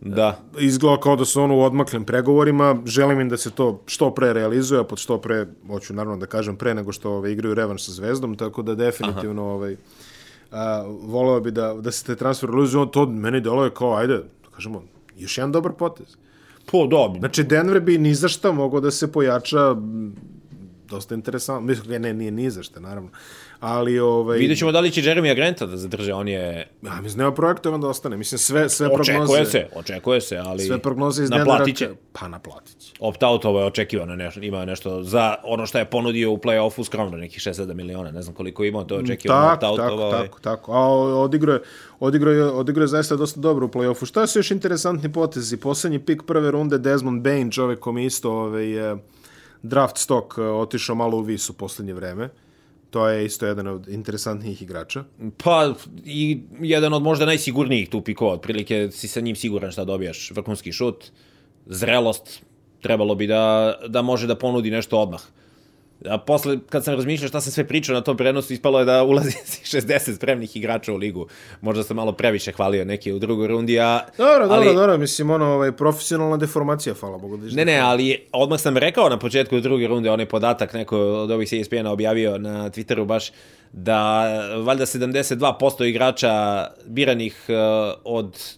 da. 0.00 0.38
Izgleda 0.58 1.00
kao 1.00 1.16
da 1.16 1.24
su 1.24 1.42
ono 1.42 1.56
u 1.56 1.62
odmaklim 1.62 2.04
pregovorima. 2.04 2.76
Želim 2.86 3.20
im 3.20 3.28
da 3.28 3.36
se 3.36 3.50
to 3.50 3.82
što 3.86 4.10
pre 4.14 4.32
realizuje, 4.32 4.80
a 4.80 4.84
pod 4.84 4.98
što 4.98 5.18
pre, 5.20 5.46
hoću 5.66 5.94
naravno 5.94 6.16
da 6.18 6.26
kažem 6.26 6.56
pre 6.56 6.74
nego 6.74 6.92
što 6.92 7.10
ovaj, 7.10 7.32
igraju 7.32 7.54
revanš 7.54 7.84
sa 7.86 7.92
Zvezdom, 7.92 8.36
tako 8.36 8.62
da 8.62 8.74
definitivno 8.74 9.42
ovaj, 9.44 9.76
a, 10.52 10.84
voleo 11.02 11.40
bi 11.40 11.50
da, 11.50 11.74
da 11.74 11.90
se 11.90 12.04
te 12.04 12.16
transfer 12.16 12.50
realizuje. 12.50 12.90
To 12.92 13.06
meni 13.06 13.40
deluje 13.40 13.70
kao, 13.74 13.94
ajde, 13.96 14.16
da 14.16 14.50
kažemo, 14.54 14.82
još 15.16 15.38
jedan 15.38 15.52
dobar 15.52 15.72
potez. 15.72 16.06
Po, 16.70 16.86
dobro. 16.86 17.18
Znači, 17.18 17.44
Denver 17.44 17.80
bi 17.80 17.98
ni 17.98 18.14
za 18.14 18.28
šta 18.28 18.52
mogao 18.52 18.80
da 18.80 18.90
se 18.90 19.12
pojača 19.12 19.76
dosta 20.88 21.14
interesantno. 21.14 21.66
Mislim, 21.66 22.02
ne, 22.02 22.14
nije 22.14 22.30
ni 22.30 22.50
za 22.50 22.62
šta, 22.62 22.80
naravno. 22.80 23.10
Ali, 23.60 23.98
ovaj... 23.98 24.38
Vidjet 24.38 24.58
ćemo 24.58 24.72
da 24.72 24.80
li 24.80 24.90
će 24.90 25.02
Jeremy 25.02 25.34
Granta 25.34 25.66
da 25.66 25.76
zadrže, 25.76 26.12
on 26.12 26.28
je... 26.28 26.68
Ja, 26.82 27.00
mislim, 27.00 27.18
nema 27.18 27.34
projektovan 27.34 27.80
da 27.80 27.88
ostane. 27.88 28.16
Mislim, 28.16 28.38
sve, 28.38 28.68
sve 28.68 28.86
prognoze... 28.88 29.12
Očekuje 29.12 29.46
se, 29.46 29.66
očekuje 29.74 30.20
se, 30.20 30.36
ali... 30.36 30.62
Sve 30.62 30.78
prognoze 30.78 31.22
iz 31.22 31.30
Naplatit 31.30 31.76
će. 31.76 31.88
Pa 32.12 32.28
naplatit 32.28 32.78
će. 32.78 32.92
Opt-outovo 33.00 33.58
je 33.58 33.64
očekivano, 33.64 34.16
nešto, 34.16 34.40
ima 34.40 34.64
nešto 34.64 35.02
za 35.02 35.34
ono 35.44 35.66
što 35.66 35.78
je 35.78 35.84
ponudio 35.84 36.32
u 36.32 36.36
play-offu 36.36 36.84
skromno, 36.84 37.16
nekih 37.16 37.38
6-7 37.38 37.74
miliona, 37.74 38.10
ne 38.10 38.22
znam 38.22 38.34
koliko 38.34 38.64
ima, 38.64 38.84
to 38.84 38.94
je 38.94 39.00
očekivano 39.00 39.56
Tako, 39.60 39.66
opt-outovo. 39.66 39.76
tako, 39.76 40.02
ovaj. 40.02 40.22
tako, 40.22 40.40
tako. 40.40 40.72
A 40.72 40.88
odigrao 41.18 41.54
je, 41.54 41.60
odigrao 42.00 42.32
je, 42.32 42.44
odigrao 42.44 42.84
je 42.84 42.88
zaista 42.88 43.16
dosta 43.16 43.40
dobro 43.40 43.66
u 43.66 43.68
play-offu. 43.68 44.06
Šta 44.06 44.26
su 44.26 44.38
još 44.38 44.50
interesantni 44.50 45.12
potezi? 45.12 45.56
Poslednji 45.56 45.98
pik 45.98 46.22
prve 46.26 46.50
runde, 46.50 46.78
Desmond 46.78 47.22
Bain, 47.22 47.50
čovek 47.50 47.80
kom 47.80 47.98
je 47.98 48.06
isto 48.06 48.32
ovaj, 48.32 48.92
e, 48.92 48.96
draft 49.64 49.98
stock 49.98 50.38
uh, 50.38 50.44
otišao 50.44 50.96
malo 50.96 51.16
u 51.18 51.20
vis 51.20 51.50
u 51.50 51.52
poslednje 51.52 51.94
vreme. 51.94 52.28
To 52.90 53.08
je 53.08 53.24
isto 53.24 53.46
jedan 53.46 53.66
od 53.66 53.88
interesantnijih 53.88 54.62
igrača. 54.62 55.04
Pa, 55.44 55.74
i 56.04 56.40
jedan 56.60 56.92
od 56.92 57.02
možda 57.02 57.26
najsigurnijih 57.26 57.88
tu 57.88 58.00
pikova, 58.00 58.32
otprilike 58.32 58.88
si 58.92 59.08
sa 59.08 59.20
njim 59.20 59.36
siguran 59.36 59.72
šta 59.72 59.84
dobijaš. 59.84 60.30
Vrhunski 60.30 60.72
šut, 60.72 61.04
zrelost, 61.66 62.42
trebalo 62.82 63.14
bi 63.14 63.26
da, 63.26 63.74
da 63.88 64.02
može 64.02 64.26
da 64.26 64.38
ponudi 64.38 64.70
nešto 64.70 65.00
odmah. 65.00 65.22
A 66.08 66.18
posle, 66.18 66.58
kad 66.68 66.84
sam 66.84 66.94
razmišljao 66.94 67.28
šta 67.28 67.40
sam 67.40 67.52
sve 67.52 67.68
pričao 67.68 67.94
na 67.94 68.00
tom 68.00 68.16
prenosu, 68.16 68.52
ispalo 68.52 68.78
je 68.78 68.84
da 68.84 69.02
ulazi 69.02 69.30
60 69.72 70.16
spremnih 70.16 70.56
igrača 70.56 70.92
u 70.92 70.96
ligu. 70.96 71.26
Možda 71.60 71.82
sam 71.82 71.96
malo 71.96 72.12
previše 72.12 72.52
hvalio 72.52 72.84
neke 72.84 73.12
u 73.12 73.18
drugoj 73.18 73.48
rundi, 73.48 73.80
a... 73.80 74.00
Dobro, 74.18 74.46
ali, 74.50 74.66
dobro, 74.66 74.80
dobro, 74.80 74.98
mislim, 74.98 75.30
ono, 75.30 75.46
ovaj, 75.46 75.72
profesionalna 75.72 76.36
deformacija, 76.36 76.94
hvala 76.94 77.18
Bogu. 77.18 77.36
Da 77.36 77.56
Ne, 77.56 77.64
ne, 77.64 77.78
ali 77.78 78.26
odmah 78.32 78.60
sam 78.60 78.76
rekao 78.76 79.08
na 79.08 79.18
početku 79.18 79.60
druge 79.60 79.86
runde, 79.86 80.10
onaj 80.10 80.26
podatak, 80.26 80.72
neko 80.72 80.98
od 80.98 81.30
ovih 81.30 81.48
CSPN-a 81.48 81.92
objavio 81.92 82.38
na 82.38 82.70
Twitteru 82.70 83.04
baš, 83.04 83.32
da 83.72 84.28
valjda 84.62 84.86
72% 84.86 85.84
igrača 85.84 86.66
biranih 86.86 87.44
uh, 87.48 87.54
od 88.04 88.56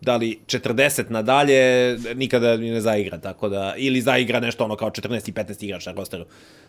da 0.00 0.16
li 0.16 0.38
40 0.46 1.10
nadalje 1.10 1.96
nikada 2.14 2.56
ne 2.56 2.80
zaigra, 2.80 3.18
tako 3.18 3.48
da, 3.48 3.74
ili 3.76 4.00
zaigra 4.00 4.40
nešto 4.40 4.64
ono 4.64 4.76
kao 4.76 4.90
14 4.90 5.28
i 5.28 5.32
15 5.32 5.64
igrača 5.64 5.92
na 5.92 5.96
rosteru. 5.96 6.24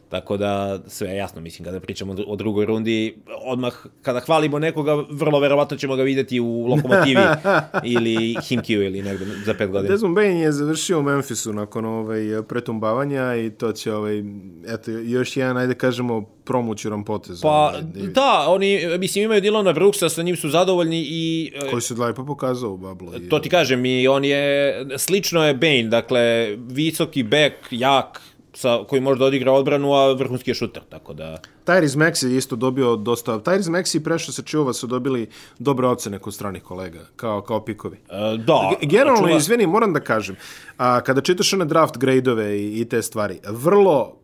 Tako 0.10 0.38
da 0.38 0.80
sve 0.88 1.10
je 1.10 1.18
jasno, 1.18 1.42
mislim, 1.42 1.66
kada 1.66 1.80
pričamo 1.80 2.16
o 2.28 2.36
drugoj 2.36 2.66
rundi, 2.66 3.18
odmah 3.46 3.74
kada 4.02 4.20
hvalimo 4.20 4.60
nekoga, 4.60 5.04
vrlo 5.10 5.40
verovatno 5.40 5.78
ćemo 5.78 5.96
ga 5.96 6.04
videti 6.04 6.40
u 6.40 6.66
Lokomotivi 6.68 7.22
ili 7.96 8.36
Himkiju 8.48 8.84
ili 8.84 9.02
negde 9.02 9.26
za 9.46 9.54
pet 9.54 9.70
godina. 9.70 9.94
Desmond 9.94 10.16
Bain 10.16 10.38
je 10.38 10.52
završio 10.52 11.00
u 11.00 11.04
Memphisu 11.04 11.54
nakon 11.54 11.86
ovaj, 11.86 12.22
pretumbavanja 12.48 13.36
i 13.36 13.50
to 13.50 13.72
će, 13.72 13.94
ovaj, 13.94 14.24
eto, 14.68 14.92
još 14.92 15.38
jedan, 15.38 15.58
ajde 15.58 15.74
kažemo, 15.74 16.22
promućuran 16.22 17.04
potez. 17.04 17.42
Pa, 17.42 17.50
ovaj, 17.50 17.82
da, 18.14 18.46
oni, 18.48 18.98
mislim, 18.98 19.26
imaju 19.26 19.42
Dilana 19.42 19.74
Brooksa, 19.74 20.10
sa 20.10 20.22
njim 20.22 20.36
su 20.36 20.50
zadovoljni 20.50 21.06
i... 21.10 21.52
Koji 21.72 21.82
se 21.82 21.94
lepo 21.94 22.26
pokazao 22.26 22.72
u 22.72 22.78
Bablu. 22.78 23.12
To 23.30 23.40
ti 23.40 23.50
kažem, 23.50 23.86
i 23.86 24.08
on 24.08 24.26
je, 24.26 24.86
slično 24.98 25.46
je 25.46 25.54
Bane, 25.54 25.84
dakle, 25.84 26.56
visoki 26.58 27.24
bek, 27.24 27.54
jak, 27.72 28.22
sa, 28.60 28.84
koji 28.88 29.02
može 29.02 29.20
da 29.20 29.26
odigra 29.26 29.52
odbranu, 29.52 29.94
a 29.94 30.14
vrhunski 30.14 30.52
je 30.52 30.56
šuter, 30.56 30.84
tako 30.90 31.14
da... 31.14 31.38
Tyrese 31.66 31.98
Maxi 31.98 32.28
je 32.28 32.38
isto 32.38 32.56
dobio 32.56 32.96
dosta... 32.96 33.40
Tyrese 33.40 33.72
Maxi 33.72 33.98
i 33.98 34.04
Prešo 34.04 34.32
se 34.32 34.44
čuva 34.44 34.74
su 34.74 34.88
dobili 34.88 35.30
dobre 35.60 35.88
ocene 35.88 36.20
kod 36.20 36.34
stranih 36.34 36.64
kolega, 36.64 37.00
kao, 37.16 37.42
kao 37.42 37.66
pikovi. 37.66 37.98
E, 37.98 38.38
da. 38.38 38.72
G 38.82 38.88
generalno, 38.88 39.28
čuva... 39.28 39.38
izvini, 39.38 39.68
moram 39.68 39.94
da 39.94 40.00
kažem, 40.00 40.36
a, 40.78 41.02
kada 41.02 41.22
čitaš 41.22 41.54
one 41.54 41.66
draft 41.66 41.98
grade-ove 41.98 42.60
i, 42.60 42.82
i 42.82 42.86
te 42.86 43.02
stvari, 43.02 43.40
vrlo 43.50 44.19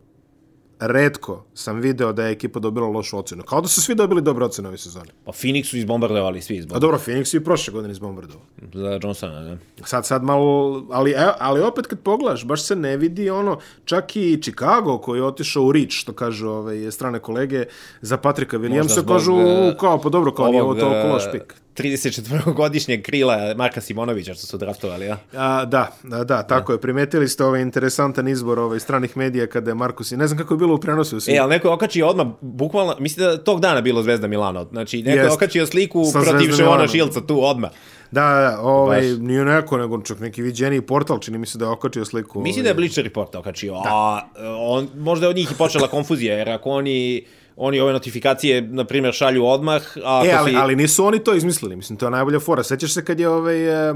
redko 0.80 1.44
sam 1.54 1.80
video 1.80 2.12
da 2.12 2.24
je 2.24 2.32
ekipa 2.32 2.60
dobila 2.60 2.88
lošu 2.88 3.18
ocenu. 3.18 3.42
Kao 3.42 3.60
da 3.60 3.68
su 3.68 3.82
svi 3.82 3.94
dobili 3.94 4.22
dobre 4.22 4.44
ocene 4.44 4.68
ove 4.68 4.78
sezone. 4.78 5.10
Pa 5.24 5.32
Phoenix 5.32 5.64
su 5.64 5.76
izbombardovali 5.76 6.42
svi 6.42 6.56
izbombardovali. 6.56 6.78
A 6.78 6.98
dobro, 6.98 6.98
Phoenix 7.06 7.24
su 7.24 7.36
i 7.36 7.44
prošle 7.44 7.72
godine 7.72 7.92
izbombardovali. 7.92 8.46
Za 8.74 8.98
Johnsona, 9.02 9.40
da. 9.40 9.56
Sad, 9.84 10.06
sad 10.06 10.22
malo, 10.22 10.86
ali, 10.90 11.10
e, 11.10 11.28
ali 11.38 11.60
opet 11.60 11.86
kad 11.86 12.00
pogledaš, 12.00 12.44
baš 12.44 12.62
se 12.62 12.76
ne 12.76 12.96
vidi 12.96 13.30
ono, 13.30 13.58
čak 13.84 14.16
i 14.16 14.38
Chicago 14.42 14.98
koji 14.98 15.18
je 15.18 15.24
otišao 15.24 15.62
u 15.64 15.72
Rich, 15.72 15.92
što 15.92 16.12
kažu 16.12 16.48
ove 16.48 16.90
strane 16.90 17.18
kolege, 17.18 17.64
za 18.00 18.16
Patrika 18.16 18.58
Williamsa, 18.58 19.08
kažu, 19.08 19.40
e, 19.40 19.76
kao, 19.80 20.00
pa 20.00 20.08
dobro, 20.08 20.34
kao 20.34 20.48
nije 20.48 20.62
ovo 20.62 20.74
toliko 20.74 21.08
loš 21.08 21.22
pik. 21.32 21.65
34-godišnjeg 21.78 23.02
krila 23.02 23.54
Marka 23.56 23.80
Simonovića 23.80 24.34
što 24.34 24.46
su 24.46 24.58
draftovali, 24.58 25.06
ja? 25.06 25.18
A, 25.32 25.64
da, 25.64 25.92
da, 26.02 26.24
da, 26.24 26.42
tako 26.42 26.72
je. 26.72 26.80
Primetili 26.80 27.28
ste 27.28 27.44
ovaj 27.44 27.62
interesantan 27.62 28.28
izbor 28.28 28.58
ovaj 28.58 28.80
stranih 28.80 29.16
medija 29.16 29.46
kada 29.46 29.70
je 29.70 29.74
Markus, 29.74 30.10
ne 30.10 30.26
znam 30.26 30.38
kako 30.38 30.54
je 30.54 30.58
bilo 30.58 30.74
u 30.74 30.78
prenosu. 30.78 31.20
Svi. 31.20 31.32
E, 31.32 31.38
ali 31.38 31.50
neko 31.50 31.72
okačio 31.72 32.08
odmah, 32.08 32.26
bukvalno, 32.40 32.96
mislim 32.98 33.26
da 33.26 33.44
tog 33.44 33.60
dana 33.60 33.80
bilo 33.80 34.02
Zvezda 34.02 34.26
Milano. 34.26 34.66
Znači, 34.72 35.02
neko 35.02 35.24
Jest. 35.24 35.36
okačio 35.36 35.66
sliku 35.66 36.04
Sa 36.04 36.20
protiv 36.20 36.52
Ševona 36.56 36.88
Šilca 36.88 37.20
tu 37.20 37.44
odmah. 37.44 37.70
Da, 38.10 38.20
da, 38.20 38.60
ovaj, 38.60 39.00
Baš. 39.00 39.18
nije 39.20 39.44
neko, 39.44 39.78
nego 39.78 40.02
čak 40.02 40.20
neki 40.20 40.42
viđeni 40.42 40.80
portal, 40.80 41.18
čini 41.18 41.38
mi 41.38 41.46
se 41.46 41.58
da 41.58 41.64
je 41.64 41.70
okačio 41.70 42.04
sliku. 42.04 42.40
Mislim 42.40 42.60
ovaj. 42.60 42.62
da 42.62 42.68
je 42.68 42.74
Bleacher 42.74 43.04
Report 43.04 43.34
okačio, 43.34 43.72
da. 43.72 43.82
a 43.84 44.20
on, 44.58 44.88
možda 44.96 45.26
je 45.26 45.30
od 45.30 45.36
njih 45.36 45.52
i 45.52 45.54
počela 45.54 45.88
konfuzija, 45.96 46.36
jer 46.36 46.48
ako 46.50 46.70
oni 46.70 47.24
oni 47.56 47.80
ove 47.80 47.92
notifikacije, 47.92 48.62
na 48.62 48.84
primjer, 48.84 49.14
šalju 49.14 49.46
odmah. 49.46 49.82
A 50.04 50.22
e, 50.26 50.32
ali, 50.32 50.50
si... 50.50 50.56
ali 50.56 50.76
nisu 50.76 51.04
oni 51.04 51.18
to 51.18 51.34
izmislili, 51.34 51.76
mislim, 51.76 51.98
to 51.98 52.06
je 52.06 52.10
najbolja 52.10 52.40
fora. 52.40 52.62
Sećaš 52.62 52.94
se 52.94 53.04
kad 53.04 53.20
je 53.20 53.28
ovaj, 53.28 53.90
eh, 53.90 53.94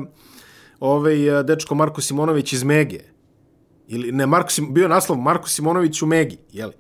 ovaj 0.80 1.40
eh, 1.40 1.42
dečko 1.42 1.74
Marko 1.74 2.00
Simonović 2.00 2.52
iz 2.52 2.64
Mege, 2.64 3.00
ili 3.88 4.12
ne, 4.12 4.26
Marko, 4.26 4.50
bio 4.70 4.88
naslov 4.88 5.18
Marko 5.18 5.48
Simonović 5.48 6.02
u 6.02 6.06
Megi, 6.06 6.38
jeli? 6.52 6.72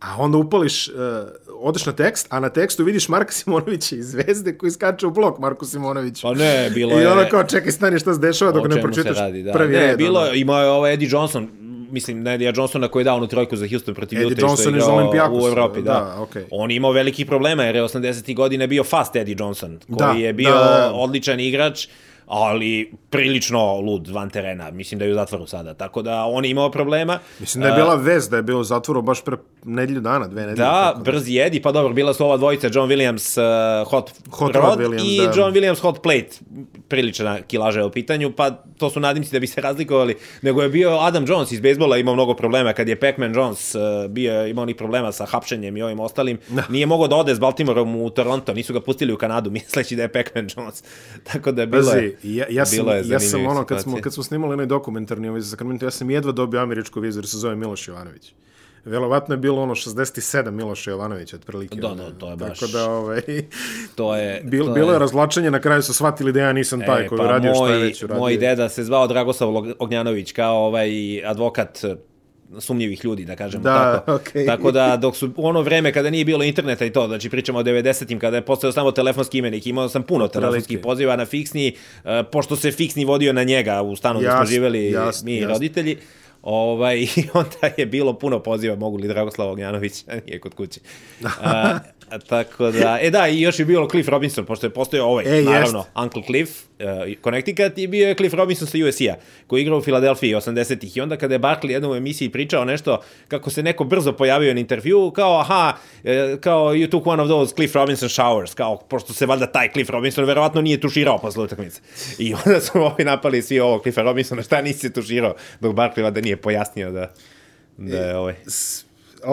A 0.00 0.16
onda 0.18 0.38
upališ, 0.38 0.88
uh, 0.88 0.94
odeš 1.60 1.86
na 1.86 1.92
tekst, 1.92 2.26
a 2.30 2.40
na 2.40 2.48
tekstu 2.48 2.84
vidiš 2.84 3.08
Marka 3.08 3.32
Simonovića 3.32 3.96
iz 3.96 4.10
Zvezde 4.10 4.58
koji 4.58 4.70
skače 4.70 5.06
u 5.06 5.10
blok 5.10 5.38
Marku 5.38 5.64
Simonoviću. 5.64 6.22
Pa 6.22 6.34
ne, 6.34 6.70
bilo 6.74 6.98
je... 6.98 7.04
I 7.04 7.06
ono 7.06 7.24
kao, 7.30 7.44
čekaj, 7.44 7.72
stani 7.72 7.98
šta 7.98 8.14
se 8.14 8.20
dešava 8.20 8.52
dok 8.52 8.68
ne 8.68 8.82
pročitaš 8.82 9.16
radi, 9.16 9.42
da. 9.42 9.52
prvi 9.52 9.72
ne, 9.72 9.86
red. 9.86 9.98
Bilo, 9.98 10.20
ono. 10.20 10.32
imao 10.32 10.62
je 10.62 10.70
ovaj 10.70 10.94
Eddie 10.94 11.08
Johnson, 11.12 11.48
mislim, 11.90 12.22
Nedija 12.22 12.52
Johnsona 12.56 12.88
koji 12.88 13.00
je 13.00 13.04
dao 13.04 13.16
onu 13.16 13.26
trojku 13.26 13.56
za 13.56 13.68
Houston 13.68 13.94
protiv 13.94 14.18
Eddie 14.18 14.32
Utah, 14.32 14.42
Johnson 14.42 14.76
iz 14.76 14.88
Olimpijakos. 14.88 15.44
U 15.44 15.46
Evropi, 15.46 15.82
da. 15.82 15.92
da 15.92 16.16
okay. 16.18 16.44
On 16.50 16.70
imao 16.70 16.92
velikih 16.92 17.26
problema 17.26 17.64
jer 17.64 17.76
je 17.76 17.82
80. 17.82 18.34
godine 18.34 18.66
bio 18.66 18.84
fast 18.84 19.16
Eddie 19.16 19.36
Johnson, 19.38 19.78
koji 19.86 19.98
da, 19.98 20.26
je 20.26 20.32
bio 20.32 20.50
da, 20.50 20.92
odličan 20.94 21.40
igrač, 21.40 21.86
ali 22.26 22.92
prilično 23.10 23.80
lud 23.80 24.08
van 24.08 24.30
terena. 24.30 24.70
Mislim 24.70 24.98
da 24.98 25.04
je 25.04 25.12
u 25.12 25.14
zatvoru 25.14 25.46
sada. 25.46 25.74
Tako 25.74 26.02
da 26.02 26.24
on 26.24 26.44
je 26.44 26.50
imao 26.50 26.70
problema. 26.70 27.18
Mislim 27.40 27.62
da 27.62 27.68
je 27.68 27.74
bila 27.74 27.94
vez 27.94 28.28
da 28.28 28.36
je 28.36 28.42
bio 28.42 28.58
u 28.58 28.64
zatvoru 28.64 29.02
baš 29.02 29.24
pre 29.24 29.36
nedelju 29.64 30.00
dana, 30.00 30.28
dve 30.28 30.40
nedelje. 30.40 30.56
Da, 30.56 30.84
tako 30.84 30.98
da. 30.98 31.12
brzi 31.12 31.32
jedi, 31.32 31.62
pa 31.62 31.72
dobro, 31.72 31.94
bila 31.94 32.14
su 32.14 32.24
ova 32.24 32.36
dvojica, 32.36 32.68
John 32.72 32.90
Williams 32.90 33.40
uh, 33.82 33.90
Hot, 33.90 34.10
Hot 34.30 34.54
Rod, 34.54 34.64
Rod 34.64 34.78
Williams, 34.78 35.04
i 35.04 35.18
da. 35.18 35.32
John 35.40 35.54
Williams 35.54 35.80
Hot 35.80 36.02
Plate. 36.02 36.28
Prilična 36.88 37.40
kilaža 37.42 37.80
je 37.80 37.86
u 37.86 37.90
pitanju, 37.90 38.32
pa 38.32 38.50
to 38.50 38.90
su 38.90 39.00
nadimci 39.00 39.32
da 39.32 39.38
bi 39.38 39.46
se 39.46 39.60
razlikovali. 39.60 40.16
Nego 40.42 40.62
je 40.62 40.68
bio 40.68 40.90
Adam 40.90 41.24
Jones 41.28 41.52
iz 41.52 41.60
bejsbola, 41.60 41.96
imao 41.96 42.14
mnogo 42.14 42.34
problema. 42.34 42.72
Kad 42.72 42.88
je 42.88 43.00
Pac-Man 43.00 43.34
Jones 43.34 43.74
uh, 43.74 43.82
bio, 44.10 44.46
imao 44.46 44.62
onih 44.62 44.76
problema 44.76 45.12
sa 45.12 45.26
hapšenjem 45.26 45.76
i 45.76 45.82
ovim 45.82 46.00
ostalim, 46.00 46.38
da. 46.48 46.64
nije 46.68 46.86
mogao 46.86 47.08
da 47.08 47.16
ode 47.16 47.34
s 47.34 47.38
Baltimoreom 47.38 47.96
u 47.96 48.10
Toronto, 48.10 48.54
nisu 48.54 48.72
ga 48.72 48.80
pustili 48.80 49.12
u 49.12 49.16
Kanadu, 49.16 49.50
misleći 49.56 49.96
da 49.96 50.02
je 50.02 50.12
Pac-Man 50.12 50.48
Jones. 50.56 50.82
Tako 51.32 51.52
da 51.52 51.62
je 51.62 51.66
bilo, 51.66 51.92
Pazi, 51.92 52.15
ja, 52.22 52.46
ja 52.50 52.66
sam, 52.66 52.86
ja 53.04 53.20
sam 53.20 53.46
ono, 53.46 53.64
kad 53.64 53.82
smo, 53.82 53.96
kad 54.00 54.14
smo 54.14 54.22
snimali 54.22 54.52
onaj 54.52 54.66
dokumentarni 54.66 55.28
ovaj 55.28 55.40
za 55.40 55.50
Sacramento, 55.50 55.86
ja 55.86 55.90
sam 55.90 56.10
jedva 56.10 56.32
dobio 56.32 56.60
američku 56.60 57.00
vizu 57.00 57.18
jer 57.18 57.26
se 57.26 57.38
zove 57.38 57.56
Miloš 57.56 57.88
Jovanović. 57.88 58.34
Verovatno 58.86 59.34
je 59.34 59.38
bilo 59.38 59.62
ono 59.62 59.74
67 59.74 60.50
Miloša 60.50 60.90
Jovanovića 60.90 61.36
otprilike. 61.36 61.80
Da, 61.80 61.94
da, 61.94 62.10
to 62.10 62.30
je 62.30 62.36
baš. 62.36 62.58
Tako 62.58 62.72
da 62.72 62.90
ovaj 62.90 63.22
to 63.96 64.16
je 64.16 64.40
bil, 64.44 64.64
to 64.64 64.72
bilo 64.72 64.92
je 64.92 64.98
razlačenje, 64.98 65.50
na 65.50 65.60
kraju 65.60 65.82
su 65.82 65.94
shvatili 65.94 66.32
da 66.32 66.40
ja 66.40 66.52
nisam 66.52 66.80
taj 66.80 67.04
e, 67.04 67.08
koji 67.08 67.18
pa 67.18 67.26
radio 67.26 67.52
moj, 67.54 67.68
šta 67.68 67.74
je 67.74 67.82
već 67.82 68.02
uradio. 68.02 68.20
Moj 68.20 68.36
deda 68.36 68.68
se 68.68 68.84
zvao 68.84 69.06
Dragoslav 69.06 69.50
Ognjanović 69.78 70.32
kao 70.32 70.56
ovaj 70.56 70.90
advokat 71.24 71.84
sumnjivih 72.58 73.04
ljudi, 73.04 73.24
da 73.24 73.36
kažemo 73.36 73.64
da, 73.64 73.92
tako. 73.92 74.12
Okay. 74.12 74.46
Tako 74.46 74.72
da, 74.72 74.96
dok 74.96 75.16
su 75.16 75.30
ono 75.36 75.62
vreme 75.62 75.92
kada 75.92 76.10
nije 76.10 76.24
bilo 76.24 76.44
interneta 76.44 76.84
i 76.84 76.92
to, 76.92 77.06
znači 77.06 77.30
pričamo 77.30 77.58
o 77.58 77.62
90-im, 77.62 78.18
kada 78.18 78.36
je 78.36 78.42
postao 78.42 78.72
samo 78.72 78.92
telefonski 78.92 79.38
imenik, 79.38 79.66
imao 79.66 79.88
sam 79.88 80.02
puno 80.02 80.28
telefonskih 80.28 80.78
poziva 80.78 81.16
na 81.16 81.26
fiksni, 81.26 81.72
uh, 82.04 82.10
pošto 82.32 82.56
se 82.56 82.72
fiksni 82.72 83.04
vodio 83.04 83.32
na 83.32 83.44
njega 83.44 83.82
u 83.82 83.96
stanu 83.96 84.20
gde 84.20 84.30
smo 84.30 84.44
živeli 84.44 84.90
jasn, 84.90 85.26
mi 85.26 85.36
jasn. 85.36 85.52
roditelji. 85.52 85.96
Ovaj, 86.42 86.98
I 87.16 87.28
onda 87.34 87.74
je 87.76 87.86
bilo 87.86 88.18
puno 88.18 88.38
poziva, 88.42 88.76
mogu 88.76 88.96
li 88.96 89.08
Dragoslava 89.08 89.52
Ognjanović, 89.52 90.04
nije 90.26 90.40
kod 90.40 90.54
kuće. 90.54 90.80
Uh, 91.22 91.30
tako 92.28 92.70
da, 92.70 92.98
e 93.02 93.10
da, 93.10 93.28
i 93.28 93.40
još 93.40 93.58
je 93.58 93.64
bilo 93.64 93.88
Cliff 93.88 94.08
Robinson, 94.08 94.44
pošto 94.44 94.66
je 94.66 94.70
postojao 94.70 95.08
ovaj, 95.08 95.38
e, 95.38 95.42
naravno, 95.42 95.78
jest. 95.78 95.90
Uncle 95.96 96.22
Cliff, 96.26 96.52
Connecticut, 97.22 97.78
i 97.78 97.86
bio 97.86 98.08
je 98.08 98.14
Cliff 98.14 98.34
Robinson 98.34 98.68
sa 98.68 98.78
USC-a, 98.88 99.14
koji 99.46 99.60
je 99.60 99.62
igrao 99.62 99.78
u 99.78 99.82
Filadelfiji 99.82 100.34
80-ih. 100.34 100.96
I 100.96 101.00
onda 101.00 101.16
kada 101.16 101.34
je 101.34 101.38
Barkley 101.38 101.70
jednom 101.70 101.92
u 101.92 101.94
emisiji 101.94 102.28
pričao 102.28 102.64
nešto, 102.64 103.02
kako 103.28 103.50
se 103.50 103.62
neko 103.62 103.84
brzo 103.84 104.12
pojavio 104.12 104.54
na 104.54 104.60
intervju, 104.60 105.10
kao, 105.10 105.40
aha, 105.40 105.72
e, 106.04 106.36
kao, 106.40 106.74
you 106.74 106.90
took 106.90 107.06
one 107.06 107.22
of 107.22 107.28
those 107.28 107.54
Cliff 107.54 107.74
Robinson 107.74 108.08
showers, 108.08 108.54
kao, 108.54 108.76
pošto 108.76 109.12
se 109.12 109.26
valjda 109.26 109.46
taj 109.46 109.72
Cliff 109.72 109.90
Robinson 109.90 110.24
verovatno 110.24 110.60
nije 110.60 110.80
tuširao 110.80 111.18
posle 111.18 111.44
utakmice. 111.44 111.80
I 112.18 112.34
onda 112.46 112.60
su 112.60 112.78
ovi 112.78 113.04
napali 113.04 113.42
svi 113.42 113.60
ovo 113.60 113.78
Cliffa 113.78 114.02
Robinsona, 114.02 114.42
šta 114.42 114.62
nisi 114.62 114.92
tuširao, 114.92 115.34
dok 115.60 115.74
Barkley 115.74 116.02
valjda 116.02 116.20
nije 116.20 116.36
pojasnio 116.36 116.90
da, 116.90 117.12
da 117.76 117.98
je 117.98 118.16
ovaj 118.16 118.34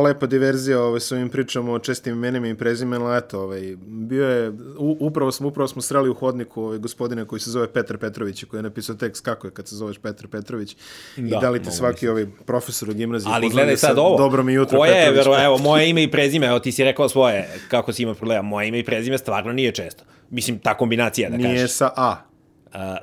lepa 0.02 0.26
diverzija 0.26 0.82
ovaj, 0.82 1.00
s 1.00 1.12
ovim 1.12 1.30
pričamo 1.30 1.72
o 1.72 1.80
čestim 1.80 2.14
imenima 2.14 2.48
i 2.48 2.56
prezimenima, 2.56 3.16
eto, 3.18 3.42
ovaj, 3.42 3.76
bio 3.86 4.30
je, 4.30 4.50
u, 4.78 4.98
upravo 5.00 5.32
smo, 5.32 5.48
upravo 5.48 5.68
smo 5.68 5.82
sreli 5.82 6.10
u 6.10 6.14
hodniku 6.14 6.64
ovaj, 6.64 6.78
gospodine 6.78 7.26
koji 7.26 7.40
se 7.40 7.52
zove 7.52 7.68
Petar 7.74 7.98
Petrović, 7.98 8.44
koji 8.44 8.58
je 8.58 8.64
napisao 8.64 8.96
tekst 8.96 9.26
kako 9.26 9.48
je 9.48 9.52
kad 9.52 9.68
se 9.68 9.76
zoveš 9.76 9.98
Petar 9.98 10.28
Petrović 10.28 10.76
da, 11.18 11.38
i 11.38 11.40
da 11.42 11.50
li 11.50 11.64
te 11.64 11.72
svaki 11.72 12.08
ovaj 12.08 12.26
profesor 12.46 12.90
u 12.90 12.94
gimnaziji 12.94 13.32
Ali 13.34 13.50
gledaj 13.50 13.78
sad 13.78 13.98
ovo, 13.98 14.18
dobro 14.18 14.44
mi 14.44 14.54
jutro 14.54 14.78
koje 14.78 14.92
je, 14.92 15.12
vero, 15.12 15.44
evo, 15.44 15.58
moje 15.58 15.90
ime 15.90 16.04
i 16.04 16.12
prezime, 16.12 16.48
evo 16.48 16.60
ti 16.60 16.72
si 16.72 16.84
rekao 16.84 17.10
svoje, 17.10 17.50
kako 17.68 17.94
si 17.94 18.04
ima 18.04 18.14
problema, 18.14 18.42
moje 18.42 18.68
ime 18.68 18.80
i 18.80 18.86
prezime 18.86 19.18
stvarno 19.18 19.54
nije 19.54 19.72
često. 19.72 20.04
Mislim, 20.30 20.60
ta 20.60 20.78
kombinacija, 20.78 21.30
da 21.30 21.36
kažeš. 21.36 21.52
Nije 21.52 21.68
sa 21.68 21.90
A. 21.96 22.33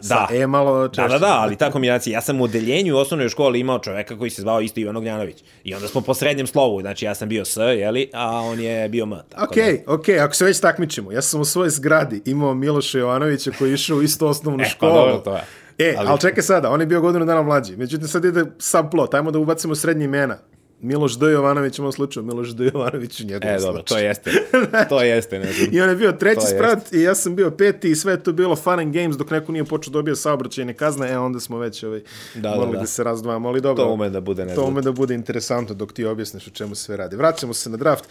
da. 0.03 0.29
E 0.33 0.47
malo 0.47 0.89
češće. 0.89 1.03
Da, 1.03 1.09
da, 1.09 1.19
da, 1.19 1.39
ali 1.41 1.57
ta 1.57 1.71
kombinacija. 1.71 2.13
Ja 2.15 2.21
sam 2.21 2.41
u 2.41 2.45
odeljenju 2.45 2.95
u 2.95 2.99
osnovnoj 2.99 3.29
školi 3.29 3.61
imao 3.61 3.79
čoveka 3.79 4.19
koji 4.19 4.31
se 4.31 4.43
zvao 4.43 4.61
isto 4.61 4.81
Ivan 4.81 4.97
Ognjanović. 4.97 5.37
I 5.65 5.75
onda 5.75 5.89
smo 5.89 6.01
po 6.01 6.15
srednjem 6.15 6.47
slovu, 6.47 6.81
znači 6.81 7.05
ja 7.05 7.15
sam 7.15 7.29
bio 7.29 7.45
S, 7.45 7.57
jeli, 7.57 8.11
a 8.15 8.31
on 8.31 8.61
je 8.61 8.89
bio 8.89 9.03
M. 9.05 9.13
Tako 9.29 9.45
Ok, 9.45 9.57
ok, 10.01 10.09
ako 10.09 10.35
se 10.35 10.45
već 10.45 10.61
takmičimo, 10.61 11.13
ja 11.13 11.23
sam 11.23 11.41
u 11.41 11.45
svojoj 11.45 11.71
zgradi 11.71 12.23
imao 12.25 12.55
Miloša 12.55 12.99
Jovanovića 12.99 13.51
koji 13.59 13.71
je 13.71 13.75
išao 13.75 13.97
u 13.97 14.03
istu 14.03 14.27
osnovnu 14.27 14.61
E, 14.63 14.65
pa 14.65 14.69
školu. 14.71 14.93
dobro, 14.95 15.19
to 15.19 15.35
je. 15.35 15.43
E, 15.79 15.95
Ali- 15.99 16.09
ali... 16.09 16.21
čekaj 16.21 16.43
sada, 16.43 16.71
on 16.71 16.81
je 16.81 16.87
bio 16.87 17.01
godinu 17.01 17.25
dana 17.25 17.43
mlađi. 17.43 17.77
Međutim, 17.77 18.09
sad 18.09 18.25
ide 18.25 18.45
sam 18.59 18.91
plot, 18.91 19.15
ajmo 19.15 19.31
da 19.31 19.39
ubacimo 19.39 19.75
srednje 19.75 20.05
imena. 20.05 20.39
Miloš 20.83 21.19
D. 21.19 21.27
Jovanović 21.27 21.79
u 21.79 21.83
mom 21.83 21.93
slučaju, 21.93 22.27
Miloš 22.27 22.49
D. 22.49 22.65
Jovanović 22.65 23.21
u 23.21 23.25
njegovom 23.25 23.55
E, 23.55 23.59
dobro, 23.59 23.83
to 23.83 23.99
jeste. 23.99 24.31
To 24.89 25.03
jeste, 25.03 25.39
ne 25.39 25.53
znam. 25.53 25.69
I 25.73 25.81
on 25.81 25.89
je 25.89 25.97
bio 25.97 26.13
treći 26.13 26.35
To 26.37 26.47
sprat 26.47 26.93
i 26.93 27.01
ja 27.01 27.15
sam 27.15 27.37
bio 27.37 27.51
peti 27.51 27.91
i 27.91 27.97
sve 27.97 28.13
je 28.13 28.23
to 28.23 28.33
bilo 28.33 28.57
fun 28.57 28.79
and 28.81 28.95
games 28.95 29.17
dok 29.17 29.31
neko 29.31 29.53
nije 29.53 29.65
počeo 29.65 29.93
dobio 29.93 30.17
saobraćajne 30.17 30.75
kazne, 30.75 31.11
e 31.11 31.19
onda 31.19 31.41
smo 31.41 31.59
već 31.59 31.83
ovaj, 31.83 32.01
Da, 32.35 32.41
da, 32.41 32.49
da, 32.49 32.55
morali 32.55 32.73
da. 32.73 32.81
da, 32.81 32.87
se 32.87 33.05
razdvajamo, 33.05 33.49
ali 33.49 33.61
dobro. 33.61 33.85
To 33.85 33.91
ume 33.91 34.11
da 34.11 34.21
bude 34.21 34.43
To 34.43 34.47
nezgodno. 34.47 34.71
ume 34.71 34.83
da 34.83 34.93
bude 34.93 35.15
interesantno 35.15 35.75
dok 35.75 35.93
ti 35.93 36.05
objasniš 36.05 36.47
o 36.47 36.51
čemu 36.51 36.75
sve 36.75 36.97
radi. 36.97 37.17
Vraćamo 37.17 37.55
se 37.55 37.71
na 37.71 37.77
draft. 37.77 38.05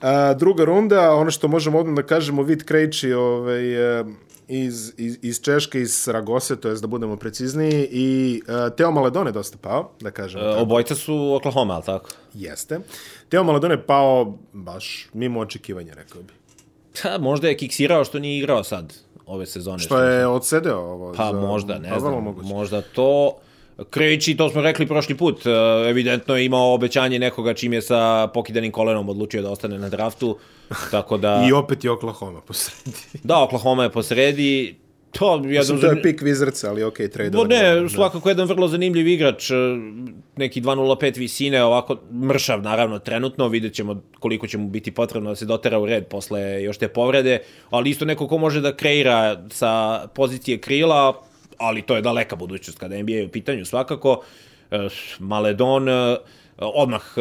A, 0.00 0.34
druga 0.34 0.64
runda, 0.64 1.10
ono 1.10 1.30
što 1.30 1.48
možemo 1.48 1.78
odmah 1.78 1.94
da 1.94 2.02
kažemo, 2.02 2.42
Vid 2.42 2.64
Krejči 2.64 3.12
ovaj, 3.12 3.64
iz, 4.48 4.92
iz, 4.96 5.18
iz 5.22 5.40
Češke, 5.40 5.80
iz 5.80 5.94
Saragose, 5.96 6.56
to 6.60 6.68
jest 6.68 6.82
da 6.82 6.86
budemo 6.86 7.16
precizniji, 7.16 7.88
i 7.90 8.42
uh, 8.48 8.76
Teo 8.76 8.90
Maledon 8.90 9.26
je 9.26 9.32
dosta 9.32 9.58
pao, 9.60 9.90
da 10.00 10.10
kažemo. 10.10 10.44
E, 10.44 10.50
tako. 10.50 10.62
Obojca 10.62 10.94
su 10.94 11.34
Oklahoma, 11.34 11.74
ali 11.74 11.82
tako? 11.84 12.10
Jeste. 12.34 12.80
Teo 13.28 13.44
Maledon 13.44 13.70
je 13.70 13.86
pao 13.86 14.38
baš 14.52 15.08
mimo 15.12 15.40
očekivanja, 15.40 15.94
rekao 15.94 16.22
bi. 16.22 16.32
Ha, 17.02 17.18
možda 17.18 17.48
je 17.48 17.56
kiksirao 17.56 18.04
što 18.04 18.18
nije 18.18 18.38
igrao 18.38 18.64
sad 18.64 18.94
ove 19.26 19.46
sezone. 19.46 19.78
Što 19.78 19.98
je 19.98 20.26
odsedeo 20.26 20.78
ovo. 20.78 21.12
Pa 21.16 21.30
za- 21.32 21.40
možda, 21.40 21.78
ne 21.78 21.90
pa 21.90 22.00
znam, 22.00 22.24
moguće. 22.24 22.48
možda 22.48 22.82
to... 22.82 23.36
Kreći, 23.90 24.36
to 24.36 24.48
smo 24.48 24.62
rekli 24.62 24.86
prošli 24.86 25.14
put, 25.14 25.46
e, 25.46 25.50
evidentno 25.88 26.36
je 26.36 26.44
imao 26.44 26.74
obećanje 26.74 27.18
nekoga 27.18 27.54
čim 27.54 27.72
je 27.72 27.82
sa 27.82 28.26
pokidanim 28.34 28.72
kolenom 28.72 29.08
odlučio 29.08 29.42
da 29.42 29.50
ostane 29.50 29.78
na 29.78 29.88
draftu, 29.88 30.38
tako 30.90 31.16
da... 31.16 31.46
I 31.48 31.52
opet 31.52 31.84
je 31.84 31.90
Oklahoma 31.90 32.40
posredi. 32.40 32.98
Da, 33.22 33.42
Oklahoma 33.42 33.82
je 33.82 33.90
posredi, 33.90 34.74
to 35.18 35.38
Mislim, 35.38 35.52
jedan... 35.52 35.80
to 35.80 35.86
je 35.86 36.02
pik 36.02 36.22
Wizardsa, 36.22 36.68
ali 36.68 36.82
okej, 36.82 37.06
okay, 37.06 37.12
trade 37.12 37.30
Bo 37.30 37.44
ne, 37.44 37.88
svakako 37.88 38.28
jedan 38.28 38.48
vrlo 38.48 38.68
zanimljiv 38.68 39.08
igrač, 39.08 39.50
e, 39.50 39.54
neki 40.36 40.60
2.05 40.62 41.18
visine, 41.18 41.64
ovako 41.64 41.96
mršav 42.12 42.62
naravno 42.62 42.98
trenutno, 42.98 43.48
vidjet 43.48 43.74
ćemo 43.74 44.02
koliko 44.18 44.46
će 44.46 44.58
mu 44.58 44.68
biti 44.68 44.90
potrebno 44.90 45.30
da 45.30 45.36
se 45.36 45.44
dotera 45.44 45.78
u 45.78 45.86
red 45.86 46.06
posle 46.06 46.62
još 46.62 46.78
te 46.78 46.88
povrede, 46.88 47.38
ali 47.70 47.90
isto 47.90 48.04
neko 48.04 48.28
ko 48.28 48.38
može 48.38 48.60
da 48.60 48.76
kreira 48.76 49.44
sa 49.50 50.02
pozicije 50.14 50.58
krila, 50.58 51.22
ali 51.58 51.82
to 51.82 51.96
je 51.96 52.02
daleka 52.02 52.36
budućnost 52.36 52.78
kada 52.78 53.02
NBA 53.02 53.12
je 53.12 53.26
u 53.26 53.28
pitanju 53.28 53.64
svakako. 53.64 54.22
E, 54.70 54.88
Maledon, 55.18 55.88
e, 55.88 56.16
odmah 56.58 57.02
e, 57.16 57.20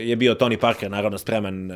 je 0.00 0.16
bio 0.16 0.34
Tony 0.34 0.56
Parker 0.56 0.90
naravno 0.90 1.18
spreman 1.18 1.70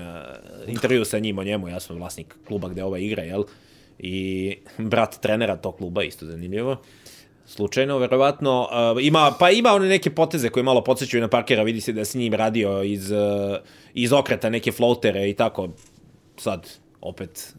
intervju 0.67 1.05
sa 1.05 1.19
njim 1.19 1.39
o 1.39 1.45
njemu, 1.45 1.69
ja 1.69 1.81
sam 1.81 1.97
vlasnik 1.97 2.35
kluba 2.47 2.69
gde 2.69 2.85
ova 2.85 2.99
igra, 2.99 3.23
jel? 3.23 3.45
I 3.99 4.57
brat 4.79 5.21
trenera 5.21 5.57
tog 5.57 5.77
kluba, 5.77 6.03
isto 6.03 6.27
zanimljivo 6.27 6.77
slučajno, 7.47 7.99
verovatno. 7.99 8.69
Ima, 9.01 9.33
pa 9.39 9.51
ima 9.51 9.71
one 9.73 9.89
neke 9.89 10.11
poteze 10.11 10.49
koje 10.49 10.63
malo 10.63 10.85
podsjećaju 10.85 11.21
na 11.21 11.29
Parkera, 11.29 11.63
vidi 11.63 11.81
se 11.81 11.93
da 11.93 12.05
s 12.05 12.15
njim 12.15 12.35
radio 12.35 12.83
iz, 12.83 13.13
iz 13.95 14.13
okreta 14.13 14.51
neke 14.51 14.73
floatere 14.73 15.31
i 15.31 15.35
tako. 15.35 15.69
Sad, 16.37 16.69
opet, 17.01 17.55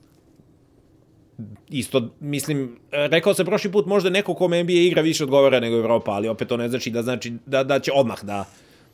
isto, 1.70 2.10
mislim, 2.20 2.80
rekao 2.92 3.34
sam 3.34 3.46
prošli 3.46 3.72
put, 3.72 3.86
možda 3.86 4.10
neko 4.10 4.34
kome 4.34 4.64
NBA 4.64 4.74
igra 4.74 5.02
više 5.02 5.24
odgovara 5.24 5.60
nego 5.60 5.76
Evropa, 5.76 6.12
ali 6.12 6.28
opet 6.28 6.48
to 6.48 6.58
ne 6.58 6.70
znači 6.70 6.90
da, 6.90 7.02
znači 7.02 7.34
da, 7.46 7.64
da 7.64 7.80
će 7.80 7.92
odmah 7.96 8.24
da, 8.24 8.46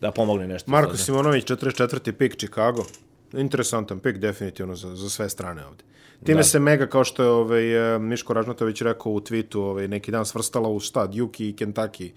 da 0.02 0.12
pomogne 0.12 0.48
nešto. 0.48 0.72
Marko 0.72 0.98
sad. 0.98 1.06
Simonović, 1.06 1.46
44. 1.46 2.12
pik 2.12 2.36
Chicago. 2.36 2.86
Interesantan 3.34 4.00
pik, 4.00 4.18
definitivno, 4.18 4.76
za, 4.76 4.96
za 4.96 5.10
sve 5.10 5.30
strane 5.30 5.66
ovde. 5.66 5.84
Time 6.24 6.38
da. 6.38 6.44
se 6.44 6.60
mega, 6.60 6.88
kao 6.88 7.04
što 7.04 7.24
je 7.24 7.30
ovaj, 7.30 7.96
eh, 7.96 8.00
Miško 8.00 8.34
Ražnatović 8.34 8.82
rekao 8.82 9.12
u 9.12 9.20
tweetu, 9.20 9.60
ovaj, 9.60 9.88
neki 9.88 10.12
dan 10.12 10.26
svrstala 10.26 10.70
u 10.70 10.80
šta, 10.80 11.08
Duke 11.08 11.48
i 11.48 11.54
Kentucky. 11.54 12.12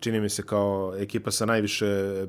Čini 0.00 0.20
mi 0.20 0.28
se 0.28 0.42
kao 0.42 0.94
ekipa 0.98 1.30
sa 1.30 1.46
najviše 1.46 1.86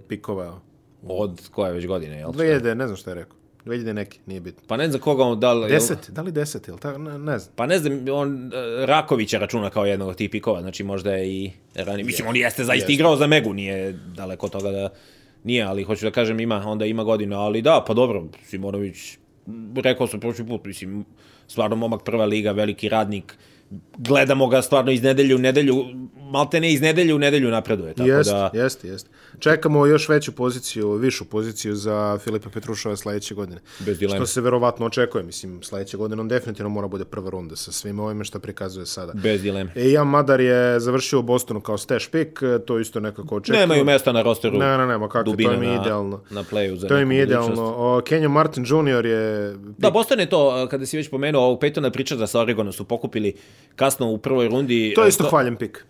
pikova. 0.07 0.59
Od 1.07 1.41
koje 1.51 1.73
već 1.73 1.87
godine, 1.87 2.17
jel? 2.17 2.31
2000, 2.31 2.73
ne 2.73 2.87
znam 2.87 2.97
šta 2.97 3.11
je 3.11 3.15
rekao. 3.15 3.40
2000 3.65 3.93
neki, 3.93 4.19
nije 4.25 4.39
bitno. 4.39 4.63
Pa 4.67 4.77
ne 4.77 4.87
znam 4.87 5.01
koga 5.01 5.23
on 5.23 5.39
da 5.39 5.53
li... 5.53 5.71
10, 5.71 6.09
da 6.09 6.21
li 6.21 6.31
10, 6.31 6.69
ili 6.69 6.79
tako, 6.79 6.97
ne, 6.97 7.19
ne 7.19 7.39
znam. 7.39 7.53
Pa 7.55 7.65
ne 7.65 7.79
znam, 7.79 8.05
on 8.11 8.51
e, 8.53 8.85
Rakovića 8.85 9.37
računa 9.37 9.69
kao 9.69 9.85
jednog 9.85 10.09
od 10.09 10.15
tih 10.15 10.29
pikova, 10.29 10.61
znači 10.61 10.83
možda 10.83 11.11
je 11.11 11.29
i 11.29 11.51
ranije. 11.75 12.05
Mislim, 12.05 12.27
on 12.27 12.35
jeste 12.35 12.63
zaista 12.63 12.83
Jeste. 12.83 12.93
igrao 12.93 13.15
za 13.15 13.27
Megu, 13.27 13.53
nije 13.53 13.91
daleko 14.15 14.45
od 14.45 14.51
toga 14.51 14.71
da 14.71 14.89
nije, 15.43 15.63
ali 15.63 15.83
hoću 15.83 16.05
da 16.05 16.11
kažem 16.11 16.39
ima, 16.39 16.63
onda 16.67 16.85
ima 16.85 17.03
godina, 17.03 17.39
ali 17.39 17.61
da, 17.61 17.83
pa 17.87 17.93
dobro, 17.93 18.23
Simonović, 18.43 18.97
rekao 19.75 20.07
sam 20.07 20.19
prošli 20.19 20.47
put, 20.47 20.65
mislim, 20.65 21.05
stvarno 21.47 21.75
momak 21.75 22.03
prva 22.03 22.25
liga, 22.25 22.51
veliki 22.51 22.89
radnik, 22.89 23.37
gledamo 23.97 24.47
ga 24.47 24.61
stvarno 24.61 24.91
iz 24.91 25.03
nedelju 25.03 25.35
u 25.35 25.39
nedelju, 25.39 25.85
malte 26.31 26.59
ne 26.59 26.73
iz 26.73 26.81
nedelju 26.81 27.15
u 27.15 27.19
nedelju 27.19 27.49
napreduje, 27.49 27.93
tako 27.93 28.09
Jeste, 28.09 28.33
da... 28.33 28.49
jeste, 28.55 28.87
jeste. 28.87 29.09
Čekamo 29.39 29.85
još 29.85 30.09
veću 30.09 30.31
poziciju, 30.31 30.91
višu 30.91 31.25
poziciju 31.25 31.75
za 31.75 32.17
Filipa 32.19 32.49
Petrušova 32.49 32.95
sledeće 32.95 33.35
godine. 33.35 33.61
Bez 33.79 33.99
dileme. 33.99 34.17
Što 34.17 34.25
se 34.25 34.41
verovatno 34.41 34.85
očekuje, 34.85 35.23
mislim, 35.23 35.63
sledeće 35.63 35.97
godine 35.97 36.21
on 36.21 36.27
definitivno 36.27 36.69
mora 36.69 36.87
bude 36.87 37.05
prva 37.05 37.29
runda 37.29 37.55
sa 37.55 37.71
svim 37.71 37.99
ovime 37.99 38.23
što 38.23 38.39
prikazuje 38.39 38.85
sada. 38.85 39.13
Bez 39.13 39.41
dileme. 39.41 39.71
E, 39.75 39.91
Jan 39.91 40.07
Madar 40.07 40.41
je 40.41 40.79
završio 40.79 41.19
u 41.19 41.23
Bostonu 41.23 41.61
kao 41.61 41.77
stash 41.77 42.09
pick, 42.09 42.31
to 42.65 42.79
isto 42.79 42.99
nekako 42.99 43.35
očekuje. 43.35 43.59
Nemaju 43.59 43.85
mesta 43.85 44.11
na 44.11 44.21
rosteru. 44.21 44.57
Ne, 44.57 44.77
ne, 44.77 44.87
nema 44.87 45.09
kako, 45.09 45.23
to 45.23 45.31
dubine 45.31 45.51
je 45.51 45.57
mi 45.59 45.67
na- 45.67 45.81
idealno. 45.81 46.21
na 46.29 46.43
playu 46.43 46.75
za 46.75 46.87
To 46.87 46.97
je 46.97 47.05
mi 47.05 47.15
budućnost. 47.17 47.49
idealno. 47.49 47.75
O, 47.77 48.01
Kenyon 48.01 48.27
Martin 48.29 48.63
Jr. 48.65 49.05
je... 49.05 49.55
Da, 49.77 49.89
Boston 49.91 50.19
je 50.19 50.29
to, 50.29 50.67
kada 50.69 50.85
si 50.85 50.97
već 50.97 51.09
pomenuo, 51.09 51.41
ovog 51.41 51.59
Peytona 51.61 51.89
Pritcharda 51.91 52.27
sa 52.27 52.39
Oregona 52.41 52.71
su 52.71 52.83
pokupili 52.83 53.33
kasno 53.75 54.07
u 54.07 54.17
prvoj 54.17 54.47
rundi. 54.47 54.93
To 54.95 55.01
je 55.01 55.05
E, 55.05 55.09
isto 55.09 55.23
hvaljen 55.23 55.55
pik. 55.55 55.85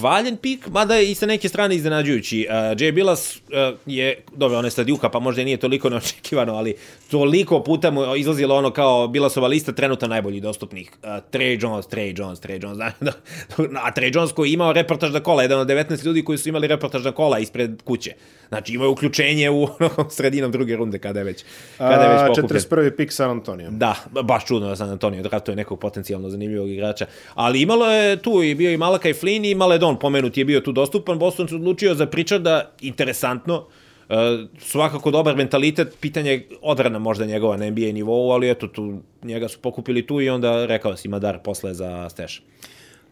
Hvaljen 0.00 0.36
pik, 0.36 0.68
mada 0.68 0.94
je 0.94 1.10
i 1.10 1.14
sa 1.14 1.26
neke 1.26 1.48
strane 1.48 1.76
iznenađujući. 1.76 2.46
Uh, 2.48 2.54
Jay 2.54 2.92
Billas 2.92 3.36
uh, 3.36 3.78
je, 3.86 4.22
dobro, 4.36 4.58
on 4.58 4.64
je 4.64 4.70
sad 4.70 4.86
pa 5.12 5.18
možda 5.18 5.42
i 5.42 5.44
nije 5.44 5.56
toliko 5.56 5.90
neočekivano, 5.90 6.54
ali 6.54 6.74
toliko 7.10 7.62
puta 7.62 7.90
mu 7.90 8.16
izlazilo 8.16 8.56
ono 8.56 8.70
kao 8.70 9.08
Billasova 9.08 9.48
lista 9.48 9.72
trenutno 9.72 10.08
najbolji 10.08 10.40
dostupnih. 10.40 10.90
Uh, 11.02 11.08
Trey 11.08 11.62
Jones, 11.62 11.86
Trey 11.86 12.20
Jones, 12.20 12.40
Trey 12.40 12.62
Jones. 12.62 12.78
Da, 12.78 12.92
da, 13.00 13.12
a 13.58 13.92
Trey 13.94 14.14
Jones 14.14 14.32
koji 14.32 14.48
je 14.48 14.54
imao 14.54 14.72
reportažna 14.72 15.20
kola, 15.20 15.42
jedan 15.42 15.60
od 15.60 15.68
19 15.68 16.06
ljudi 16.06 16.24
koji 16.24 16.38
su 16.38 16.48
imali 16.48 16.66
reportažna 16.66 17.12
kola 17.12 17.38
ispred 17.38 17.82
kuće. 17.82 18.12
Znači 18.48 18.74
imao 18.74 18.84
je 18.84 18.90
uključenje 18.90 19.50
u 19.50 19.62
ono, 19.78 20.10
sredinom 20.10 20.52
druge 20.52 20.76
runde 20.76 20.98
kada 20.98 21.20
je 21.20 21.24
već, 21.24 21.44
kada 21.78 22.02
je 22.02 22.08
već 22.08 22.36
pokupljen. 22.36 22.60
41. 22.60 22.96
pik 22.96 23.12
San 23.12 23.30
Antonio. 23.30 23.70
Da, 23.70 23.94
ba- 24.10 24.22
baš 24.22 24.46
čudno 24.46 24.68
da 24.68 24.76
San 24.76 24.90
Antonio 24.90 25.22
draftuje 25.22 25.56
nekog 25.56 25.80
potencijalno 25.80 26.30
zanimljivog 26.30 26.70
igrača. 26.70 27.06
Ali 27.34 27.62
imalo 27.62 27.86
je 27.86 28.16
tu 28.22 28.42
i 28.42 28.54
bio 28.54 28.70
i 28.72 28.76
Malakai 28.76 29.12
Flynn 29.12 29.50
i 29.50 29.54
Maledon, 29.54 29.89
pomenut 29.98 30.36
je 30.36 30.44
bio 30.44 30.60
tu 30.60 30.72
dostupan. 30.72 31.18
Boston 31.18 31.48
se 31.48 31.54
odlučio 31.54 31.94
za 31.94 32.06
Pritcharda, 32.06 32.70
interesantno. 32.80 33.66
Uh, 34.08 34.16
svakako 34.58 35.10
dobar 35.10 35.36
mentalitet, 35.36 35.96
pitanje 36.00 36.30
je 36.30 36.48
odbrana 36.62 36.98
možda 36.98 37.26
njegova 37.26 37.56
na 37.56 37.70
NBA 37.70 37.92
nivou, 37.92 38.30
ali 38.32 38.50
eto 38.50 38.66
tu 38.66 38.98
njega 39.22 39.48
su 39.48 39.58
pokupili 39.58 40.06
tu 40.06 40.20
i 40.20 40.28
onda 40.28 40.66
rekao 40.66 40.96
si 40.96 41.08
Madar 41.08 41.38
posle 41.42 41.74
za 41.74 42.08
Steš. 42.08 42.42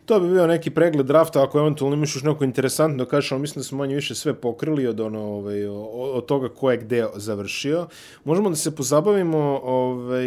To 0.09 0.21
bi 0.21 0.31
bio 0.31 0.47
neki 0.47 0.71
pregled 0.71 1.07
drafta, 1.07 1.43
ako 1.43 1.59
eventualno 1.59 1.97
imaš 1.97 2.15
još 2.17 2.23
neko 2.23 2.45
interesantno 2.45 3.05
da 3.05 3.11
kažeš, 3.11 3.33
ali 3.33 3.41
mislim 3.41 3.61
da 3.61 3.65
smo 3.65 3.79
manje 3.79 3.95
više 3.95 4.15
sve 4.15 4.35
pokrili 4.35 4.87
od, 4.87 5.01
ono, 5.01 5.21
ovaj, 5.21 5.67
od 5.91 6.27
toga 6.27 6.49
ko 6.49 6.71
je 6.71 6.77
gde 6.77 7.07
završio. 7.15 7.87
Možemo 8.25 8.51
da 8.51 8.57
se 8.57 8.77
pozabavimo 8.77 9.61
ovaj, 9.63 10.27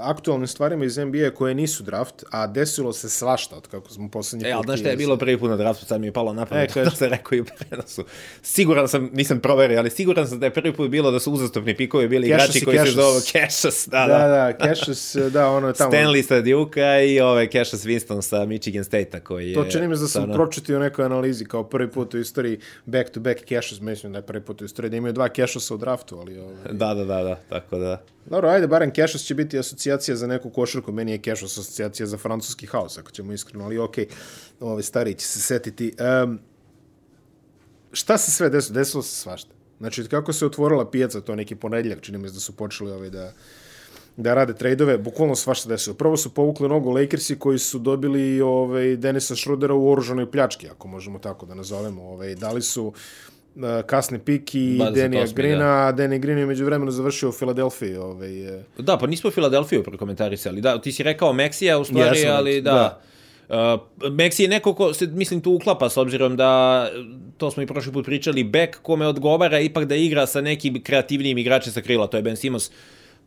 aktualnim 0.00 0.46
stvarima 0.46 0.84
iz 0.84 0.96
NBA 0.98 1.30
koje 1.34 1.54
nisu 1.54 1.82
draft, 1.82 2.24
a 2.30 2.46
desilo 2.46 2.92
se 2.92 3.08
svašta 3.08 3.56
od 3.56 3.66
kako 3.66 3.90
smo 3.90 4.08
poslednji 4.10 4.48
E, 4.48 4.52
ali 4.52 4.60
put 4.62 4.66
znaš 4.66 4.80
šta 4.80 4.88
je 4.88 4.96
bilo 4.96 5.16
prvi 5.16 5.38
put 5.38 5.50
na 5.50 5.56
draftu, 5.56 5.84
sad 5.84 6.00
mi 6.00 6.06
je 6.06 6.12
palo 6.12 6.32
na 6.32 6.42
E, 6.42 6.46
pamet, 6.46 6.72
kaži. 6.74 6.90
to 6.90 6.96
se 6.96 7.08
rekao 7.08 7.36
i 7.36 7.40
u 7.40 7.44
prenosu. 7.44 8.04
Siguran 8.42 8.88
sam, 8.88 9.10
nisam 9.12 9.40
proverio, 9.40 9.78
ali 9.78 9.90
siguran 9.90 10.28
sam 10.28 10.40
da 10.40 10.46
je 10.46 10.54
prvi 10.54 10.72
put 10.72 10.90
bilo 10.90 11.10
da 11.10 11.20
su 11.20 11.32
uzastopni 11.32 11.76
pikovi 11.76 12.08
bili 12.08 12.28
Cassius 12.28 12.56
igrači 12.56 12.64
koji 12.64 12.78
se 12.78 12.84
Cassius. 12.84 12.96
zovu 13.04 13.20
Cassius, 13.20 13.88
da, 13.88 14.06
Da, 14.06 14.18
da. 14.18 14.28
da, 14.28 14.74
Cassius, 14.74 15.16
da, 15.32 15.48
ono 15.50 15.68
je 15.68 15.74
tamo. 15.74 15.90
Stanley 15.92 16.22
sa 16.22 16.40
Duke-a 16.40 17.00
i 17.02 17.20
ove 17.20 17.46
Cassius 17.50 17.84
Winston 17.84 18.22
sa 18.22 18.44
Michigan 18.44 18.84
State-a 19.08 19.24
koji 19.24 19.48
je... 19.50 19.54
To 19.54 19.64
čini 19.64 19.88
mi 19.88 19.96
se 19.96 20.02
da 20.02 20.08
sam 20.08 20.22
stvarno- 20.22 20.34
pročitio 20.34 20.76
u 20.76 20.80
nekoj 20.80 21.04
analizi 21.04 21.44
kao 21.44 21.64
prvi 21.64 21.90
put 21.90 22.14
u 22.14 22.18
istoriji 22.18 22.58
back 22.86 23.10
to 23.10 23.20
back 23.20 23.40
Cassius, 23.48 23.80
mislim 23.80 24.12
da 24.12 24.18
je 24.18 24.26
prvi 24.26 24.40
put 24.44 24.62
u 24.62 24.64
istoriji 24.64 24.90
da 24.90 24.96
imaju 24.96 25.12
dva 25.12 25.28
Cassiusa 25.28 25.74
u 25.74 25.78
draftu, 25.78 26.18
ali 26.18 26.38
ovaj, 26.38 26.54
Da, 26.72 26.94
da, 26.94 27.04
da, 27.04 27.22
da, 27.22 27.40
tako 27.48 27.78
da... 27.78 28.02
Dobro, 28.26 28.48
ajde, 28.48 28.66
barem 28.66 28.92
Cassius 28.94 29.24
će 29.24 29.34
biti 29.34 29.58
asocijacija 29.58 30.16
za 30.16 30.26
neku 30.26 30.50
košarku, 30.50 30.92
meni 30.92 31.12
je 31.12 31.18
Cassius 31.18 31.58
asocijacija 31.58 32.06
za 32.06 32.16
francuski 32.18 32.66
haos, 32.66 32.98
ako 32.98 33.10
ćemo 33.10 33.32
iskreno, 33.32 33.64
ali 33.64 33.78
okej, 33.78 34.06
ovaj 34.60 34.82
stariji 34.82 35.14
će 35.14 35.26
se 35.26 35.40
setiti. 35.40 35.94
Um, 36.24 36.38
šta 37.92 38.18
se 38.18 38.30
sve 38.30 38.50
desilo? 38.50 38.74
Desilo 38.74 39.02
se 39.02 39.16
svašta. 39.16 39.50
Znači, 39.78 40.04
kako 40.04 40.32
se 40.32 40.46
otvorila 40.46 40.90
pijaca, 40.90 41.20
to 41.20 41.34
neki 41.34 41.54
ponedljak, 41.54 42.00
čini 42.00 42.18
mi 42.18 42.28
se 42.28 42.34
da 42.34 42.40
su 42.40 42.52
počeli 42.56 42.90
ovaj 42.90 43.10
da 43.10 43.32
da 44.18 44.34
rade 44.34 44.54
trejdove, 44.54 44.98
bukvalno 44.98 45.34
svašta 45.34 45.68
desilo. 45.68 45.96
Prvo 45.96 46.16
su 46.16 46.34
povukli 46.34 46.68
nogu 46.68 46.90
Lakersi 46.90 47.38
koji 47.38 47.58
su 47.58 47.78
dobili 47.78 48.40
ovaj, 48.40 48.96
Denisa 48.96 49.34
Šrudera 49.36 49.74
u 49.74 49.90
oružanoj 49.90 50.30
pljački, 50.30 50.68
ako 50.68 50.88
možemo 50.88 51.18
tako 51.18 51.46
da 51.46 51.54
nazovemo. 51.54 52.02
Ovaj, 52.02 52.34
dali 52.34 52.62
su 52.62 52.86
uh, 52.86 53.62
kasni 53.86 54.18
pik 54.18 54.54
i 54.54 54.78
28, 54.78 54.94
Denija 54.94 55.24
da. 55.26 55.32
Greena, 55.32 55.86
a 55.86 55.92
Danny 55.92 56.18
Green 56.18 56.38
je 56.38 56.46
među 56.46 56.64
vremenu 56.64 56.90
završio 56.90 57.28
u 57.28 57.32
Filadelfiji. 57.32 57.96
Ovaj, 57.96 58.58
eh, 58.58 58.62
Da, 58.78 58.98
pa 58.98 59.06
nismo 59.06 59.30
Filadelfiju 59.30 59.82
prokomentarisali. 59.82 60.60
Da, 60.60 60.80
ti 60.80 60.92
si 60.92 61.02
rekao 61.02 61.32
Meksija 61.32 61.78
u 61.78 61.84
stvari, 61.84 62.18
Jesam, 62.18 62.36
ali 62.36 62.60
da. 62.60 62.70
da. 62.70 63.00
Uh, 64.02 64.12
Meksi 64.12 64.42
je 64.42 64.48
neko 64.48 64.74
ko 64.74 64.94
se, 64.94 65.06
mislim, 65.06 65.40
tu 65.40 65.52
uklapa 65.52 65.88
s 65.88 65.96
obzirom 65.96 66.36
da, 66.36 66.90
to 67.36 67.50
smo 67.50 67.62
i 67.62 67.66
prošli 67.66 67.92
put 67.92 68.04
pričali, 68.04 68.44
back 68.44 68.76
kome 68.82 69.06
odgovara 69.06 69.60
ipak 69.60 69.84
da 69.84 69.94
igra 69.94 70.26
sa 70.26 70.40
nekim 70.40 70.82
kreativnijim 70.82 71.38
igračem 71.38 71.72
sa 71.72 71.80
krila, 71.80 72.06
to 72.06 72.16
je 72.16 72.22
Ben 72.22 72.36
Simmons. 72.36 72.70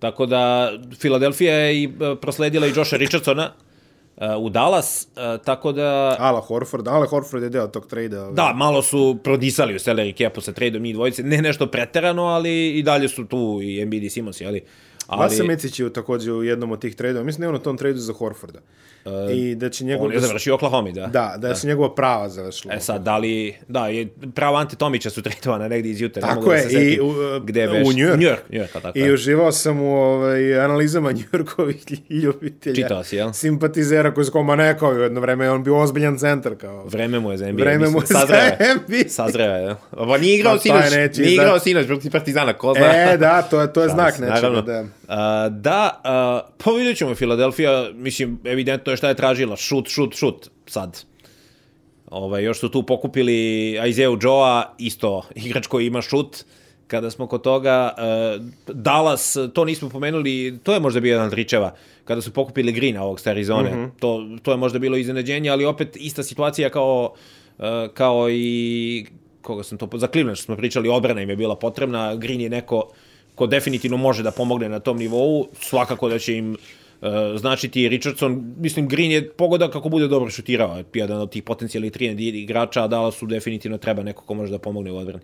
Tako 0.02 0.26
da, 0.26 0.72
Filadelfija 1.00 1.56
je 1.56 1.84
i 1.84 1.88
uh, 1.88 2.18
prosledila 2.22 2.68
i 2.68 2.74
Josha 2.76 2.98
Richardsona 2.98 3.52
uh, 4.18 4.24
u 4.38 4.50
Dallas, 4.50 5.08
uh, 5.08 5.44
tako 5.46 5.72
da... 5.72 6.16
Ala 6.20 6.42
Horford, 6.42 6.88
Ala 6.88 7.06
Horford 7.06 7.44
je 7.44 7.50
deo 7.50 7.68
tog 7.68 7.88
trejda. 7.88 8.22
Ovaj. 8.22 8.34
Da, 8.34 8.54
malo 8.56 8.82
su 8.82 9.18
prodisali 9.24 9.76
u 9.76 9.80
salary 9.80 10.18
capu 10.18 10.42
sa 10.42 10.52
tradeom 10.52 10.84
njih 10.84 10.96
dvojice, 10.96 11.24
ne 11.24 11.42
nešto 11.42 11.68
preterano, 11.68 12.24
ali 12.24 12.70
i 12.70 12.84
dalje 12.84 13.10
su 13.10 13.26
tu 13.26 13.60
i 13.64 13.82
Embiid 13.82 14.04
i 14.04 14.10
Simmons, 14.10 14.42
jeli? 14.42 14.62
Ali, 15.12 15.24
Vasa 15.24 15.44
Micić 15.44 15.80
je 15.80 15.94
takođe 15.94 16.32
u 16.32 16.44
jednom 16.44 16.72
od 16.72 16.82
tih 16.82 16.96
trejdova. 16.96 17.26
Mislim 17.26 17.42
da 17.42 17.46
je 17.46 17.50
on 17.50 17.56
na 17.56 17.62
tom 17.62 17.78
trejdu 17.78 18.00
za 18.00 18.14
Horforda. 18.14 18.60
I 19.34 19.56
da 19.56 19.70
će 19.70 19.86
njegov... 19.86 20.06
on 20.06 20.14
je 20.14 20.20
završio 20.20 20.54
u 20.54 20.56
Oklahoma, 20.56 20.92
da. 20.92 21.08
Da, 21.08 21.36
da, 21.38 21.56
su 21.56 21.68
njegova 21.68 21.96
prava 21.96 22.30
završila. 22.30 22.74
E 22.74 22.80
sad, 22.80 23.04
da 23.04 23.18
li, 23.18 23.56
da, 23.68 23.88
je, 23.88 24.08
pravo 24.36 24.58
Ante 24.58 24.76
Tomića 24.76 25.10
su 25.10 25.22
tradovana 25.22 25.68
negdje 25.68 25.92
iz 25.92 26.02
Juta, 26.02 26.20
ne 26.20 26.28
Tako 26.28 26.36
mogu 26.36 26.50
da 26.50 26.56
je, 26.56 26.62
se 26.62 26.70
setim 26.70 26.94
i 26.94 27.00
u, 27.00 27.14
gde 27.44 27.70
u. 27.70 27.74
New 27.74 27.82
York. 27.82 28.18
New 28.18 28.30
York, 28.30 28.40
New 28.50 28.62
York, 28.62 28.82
tako 28.82 29.00
I 29.00 29.02
je. 29.02 29.14
uživao 29.14 29.52
sam 29.52 29.82
u 29.82 29.96
ovaj, 29.96 30.60
analizama 30.60 31.12
Njurkovih 31.34 31.86
ljubitelja. 32.10 32.76
Čitao 32.76 33.04
si, 33.04 33.16
jel? 33.16 33.32
Simpatizera 33.34 34.14
koji 34.14 34.26
su 34.26 34.32
kao, 34.32 34.44
ma 34.44 34.56
ne, 34.56 34.78
kao 34.78 34.92
jedno 34.92 35.22
vreme 35.22 35.52
on 35.52 35.64
bio 35.64 35.78
ozbiljan 35.78 36.18
centar, 36.18 36.56
kao. 36.56 36.86
Vreme 36.86 37.20
mu 37.20 37.32
je 37.32 37.38
za 37.38 37.52
NBA, 37.52 37.64
Vreme 37.64 37.90
mu 37.90 38.00
je 38.00 38.06
za. 38.06 38.26
NBA. 38.76 39.10
Sazreva 39.10 39.56
je, 39.56 39.76
Pa 39.92 40.18
nije 40.18 40.36
igrao 40.36 40.54
Pa 40.54 40.60
sinoć, 40.60 40.92
nije 40.92 41.10
izdati. 41.12 41.34
igrao 41.34 41.60
sinoć 41.60 41.88
protiv 41.88 42.12
Partizana, 42.12 42.54
ko 42.54 42.74
zna. 42.74 43.12
E, 43.12 43.18
da, 43.18 43.42
to 43.42 43.62
je, 43.62 43.74
to 43.74 43.84
je 43.84 43.90
znak 43.90 44.20
nečega, 44.20 44.62
da. 44.62 44.86
Da, 45.50 46.02
pa 46.64 46.72
vidjet 46.72 46.98
ćemo 46.98 47.16
Filadelfija, 47.16 47.90
mislim, 47.94 48.40
evidentno 48.44 48.92
je 48.92 48.98
šta 48.98 49.08
je 49.08 49.16
tražila, 49.16 49.56
šut, 49.56 49.88
šut, 49.88 50.16
šut, 50.16 50.50
sad. 50.66 51.04
Ovaj, 52.12 52.44
još 52.44 52.60
su 52.60 52.70
tu 52.70 52.84
pokupili 52.84 53.70
Isaiah 53.88 54.18
Joa, 54.22 54.76
isto 54.78 55.22
igrač 55.36 55.68
koji 55.68 55.88
ima 55.88 56.02
šut, 56.02 56.44
kada 56.88 57.12
smo 57.12 57.28
kod 57.28 57.42
toga, 57.42 57.94
uh, 57.98 58.76
Dallas, 58.76 59.38
to 59.54 59.66
nismo 59.66 59.90
pomenuli, 59.90 60.60
to 60.64 60.74
je 60.74 60.80
možda 60.80 61.00
bio 61.00 61.12
jedan 61.12 61.28
od 61.28 61.34
ričeva, 61.34 61.76
kada 62.06 62.22
su 62.22 62.34
pokupili 62.34 62.72
Greena 62.72 63.04
ovog 63.04 63.20
s 63.20 63.28
Arizone, 63.28 63.70
mm 63.70 63.80
-hmm. 63.80 63.90
to, 64.00 64.38
to 64.44 64.52
je 64.52 64.58
možda 64.58 64.80
bilo 64.80 64.98
iznenađenje, 64.98 65.50
ali 65.50 65.66
opet 65.66 65.98
ista 66.00 66.24
situacija 66.24 66.70
kao, 66.70 67.14
uh, 67.58 67.66
kao 67.94 68.30
i 68.30 69.06
koga 69.42 69.64
sam 69.64 69.78
to, 69.78 69.90
za 69.94 70.08
Cleveland 70.08 70.38
što 70.38 70.46
smo 70.46 70.56
pričali, 70.56 70.90
odbrana 70.90 71.22
im 71.22 71.30
je 71.30 71.36
bila 71.36 71.56
potrebna, 71.56 72.16
Green 72.16 72.42
je 72.42 72.50
neko 72.50 72.92
ko 73.36 73.48
definitivno 73.48 73.98
može 73.98 74.24
da 74.24 74.32
pomogne 74.32 74.70
na 74.70 74.80
tom 74.80 74.98
nivou, 74.98 75.48
svakako 75.54 76.10
da 76.10 76.20
će 76.20 76.38
im 76.38 76.52
uh, 76.54 77.10
značiti 77.36 77.90
Richardson, 77.90 78.54
mislim 78.58 78.88
Green 78.88 79.12
je 79.12 79.30
pogoda 79.30 79.72
kako 79.72 79.90
bude 79.90 80.08
dobro 80.08 80.30
šutirao, 80.30 80.84
jedan 80.94 81.22
od 81.22 81.32
tih 81.32 81.44
potencijalnih 81.44 81.92
13 81.92 82.44
igrača, 82.44 82.84
a 82.84 82.88
Dallasu 82.88 83.26
definitivno 83.26 83.78
treba 83.78 84.04
neko 84.04 84.24
ko 84.24 84.34
može 84.34 84.52
da 84.52 84.60
pomogne 84.60 84.92
u 84.92 84.98
odbrani. 84.98 85.24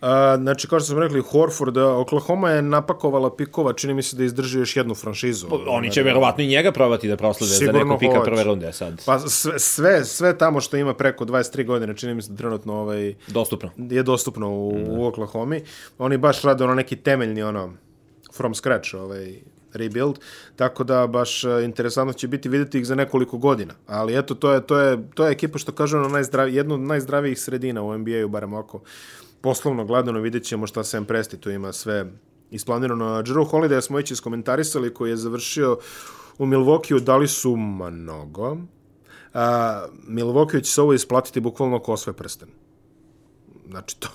A, 0.00 0.36
znači, 0.36 0.68
kao 0.68 0.80
što 0.80 0.86
smo 0.86 1.00
rekli, 1.00 1.20
Horford, 1.20 1.76
Oklahoma 1.76 2.50
je 2.50 2.62
napakovala 2.62 3.36
pikova, 3.36 3.72
čini 3.72 3.94
mi 3.94 4.02
se 4.02 4.16
da 4.16 4.24
izdrži 4.24 4.58
još 4.58 4.76
jednu 4.76 4.94
franšizu. 4.94 5.46
Oni 5.68 5.90
će 5.90 6.02
verovatno 6.02 6.44
i 6.44 6.46
njega 6.46 6.72
probati 6.72 7.08
da 7.08 7.16
proslede 7.16 7.48
za 7.50 7.58
Sigurno 7.58 7.78
nekog 7.78 7.98
pika 7.98 8.18
hoće. 8.18 8.30
prve 8.30 8.44
runde 8.44 8.72
sad. 8.72 9.02
Pa 9.06 9.18
sve, 9.18 9.58
sve, 9.58 10.04
sve 10.04 10.38
tamo 10.38 10.60
što 10.60 10.76
ima 10.76 10.94
preko 10.94 11.24
23 11.24 11.66
godine, 11.66 11.96
čini 11.96 12.14
mi 12.14 12.22
se 12.22 12.30
da 12.30 12.36
trenutno 12.36 12.74
ovaj, 12.74 13.14
Dostupno. 13.28 13.70
je 13.76 14.02
dostupno 14.02 14.50
u, 14.50 14.84
u 14.88 15.06
Oklahoma. 15.06 15.56
Oni 15.98 16.18
baš 16.18 16.42
rade 16.42 16.64
ono 16.64 16.74
neki 16.74 16.96
temeljni 16.96 17.42
ono 17.42 17.72
from 18.36 18.54
scratch 18.54 18.94
ovaj 18.94 19.34
rebuild, 19.72 20.18
tako 20.56 20.84
da 20.84 21.06
baš 21.06 21.44
e, 21.44 21.48
interesantno 21.64 22.12
će 22.12 22.28
biti 22.28 22.48
videti 22.48 22.78
ih 22.78 22.86
za 22.86 22.94
nekoliko 22.94 23.38
godina. 23.38 23.74
Ali 23.86 24.18
eto, 24.18 24.34
to 24.34 24.52
je, 24.52 24.66
to 24.66 24.78
je, 24.78 24.98
to 25.14 25.26
je 25.26 25.32
ekipa 25.32 25.58
što 25.58 25.72
kažu 25.72 25.96
ono 25.98 26.08
najzdravi, 26.08 26.54
jedno 26.54 26.74
od 26.74 26.80
najzdravijih 26.80 27.40
sredina 27.40 27.82
u 27.82 27.98
NBA-u, 27.98 28.28
barem 28.28 28.52
oko 28.54 28.80
poslovno 29.44 29.84
gledano 29.84 30.20
vidjet 30.20 30.44
ćemo 30.44 30.66
šta 30.66 30.84
Sam 30.84 31.04
Presti 31.04 31.36
tu 31.36 31.50
ima 31.50 31.72
sve 31.72 32.06
isplanirano. 32.50 33.22
Drew 33.22 33.50
Holiday 33.50 33.80
smo 33.80 33.96
već 33.96 34.10
iskomentarisali 34.10 34.94
koji 34.94 35.10
je 35.10 35.16
završio 35.16 35.78
u 36.38 36.46
Milwaukee, 36.46 37.00
dali 37.00 37.28
su 37.28 37.56
mnogo. 37.56 38.56
A, 39.34 39.86
Milwaukee 40.08 40.64
će 40.64 40.72
se 40.72 40.82
ovo 40.82 40.92
isplatiti 40.92 41.40
bukvalno 41.40 41.78
ko 41.78 41.96
sve 41.96 42.12
prsten. 42.12 42.48
Znači 43.70 43.96
to 44.00 44.08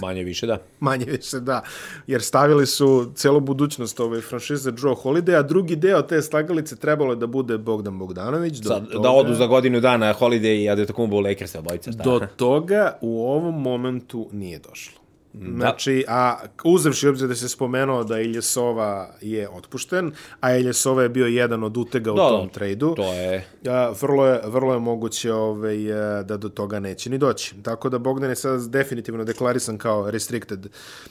Manje 0.00 0.24
više, 0.24 0.46
da. 0.46 0.58
manje 0.80 1.04
više 1.04 1.40
da, 1.40 1.62
jer 2.06 2.22
stavili 2.22 2.66
su 2.66 3.12
celu 3.14 3.40
budućnost 3.40 4.00
ove 4.00 4.20
franšize 4.20 4.72
Joe 4.82 4.94
Holiday, 4.94 5.38
a 5.38 5.42
drugi 5.42 5.76
deo 5.76 6.02
te 6.02 6.22
slagalice 6.22 6.76
trebalo 6.76 7.12
je 7.12 7.16
da 7.16 7.26
bude 7.26 7.58
Bogdan 7.58 7.98
Bogdanović. 7.98 8.58
Do 8.58 8.68
Sad, 8.68 8.90
toga, 8.90 9.02
da 9.02 9.10
odu 9.10 9.34
za 9.34 9.46
godinu 9.46 9.80
dana 9.80 10.14
Holiday 10.14 10.62
i 10.62 10.70
Adetokumbo 10.70 11.16
u 11.16 11.20
Lakers 11.20 11.54
obojica. 11.54 11.90
Da. 11.90 12.04
Do 12.04 12.20
toga 12.36 12.98
u 13.00 13.22
ovom 13.22 13.62
momentu 13.62 14.28
nije 14.32 14.58
došlo. 14.58 14.97
Znači, 15.34 16.04
a 16.08 16.38
uzevši 16.64 17.08
obzir 17.08 17.28
da 17.28 17.34
se 17.34 17.48
spomenuo 17.48 18.04
da 18.04 18.20
Iljesova 18.20 19.10
je 19.20 19.48
otpušten, 19.48 20.12
a 20.40 20.56
Iljesova 20.56 21.02
je 21.02 21.08
bio 21.08 21.26
jedan 21.26 21.64
od 21.64 21.76
utega 21.76 22.12
u 22.12 22.16
Da, 22.16 22.28
tom 22.28 22.46
da, 22.46 22.52
trejdu, 22.52 22.94
To 22.94 23.12
je... 23.12 23.46
a, 23.66 23.92
vrlo, 24.00 24.26
je, 24.26 24.40
vrlo 24.44 24.72
je 24.74 24.80
moguće 24.80 25.32
ovaj, 25.32 25.90
e, 26.20 26.24
da 26.24 26.36
do 26.36 26.48
toga 26.48 26.80
neće 26.80 27.10
ni 27.10 27.18
doći. 27.18 27.54
Tako 27.62 27.88
da 27.88 27.98
Bogdan 27.98 28.30
je 28.30 28.36
sad 28.36 28.68
definitivno 28.68 29.24
deklarisan 29.24 29.78
kao 29.78 30.10
restricted 30.10 30.66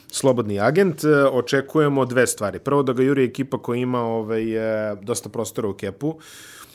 slobodni 0.08 0.60
agent. 0.60 1.04
E, 1.04 1.26
Očekujemo 1.32 2.06
dve 2.06 2.28
stvari. 2.28 2.60
Prvo 2.60 2.84
da 2.84 2.94
ga 2.94 3.04
juri 3.04 3.24
ekipa 3.24 3.62
koja 3.62 3.78
ima 3.78 4.02
ovaj, 4.02 4.92
e, 4.92 4.96
dosta 5.02 5.30
prostora 5.30 5.68
u 5.68 5.74
kepu, 5.74 6.20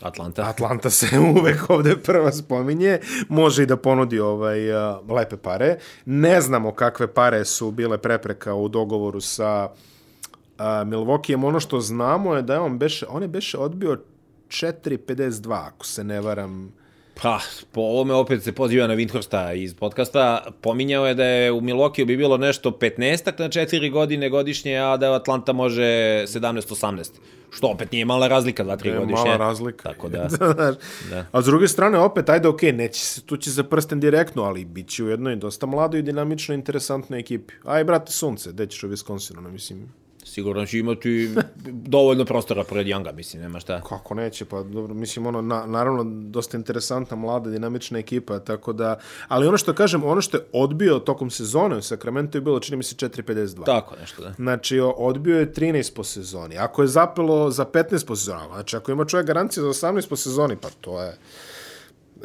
Atlanta. 0.03 0.49
Atlanta 0.49 0.91
se 0.91 1.19
uvek 1.39 1.71
ovde 1.71 1.97
prva 1.97 2.33
spominje, 2.33 3.01
može 3.29 3.63
i 3.63 3.67
da 3.67 3.77
ponudi 3.77 4.21
ovaj, 4.21 4.71
uh, 4.71 5.11
lepe 5.11 5.37
pare. 5.37 5.79
Ne 6.05 6.41
znamo 6.41 6.73
kakve 6.73 7.15
pare 7.15 7.45
su 7.45 7.71
bile 7.71 7.99
prepreka 7.99 8.55
u 8.55 8.69
dogovoru 8.69 9.21
sa 9.21 9.69
uh, 9.71 10.65
Milwaukeeom. 10.65 11.45
Ono 11.45 11.61
što 11.61 11.81
znamo 11.81 12.35
je 12.35 12.43
da 12.43 12.55
je 12.55 12.61
on 12.61 12.79
beše, 12.79 13.07
on 13.09 13.23
je 13.23 13.29
beše 13.29 13.59
odbio 13.59 14.01
4.52, 14.49 15.67
ako 15.67 15.87
se 15.87 16.05
ne 16.05 16.21
varam. 16.21 16.82
Pa, 17.23 17.41
po 17.73 17.81
ovome 17.81 18.15
opet 18.15 18.43
se 18.43 18.53
poziva 18.53 18.87
na 18.87 18.95
Windhorsta 18.95 19.55
iz 19.55 19.75
podcasta. 19.75 20.45
Pominjao 20.61 21.07
je 21.07 21.15
da 21.15 21.25
je 21.25 21.53
u 21.53 21.61
Milwaukee 21.61 22.07
bi 22.07 22.17
bilo 22.17 22.37
nešto 22.37 22.71
15 22.71 23.41
na 23.41 23.49
4 23.49 23.91
godine 23.93 24.29
godišnje, 24.29 24.77
a 24.77 24.97
da 24.97 25.15
Atlanta 25.15 25.53
može 25.53 25.83
17-18. 26.27 27.11
Što 27.51 27.67
opet 27.67 27.93
nije 27.93 28.05
mala 28.05 28.29
razlika, 28.29 28.65
2-3 28.65 28.87
Je 28.87 28.99
godišnje. 28.99 29.25
mala 29.25 29.37
razlika. 29.37 29.83
Tako 29.83 30.09
da, 30.09 30.29
Znaš, 30.37 30.75
Da. 31.11 31.27
A 31.33 31.43
s 31.43 31.45
druge 31.45 31.69
strane, 31.69 31.99
opet, 31.99 32.29
ajde, 32.29 32.49
okej, 32.49 32.73
neće 32.73 33.01
se, 33.01 33.23
tu 33.23 33.37
će 33.37 33.51
za 33.51 33.65
prsten 33.65 34.01
direktno, 34.01 34.43
ali 34.43 34.65
bit 34.65 34.89
će 34.89 35.05
u 35.05 35.09
jednoj 35.09 35.37
dosta 35.37 35.67
mladoj 35.67 36.01
i 36.01 36.03
dinamičnoj, 36.03 36.55
interesantnoj 36.55 37.21
ekipi. 37.21 37.55
Aj, 37.65 37.85
brate, 37.85 38.13
sunce, 38.13 38.51
gde 38.53 38.67
ćeš 38.67 38.83
u 38.83 38.89
Wisconsinu, 38.89 39.41
no, 39.41 39.51
mislim, 39.51 39.93
sigurno 40.33 40.67
će 40.67 40.79
imati 40.79 41.31
dovoljno 41.67 42.25
prostora 42.25 42.65
pored 42.65 42.87
Younga, 42.87 43.15
mislim, 43.15 43.43
nema 43.43 43.61
šta. 43.61 43.81
Kako 43.81 44.15
neće, 44.15 44.45
pa 44.45 44.63
dobro, 44.63 44.95
mislim, 44.95 45.27
ono, 45.27 45.43
na, 45.43 45.67
naravno, 45.67 46.05
dosta 46.05 46.57
interesantna, 46.57 47.17
mlada, 47.17 47.51
dinamična 47.51 47.99
ekipa, 47.99 48.39
tako 48.39 48.73
da, 48.73 48.99
ali 49.29 49.47
ono 49.47 49.57
što 49.57 49.75
kažem, 49.75 50.05
ono 50.05 50.21
što 50.21 50.37
je 50.37 50.45
odbio 50.53 50.99
tokom 50.99 51.31
sezone 51.31 51.77
u 51.77 51.83
Sacramento 51.83 52.39
je 52.39 52.43
bilo, 52.43 52.61
čini 52.61 52.77
mi 52.77 52.83
se, 52.83 52.95
4.52. 52.95 53.65
Tako 53.65 53.97
nešto, 54.01 54.23
da. 54.23 54.33
Znači, 54.33 54.81
odbio 54.97 55.39
je 55.39 55.53
13 55.53 55.95
po 55.95 56.05
sezoni. 56.05 56.59
Ako 56.59 56.83
je 56.83 56.89
zapelo 56.89 57.51
za 57.51 57.65
15 57.65 58.07
po 58.07 58.17
sezoni, 58.17 58.41
znači, 58.53 58.77
ako 58.77 58.93
ima 58.93 59.05
čovjek 59.05 59.27
garancije 59.27 59.63
za 59.63 59.69
18 59.69 60.09
po 60.09 60.17
sezoni, 60.17 60.57
pa 60.57 60.69
to 60.81 61.03
je, 61.03 61.17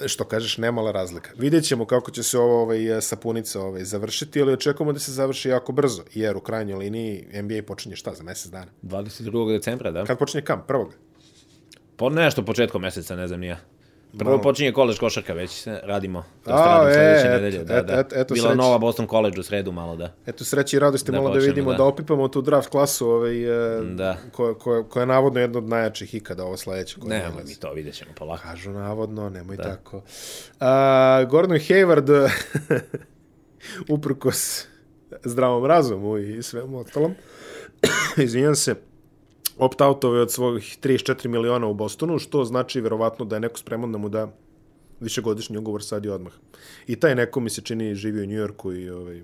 što 0.06 0.24
kažeš, 0.24 0.58
nemala 0.58 0.92
razlika. 0.92 1.32
Vidjet 1.38 1.66
ćemo 1.66 1.86
kako 1.86 2.12
će 2.12 2.24
se 2.24 2.40
ovo 2.40 2.62
ovaj, 2.62 3.02
sapunica 3.02 3.62
ovaj, 3.62 3.84
završiti, 3.84 4.42
ali 4.42 4.54
očekujemo 4.54 4.94
da 4.94 5.00
se 5.00 5.12
završi 5.12 5.50
jako 5.50 5.72
brzo, 5.72 6.04
jer 6.14 6.38
u 6.38 6.40
krajnjoj 6.40 6.78
liniji 6.78 7.28
NBA 7.44 7.64
počinje 7.68 7.96
šta, 7.96 8.14
za 8.14 8.24
mesec 8.24 8.52
dana? 8.52 8.72
22. 8.84 9.52
decembra, 9.52 9.92
da? 9.92 10.06
Kad 10.06 10.18
počinje 10.18 10.42
kamp? 10.42 10.68
Prvog? 10.68 10.94
Po 11.96 12.10
nešto 12.10 12.46
početkom 12.46 12.82
meseca, 12.82 13.16
ne 13.16 13.28
znam 13.28 13.40
nija. 13.40 13.58
Prvo 14.20 14.42
počinje 14.42 14.72
koleđ 14.72 15.00
košarka, 15.00 15.34
već 15.34 15.68
radimo. 15.84 16.24
To 16.44 16.52
A, 16.54 16.90
e, 16.90 17.18
eto, 17.20 17.30
nedelje, 17.30 17.64
da, 17.64 17.82
da. 17.82 18.00
eto, 18.00 18.16
eto 18.16 18.34
Bila 18.34 18.56
nova 18.56 18.78
Boston 18.78 19.08
College 19.08 19.40
u 19.40 19.44
sredu 19.44 19.72
malo, 19.72 19.96
da. 19.96 20.14
Eto, 20.26 20.44
sreće 20.44 20.78
i 20.78 20.80
radosti 20.80 21.12
Da 21.12 21.18
malo 21.18 21.30
da 21.30 21.34
počnemo, 21.34 21.54
vidimo, 21.54 21.72
da. 21.72 21.78
da. 21.78 21.84
opipamo 21.84 22.28
tu 22.28 22.42
draft 22.42 22.70
klasu 22.70 23.10
ovaj, 23.10 23.44
e, 23.78 23.82
Da. 23.96 24.18
koja, 24.32 24.54
koja, 24.54 24.84
koja 24.84 25.02
je 25.02 25.08
navodno 25.08 25.40
jedna 25.40 25.58
od 25.58 25.70
najjačih 25.70 26.16
ikada 26.16 26.44
ovo 26.44 26.58
sledeće. 26.58 26.98
Ne, 27.04 27.26
dolazi. 27.30 27.54
mi 27.54 27.60
to 27.60 27.74
vidjet 27.74 27.96
ćemo 27.96 28.12
polako. 28.16 28.44
Kažu 28.44 28.72
navodno, 28.72 29.30
nemoj 29.30 29.58
da. 29.58 29.64
tako. 29.64 30.02
A, 30.60 31.24
Gordon 31.30 31.58
Hayward, 31.58 32.30
uprkos 33.90 34.66
zdravom 35.24 35.66
razumu 35.66 36.18
i 36.18 36.44
svemu 36.44 36.80
ostalom, 36.80 37.16
izvinjam 38.18 38.56
se, 38.56 38.76
opt-outove 39.58 40.22
od 40.22 40.32
svojih 40.32 40.78
34 40.84 41.28
miliona 41.28 41.68
u 41.68 41.74
Bostonu, 41.74 42.20
što 42.20 42.46
znači 42.46 42.82
verovatno 42.82 43.26
da 43.26 43.36
je 43.36 43.40
neko 43.40 43.58
spreman 43.58 43.92
da 43.92 43.98
mu 43.98 44.10
da 44.10 44.28
višegodišnji 45.00 45.58
ugovor 45.58 45.84
sad 45.84 46.06
i 46.06 46.10
odmah. 46.10 46.34
I 46.88 46.96
taj 46.96 47.16
neko 47.16 47.40
mi 47.40 47.50
se 47.50 47.62
čini 47.62 47.96
živio 47.96 48.24
u 48.24 48.26
Njujorku 48.26 48.74
i 48.74 48.90
ovaj, 48.90 49.22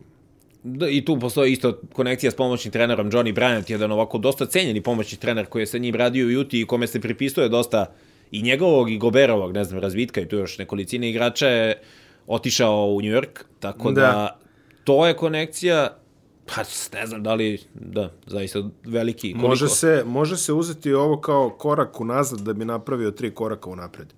Da, 0.64 0.90
I 0.90 1.06
tu 1.06 1.20
postoji 1.20 1.52
isto 1.52 1.80
konekcija 1.94 2.32
s 2.32 2.36
pomoćnim 2.36 2.72
trenerom 2.72 3.12
Johnny 3.12 3.34
Bryant, 3.34 3.72
jedan 3.72 3.92
ovako 3.92 4.18
dosta 4.18 4.46
cenjeni 4.46 4.82
pomoćni 4.82 5.18
trener 5.18 5.46
koji 5.46 5.62
je 5.62 5.68
sa 5.68 5.78
njim 5.78 5.96
radio 5.96 6.26
u 6.26 6.30
Juti 6.30 6.62
i 6.62 6.66
kome 6.66 6.88
se 6.88 7.02
pripisuje 7.02 7.50
dosta 7.50 7.86
i 8.32 8.42
njegovog 8.42 8.92
i 8.92 8.98
Goberovog, 8.98 9.54
ne 9.54 9.64
znam, 9.64 9.82
razvitka 9.82 10.22
i 10.22 10.28
tu 10.28 10.36
još 10.36 10.58
nekolicine 10.58 11.10
igrača 11.10 11.48
je 11.48 11.82
otišao 12.28 12.86
u 12.86 13.02
New 13.02 13.12
York, 13.12 13.44
tako 13.60 13.92
Da. 13.92 14.02
da 14.02 14.40
to 14.84 15.08
je 15.08 15.14
konekcija, 15.14 15.98
pa 16.46 16.62
ne 16.94 17.08
znam 17.08 17.24
da 17.24 17.34
li, 17.34 17.62
da, 17.74 18.12
zaista 18.26 18.64
veliki. 18.86 19.32
Koliko? 19.32 19.48
Može 19.48 19.68
se, 19.68 20.04
može 20.06 20.38
se 20.38 20.54
uzeti 20.54 20.94
ovo 20.94 21.22
kao 21.22 21.50
korak 21.50 22.02
unazad 22.02 22.40
da 22.40 22.54
bi 22.54 22.66
napravio 22.66 23.12
tri 23.12 23.32
koraka 23.36 23.70
unapred. 23.70 24.14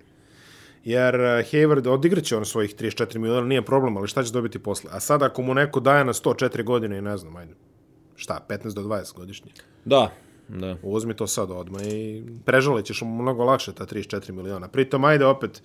Jer 0.83 1.15
uh, 1.15 1.21
Hayward 1.21 1.89
odigraće 1.89 2.37
on 2.37 2.45
svojih 2.45 2.75
34 2.75 3.17
miliona, 3.17 3.47
nije 3.47 3.65
problem, 3.65 3.97
ali 3.97 4.07
šta 4.07 4.23
će 4.23 4.31
dobiti 4.31 4.59
posle? 4.59 4.89
A 4.93 4.99
sad 4.99 5.23
ako 5.23 5.41
mu 5.41 5.53
neko 5.53 5.79
daje 5.79 6.05
na 6.05 6.13
104 6.13 6.63
godine 6.63 6.97
i 6.97 7.01
ne 7.01 7.17
znam, 7.17 7.35
ajde, 7.35 7.53
šta, 8.15 8.45
15 8.49 8.73
do 8.73 8.81
20 8.81 9.15
godišnje, 9.15 9.51
Da, 9.85 10.11
da. 10.47 10.77
uzmi 10.83 11.15
to 11.15 11.27
sad 11.27 11.51
odmah 11.51 11.81
i 11.87 12.23
prežalit 12.45 12.85
ćeš 12.85 13.01
mu 13.01 13.21
mnogo 13.21 13.43
lakše 13.43 13.73
ta 13.73 13.85
34 13.85 14.31
miliona. 14.31 14.67
Pritom, 14.67 15.05
ajde 15.05 15.25
opet, 15.25 15.61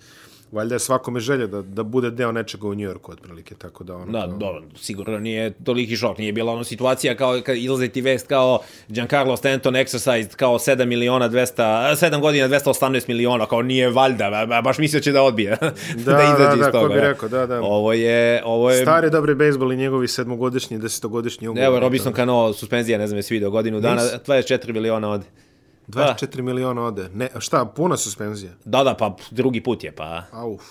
valjda 0.51 0.75
je 0.75 0.79
svakome 0.79 1.19
želja 1.19 1.47
da, 1.47 1.61
da 1.61 1.83
bude 1.83 2.11
deo 2.11 2.31
nečega 2.31 2.67
u 2.67 2.73
Njujorku, 2.73 3.11
otprilike, 3.11 3.55
tako 3.55 3.83
da 3.83 3.95
ono... 3.95 4.11
Da, 4.11 4.21
to- 4.21 4.37
dobro, 4.37 4.61
sigurno 4.75 5.19
nije 5.19 5.51
toliki 5.53 5.95
šok, 5.95 6.17
nije 6.17 6.33
bila 6.33 6.53
ono 6.53 6.63
situacija 6.63 7.15
kao 7.15 7.39
kad 7.45 7.57
izlazi 7.57 7.89
ti 7.89 8.01
vest 8.01 8.27
kao 8.27 8.59
Giancarlo 8.87 9.37
Stanton 9.37 9.73
exercise 9.73 10.35
kao 10.35 10.53
7 10.53 10.85
miliona 10.85 11.29
200, 11.29 11.55
7 11.55 12.21
godina 12.21 12.47
218 12.49 13.07
miliona, 13.07 13.45
kao 13.45 13.61
nije 13.61 13.89
valjda, 13.89 14.29
ba- 14.29 14.45
ba- 14.45 14.61
baš 14.61 14.77
mislio 14.77 14.99
će 14.99 15.11
da 15.11 15.21
odbije, 15.21 15.49
da, 16.05 16.11
da, 16.13 16.23
izađe 16.23 16.53
iz 16.53 16.59
da, 16.59 16.65
ko 16.65 16.71
toga. 16.71 16.93
bi 16.93 16.99
ja. 16.99 17.03
rekao, 17.03 17.29
da, 17.29 17.45
da. 17.45 17.61
Ovo 17.61 17.93
je, 17.93 18.41
ovo 18.45 18.71
je, 18.71 18.81
Stari 18.81 19.09
dobri 19.09 19.35
bejsbol 19.35 19.73
i 19.73 19.77
njegovi 19.77 20.07
sedmogodišnji, 20.07 20.77
desetogodišnji 20.77 21.47
ugovor. 21.47 21.65
evo 21.67 21.79
Robinson 21.79 22.13
Cano, 22.13 22.53
suspenzija, 22.53 22.97
ne 22.97 23.07
znam 23.07 23.17
jesi 23.17 23.33
vidio, 23.33 23.49
godinu 23.51 23.79
dana, 23.79 24.01
24 24.01 24.73
miliona 24.73 25.09
od... 25.09 25.21
24 25.91 26.41
miliona 26.41 26.81
ode. 26.81 27.09
Ne, 27.13 27.29
šta, 27.39 27.65
puna 27.65 27.97
suspenzija. 27.97 28.51
Da, 28.65 28.83
da, 28.83 28.93
pa 28.93 29.15
drugi 29.31 29.63
put 29.63 29.83
je, 29.83 29.91
pa... 29.91 30.23
Auf. 30.31 30.61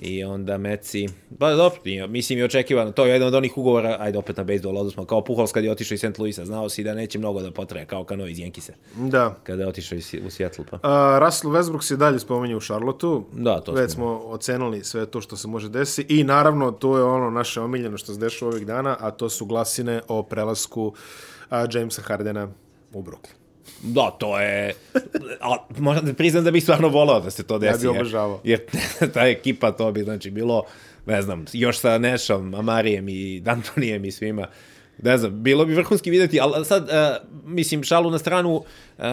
I 0.00 0.24
onda 0.24 0.58
Meci, 0.58 1.08
pa 1.38 1.50
dobro, 1.50 1.80
mislim 2.08 2.38
i 2.38 2.42
očekivano, 2.42 2.92
to 2.92 3.06
je 3.06 3.12
jedan 3.12 3.28
od 3.28 3.34
onih 3.34 3.58
ugovora, 3.58 3.96
ajde 4.00 4.18
opet 4.18 4.36
na 4.36 4.44
bejsbol, 4.44 4.78
odnosno 4.78 5.04
kao 5.04 5.24
Pujols 5.24 5.52
kad 5.52 5.64
je 5.64 5.70
otišao 5.70 5.94
iz 5.94 6.00
St. 6.00 6.18
Louisa, 6.18 6.44
znao 6.44 6.68
si 6.68 6.84
da 6.84 6.94
neće 6.94 7.18
mnogo 7.18 7.42
da 7.42 7.50
potraje, 7.50 7.86
kao 7.86 8.04
Kano 8.04 8.26
iz 8.26 8.38
Jenkise, 8.38 8.74
Da. 8.96 9.34
kada 9.42 9.62
je 9.62 9.68
otišao 9.68 9.96
iz, 9.96 10.14
u 10.26 10.30
Seattle, 10.30 10.64
pa. 10.70 10.76
Uh, 10.76 11.24
Russell 11.24 11.52
Westbrook 11.52 11.82
se 11.82 11.96
dalje 11.96 12.18
spominje 12.18 12.56
u 12.56 12.60
Charlotteu. 12.60 13.24
Da, 13.32 13.60
to 13.60 13.72
Već 13.72 13.92
smo 13.92 14.06
ocenili 14.24 14.84
sve 14.84 15.06
to 15.06 15.20
što 15.20 15.36
se 15.36 15.48
može 15.48 15.68
desiti. 15.68 16.18
I 16.18 16.24
naravno, 16.24 16.70
to 16.70 16.98
je 16.98 17.04
ono 17.04 17.30
naše 17.30 17.60
omiljeno 17.60 17.98
što 17.98 18.12
se 18.12 18.20
dešava 18.20 18.50
ovih 18.50 18.66
dana, 18.66 18.96
a 19.00 19.10
to 19.10 19.28
su 19.28 19.46
glasine 19.46 20.00
o 20.08 20.22
prelasku 20.22 20.94
a, 21.50 21.66
Jamesa 21.72 22.02
Hardena 22.02 22.48
u 22.92 23.02
Brooklyn. 23.02 23.47
Da, 23.82 24.10
to 24.10 24.40
je... 24.40 24.74
A, 25.40 25.56
moram 25.78 26.04
da 26.06 26.14
priznam 26.14 26.44
da 26.44 26.50
bih 26.50 26.62
stvarno 26.62 26.88
volao 26.88 27.20
da 27.20 27.30
se 27.30 27.42
to 27.42 27.58
desi. 27.58 27.78
bi 27.78 27.84
jer- 27.86 27.96
obožavao. 28.00 28.40
Jer 28.44 28.60
ta 29.14 29.20
ekipa, 29.28 29.72
to 29.72 29.92
bi 29.92 30.02
znači 30.02 30.30
bilo, 30.30 30.64
ne 31.06 31.22
znam, 31.22 31.44
još 31.52 31.78
sa 31.78 31.98
Nešom, 31.98 32.54
Amarijem 32.54 33.08
i 33.08 33.42
D'Antonijem 33.44 34.06
i 34.06 34.10
svima. 34.10 34.46
Ne 35.02 35.18
znam, 35.18 35.42
bilo 35.42 35.64
bi 35.64 35.74
vrhunski 35.74 36.10
videti, 36.10 36.40
ali 36.40 36.64
sad, 36.64 36.82
uh, 36.82 36.88
mislim, 37.44 37.82
šalu 37.82 38.10
na 38.10 38.18
stranu, 38.18 38.54
uh, 38.54 39.04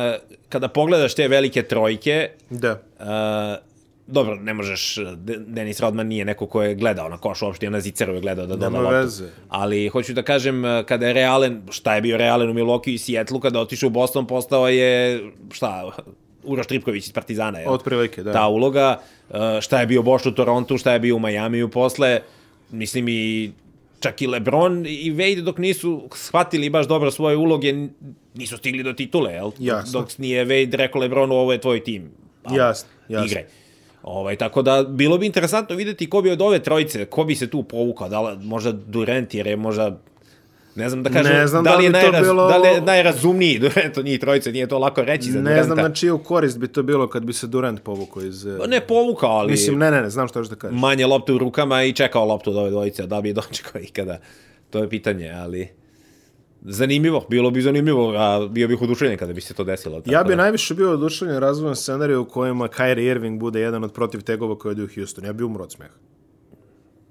kada 0.49 0.67
pogledaš 0.67 1.13
te 1.15 1.27
velike 1.27 1.63
trojke, 1.63 2.29
Da. 2.49 2.81
Uh, 2.99 3.74
dobro, 4.07 4.35
ne 4.35 4.53
možeš, 4.53 4.95
De- 5.15 5.37
Denis 5.37 5.79
Rodman 5.79 6.07
nije 6.07 6.25
neko 6.25 6.47
ko 6.47 6.63
je 6.63 6.75
gledao 6.75 7.09
na 7.09 7.17
koš 7.17 7.41
uopšte, 7.41 7.69
na 7.69 7.79
ziceru 7.79 8.13
je 8.13 8.21
gledao 8.21 8.45
da 8.45 8.55
doda 8.55 8.79
loptu. 8.79 8.95
veze. 8.95 9.29
Ali 9.49 9.87
hoću 9.87 10.13
da 10.13 10.21
kažem, 10.21 10.65
uh, 10.65 10.85
kada 10.85 11.07
je 11.07 11.13
Realen, 11.13 11.61
šta 11.69 11.95
je 11.95 12.01
bio 12.01 12.17
Realen 12.17 12.49
u 12.49 12.53
Milwaukee 12.53 12.93
i 12.93 12.97
Seattle, 12.97 13.39
kada 13.39 13.59
otišao 13.59 13.87
u 13.87 13.89
Boston, 13.89 14.27
postao 14.27 14.67
je, 14.69 15.23
šta, 15.51 15.91
Uroš 16.43 16.67
Tripković 16.67 17.05
iz 17.07 17.13
Partizana, 17.13 17.59
je 17.59 17.69
Otprilike, 17.69 18.23
da. 18.23 18.33
ta 18.33 18.47
uloga, 18.47 18.99
uh, 19.29 19.35
šta 19.61 19.79
je 19.79 19.87
bio 19.87 20.01
Boš 20.03 20.25
u 20.25 20.31
Torontu, 20.31 20.77
šta 20.77 20.93
je 20.93 20.99
bio 20.99 21.15
u 21.15 21.19
Majamiju 21.19 21.69
posle, 21.69 22.19
mislim 22.71 23.07
i 23.09 23.51
čak 23.99 24.21
i 24.21 24.27
LeBron 24.27 24.85
i 24.85 25.13
Wade 25.13 25.41
dok 25.41 25.57
nisu 25.57 26.09
shvatili 26.13 26.69
baš 26.69 26.87
dobro 26.87 27.11
svoje 27.11 27.37
uloge, 27.37 27.73
nisu 28.33 28.57
stigli 28.57 28.83
do 28.83 28.93
titule, 28.93 29.33
jel? 29.33 29.51
Jasno. 29.59 29.99
Dok 29.99 30.17
nije 30.17 30.45
Wade 30.45 30.75
rekao 30.75 31.01
LeBronu, 31.01 31.35
ovo 31.35 31.51
je 31.51 31.61
tvoj 31.61 31.83
tim. 31.83 32.11
Jasno, 32.55 32.89
jasno. 33.09 33.25
Igre. 33.25 33.45
Ovaj, 34.05 34.35
tako 34.35 34.61
da, 34.61 34.83
bilo 34.83 35.17
bi 35.17 35.25
interesantno 35.25 35.75
videti 35.75 36.09
ko 36.09 36.21
bi 36.21 36.31
od 36.31 36.41
ove 36.41 36.59
trojice, 36.59 37.05
ko 37.05 37.23
bi 37.23 37.35
se 37.35 37.49
tu 37.49 37.63
povukao, 37.63 38.09
da 38.09 38.21
li, 38.21 38.37
možda 38.39 38.71
Durant, 38.71 39.33
jer 39.33 39.47
je 39.47 39.55
možda 39.55 39.97
ne 40.75 40.89
znam 40.89 41.03
da 41.03 41.09
kažem, 41.11 41.33
Ne 41.33 41.47
znam 41.47 41.63
da, 41.63 41.69
da 41.69 41.77
li 41.77 41.83
je 41.83 41.89
li 41.89 41.93
to 41.95 42.01
najraz, 42.01 42.21
bilo- 42.23 42.47
da 42.47 42.57
li 42.57 42.67
je 42.67 42.81
najrazumniji 42.81 43.59
Durant 43.59 43.97
od 43.97 44.05
njih 44.05 44.19
trojice, 44.19 44.51
nije 44.51 44.67
to 44.67 44.79
lako 44.79 45.01
reći 45.03 45.31
za 45.31 45.37
Ne 45.37 45.43
Duranta. 45.43 45.63
znam 45.65 45.77
na 45.79 45.89
čiju 45.91 46.17
korist 46.17 46.57
bi 46.59 46.67
to 46.67 46.83
bilo 46.83 47.09
kad 47.09 47.23
bi 47.23 47.33
se 47.33 47.47
Durant 47.47 47.81
povukao 47.81 48.23
iz... 48.23 48.47
Pa 48.59 48.67
Ne 48.67 48.81
povukao, 48.81 49.29
ali... 49.29 49.51
Mislim, 49.51 49.77
ne, 49.77 49.91
ne, 49.91 50.01
ne, 50.01 50.09
znam 50.09 50.27
što 50.27 50.39
još 50.39 50.47
da 50.47 50.55
kažeš. 50.55 50.79
manje 50.79 51.05
lopte 51.05 51.33
u 51.33 51.37
rukama 51.37 51.83
i 51.83 51.93
čekao 51.93 52.25
loptu 52.25 52.49
od 52.49 52.57
ove 52.57 52.69
dvojice, 52.69 53.05
da 53.05 53.21
bi 53.21 53.29
je 53.29 53.33
dočekao 53.35 53.81
ikada. 53.81 54.19
To 54.69 54.79
je 54.79 54.89
pitanje, 54.89 55.31
ali 55.31 55.67
zanimljivo, 56.65 57.25
bilo 57.29 57.51
bi 57.51 57.61
zanimljivo, 57.61 58.13
a 58.13 58.47
bio 58.47 58.67
bih 58.67 58.81
oduševljen 58.81 59.17
kada 59.17 59.33
bi 59.33 59.41
se 59.41 59.53
to 59.53 59.63
desilo. 59.63 60.01
Tako 60.01 60.11
Ja 60.11 60.23
bi 60.23 60.29
da. 60.29 60.35
najviše 60.35 60.73
bio 60.73 60.91
oduševljen 60.91 61.37
razvojem 61.37 61.75
scenarija 61.75 62.19
u 62.19 62.25
kojima 62.25 62.67
Kyrie 62.67 63.11
Irving 63.11 63.39
bude 63.39 63.61
jedan 63.61 63.83
od 63.83 63.93
protiv 63.93 64.21
tegova 64.21 64.57
koji 64.57 64.71
ode 64.71 64.83
u 64.83 64.87
Houston. 64.95 65.25
Ja 65.25 65.33
bi 65.33 65.43
umro 65.43 65.63
od 65.63 65.71
smeha. 65.71 65.93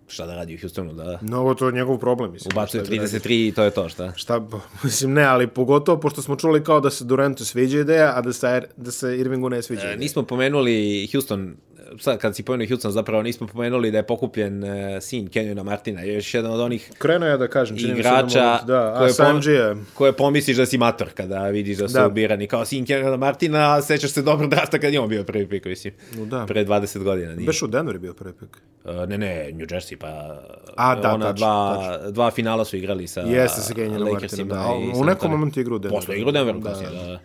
Šta 0.07 0.27
da 0.27 0.35
radi 0.35 0.55
u 0.55 0.61
Houstonu, 0.61 0.93
da 0.93 1.19
No, 1.23 1.41
ovo 1.41 1.55
to 1.55 1.67
je 1.67 1.73
njegov 1.73 1.99
problem, 1.99 2.33
mislim. 2.33 2.53
ubacuje 2.53 2.85
Šta 2.85 2.91
da 2.91 2.97
radi? 2.97 3.19
33 3.19 3.49
i 3.49 3.53
to 3.53 3.65
je 3.65 3.71
to, 3.71 3.89
šta? 3.89 4.13
Šta, 4.17 4.47
mislim, 4.85 5.13
ne, 5.13 5.23
ali 5.23 5.47
pogotovo 5.47 6.01
pošto 6.01 6.23
smo 6.23 6.37
čuli 6.37 6.65
kao 6.65 6.81
da 6.81 6.91
se 6.91 7.05
Durantu 7.05 7.45
sviđa 7.45 7.81
ideja, 7.81 8.13
a 8.17 8.21
da 8.21 8.33
se, 8.33 8.63
da 8.77 8.91
se 8.91 9.19
Irvingu 9.19 9.49
ne 9.49 9.63
sviđa 9.63 9.81
E, 9.81 9.85
ideja. 9.85 9.97
nismo 9.97 10.23
pomenuli 10.23 11.09
Houston, 11.13 11.55
sad 11.99 12.19
kad 12.19 12.37
si 12.37 12.43
pomenuo 12.43 12.69
Houston, 12.69 12.93
zapravo 12.93 13.23
nismo 13.23 13.47
pomenuli 13.47 13.91
da 13.91 13.99
je 13.99 14.07
pokupljen 14.07 14.65
uh, 14.65 14.71
sin 15.01 15.29
Kenyona 15.29 15.63
Martina, 15.63 16.03
još 16.03 16.35
jedan 16.35 16.53
od 16.53 16.61
onih 16.61 16.91
Krenuo 16.99 17.29
ja 17.29 17.37
da 17.37 17.49
kažem, 17.49 17.77
da 17.77 17.89
igrača 17.89 18.59
da, 18.67 18.95
koje, 18.99 19.13
Sanđije, 19.13 19.77
koje 19.95 20.13
pomisliš 20.13 20.57
da 20.57 20.67
si 20.67 20.79
mator 20.79 21.09
kada 21.15 21.49
vidiš 21.49 21.79
da 21.79 21.89
su 21.89 21.95
Da. 21.95 22.09
birani 22.09 22.47
kao 22.47 22.65
sin 22.65 22.87
Kenyona 22.87 23.17
Martina, 23.17 23.75
a 23.75 23.83
sećaš 23.83 24.11
se 24.11 24.23
dobro 24.23 24.47
drafta 24.47 24.79
kad 24.79 24.93
je 24.93 25.01
on 25.01 25.09
bio 25.09 25.25
prvi 25.25 25.49
pik, 25.49 25.65
mislim. 25.65 25.95
No 26.17 26.25
da. 26.27 26.47
Pre 26.47 26.65
20 26.65 27.03
godina. 27.03 27.35
Nije. 27.35 27.47
Beš 27.47 27.63
u 27.63 27.67
Denver 27.67 27.95
je 27.95 27.99
bio 27.99 28.15
prvi 28.15 28.33
pik. 28.33 28.59
Uh, 28.85 29.09
ne, 29.09 29.19
ne, 29.19 29.51
New 29.53 29.67
Jersey, 29.67 29.97
pa 29.97 30.41
A, 30.77 30.95
da, 30.95 31.15
ona 31.15 31.27
tačno, 31.27 31.47
dva, 31.47 31.99
dva 32.11 32.31
finala 32.31 32.65
su 32.65 32.77
igrali 32.77 33.07
sa 33.07 33.21
Jeste 33.21 33.61
Martina, 33.81 33.99
Lakersima 33.99 34.55
da. 34.55 34.69
U 35.01 35.05
nekom 35.05 35.31
momentu 35.31 35.61
igra 35.61 35.75
u 35.75 35.79
Denveru. 35.79 36.01
Posle 36.01 36.17
igra 36.17 36.29
u 36.29 36.33
Denveru 36.33 36.61
Da, 36.61 36.71
kasnije, 36.71 36.91
da. 36.91 37.19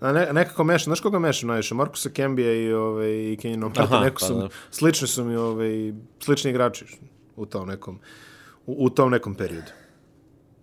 Da. 0.00 0.06
A 0.06 0.12
ne, 0.12 0.32
nekako 0.32 0.64
mešam, 0.64 0.84
znaš 0.84 1.00
koga 1.00 1.18
mešam 1.18 1.48
najviše? 1.48 1.74
Markusa 1.74 2.10
Kembija 2.10 2.52
i, 2.52 2.72
ovaj, 2.72 3.10
i 3.10 3.38
Martin. 3.56 3.82
Aha, 3.82 4.00
Neko 4.00 4.20
pa 4.20 4.26
su, 4.26 4.34
da. 4.34 4.48
slični 4.70 5.08
su 5.08 5.24
mi 5.24 5.36
ovaj, 5.36 5.92
slični 6.20 6.50
igrači 6.50 6.84
u 7.36 7.46
tom 7.46 7.68
nekom, 7.68 7.98
u, 8.66 8.76
u 8.78 8.90
tom 8.90 9.10
nekom 9.10 9.34
periodu. 9.34 9.70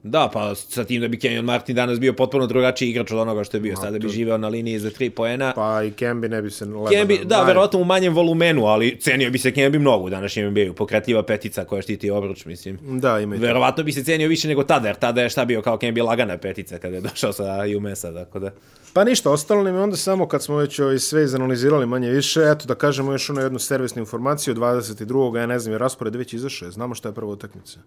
Da, 0.03 0.29
pa 0.33 0.55
sa 0.55 0.83
tim 0.83 1.01
da 1.01 1.07
bi 1.07 1.17
Kenyon 1.17 1.41
Martin 1.45 1.75
danas 1.75 1.99
bio 1.99 2.13
potpuno 2.13 2.47
drugačiji 2.47 2.89
igrač 2.89 3.11
od 3.11 3.19
onoga 3.19 3.43
što 3.43 3.57
je 3.57 3.61
bio. 3.61 3.75
Sada 3.75 3.99
bi 3.99 4.09
živeo 4.09 4.37
na 4.37 4.47
liniji 4.47 4.79
za 4.79 4.89
tri 4.89 5.09
poena. 5.09 5.53
Pa 5.55 5.83
i 5.83 5.91
Kembi 5.91 6.29
ne 6.29 6.41
bi 6.41 6.51
se. 6.51 6.65
Kembi, 6.89 7.19
da, 7.23 7.35
naj- 7.35 7.47
verovatno 7.47 7.79
u 7.79 7.83
manjem 7.83 8.13
volumenu, 8.13 8.65
ali 8.65 8.99
cenio 8.99 9.31
bi 9.31 9.37
se 9.37 9.51
Kembi 9.51 9.79
mnogo 9.79 10.05
u 10.05 10.09
današnjem 10.09 10.51
NBA-u. 10.51 10.73
Pokretljiva 10.73 11.23
petica 11.23 11.65
koja 11.65 11.81
štiti 11.81 12.09
obruč, 12.09 12.45
mislim. 12.45 12.99
Da, 12.99 13.19
ima 13.19 13.35
i. 13.35 13.39
Verovatno 13.39 13.83
bi 13.83 13.91
se 13.91 14.03
cenio 14.03 14.27
više 14.27 14.47
nego 14.47 14.63
tada, 14.63 14.87
jer 14.87 14.95
tada 14.95 15.21
je 15.21 15.29
šta 15.29 15.45
bio 15.45 15.61
kao 15.61 15.77
Kembi 15.77 16.01
lagana 16.01 16.37
petica 16.37 16.77
kada 16.77 16.95
je 16.95 17.01
došao 17.09 17.33
sa 17.33 17.63
UMS-a, 17.77 18.13
tako 18.13 18.39
da... 18.39 18.51
Pa 18.93 19.03
ništa, 19.03 19.31
ostalo 19.31 19.63
nam 19.63 19.75
je 19.75 19.81
onda 19.81 19.97
samo 19.97 20.27
kad 20.27 20.43
smo 20.43 20.55
već 20.55 20.79
ovaj 20.79 20.99
sve 20.99 21.23
izanalizirali 21.23 21.85
manje 21.85 22.09
više, 22.09 22.41
eto 22.41 22.65
da 22.65 22.75
kažemo 22.75 23.11
još 23.11 23.29
ono 23.29 23.41
jednu 23.41 23.59
servisnu 23.59 23.99
informaciju, 23.99 24.55
22. 24.55 25.37
ja 25.37 25.45
ne 25.45 25.59
znam, 25.59 25.73
je 25.73 25.77
raspored 25.77 26.15
već 26.15 26.33
izašao, 26.33 26.71
znamo 26.71 26.95
šta 26.95 27.09
je 27.09 27.13
prva 27.13 27.31
utakmica. 27.31 27.79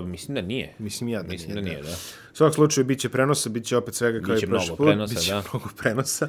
Uh, 0.00 0.06
mislim 0.08 0.34
da 0.34 0.40
nije. 0.42 0.74
Mislim 0.78 1.08
ja 1.08 1.22
da 1.22 1.28
Mislim 1.28 1.54
nije. 1.54 1.62
da 1.62 1.68
nije, 1.68 1.82
da. 1.82 1.88
U 2.32 2.36
svakom 2.36 2.52
slučaju 2.52 2.84
bit 2.84 3.00
će 3.00 3.08
prenosa, 3.08 3.48
bit 3.48 3.64
će 3.64 3.76
opet 3.76 3.94
svega 3.94 4.20
kao 4.26 4.34
Biće 4.34 4.46
i 4.46 4.48
prošli 4.48 4.76
put. 4.76 4.86
prenosa, 4.86 5.14
biće 5.14 5.32
da. 5.32 5.42
mnogo 5.52 5.68
prenosa. 5.76 6.28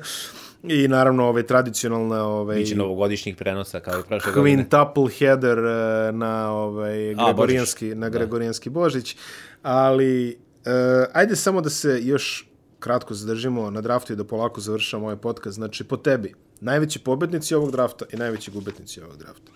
I 0.64 0.88
naravno 0.88 1.26
ovaj 1.28 1.44
tradicionalna 1.44 2.24
ovaj 2.24 2.58
Biće 2.58 2.76
novogodišnjih 2.76 3.36
prenosa 3.36 3.80
kao 3.80 4.00
i 4.00 4.04
prošle 4.08 4.32
godine. 4.34 4.66
quintuple 4.70 5.20
header 5.20 5.58
eh, 5.58 6.12
na 6.12 6.52
ovaj 6.52 7.16
gregorijanski 7.16 7.96
na 7.96 8.10
gregorijanski 8.10 8.70
Božić, 8.70 9.16
ali 9.62 10.40
eh, 10.66 11.06
ajde 11.14 11.36
samo 11.36 11.62
da 11.62 11.70
se 11.70 12.00
još 12.04 12.49
kratko 12.80 13.14
zadržimo 13.14 13.72
na 13.72 13.82
draftu 13.82 14.14
i 14.14 14.16
da 14.16 14.24
polako 14.24 14.62
završamo 14.62 15.06
ovaj 15.06 15.18
podcast. 15.18 15.56
Znači, 15.56 15.84
po 15.84 15.98
tebi, 15.98 16.34
najveći 16.62 17.00
pobednici 17.00 17.56
ovog 17.56 17.72
drafta 17.72 18.06
i 18.14 18.18
najveći 18.18 18.52
gubitnici 18.52 19.02
ovog 19.02 19.18
drafta. 19.18 19.52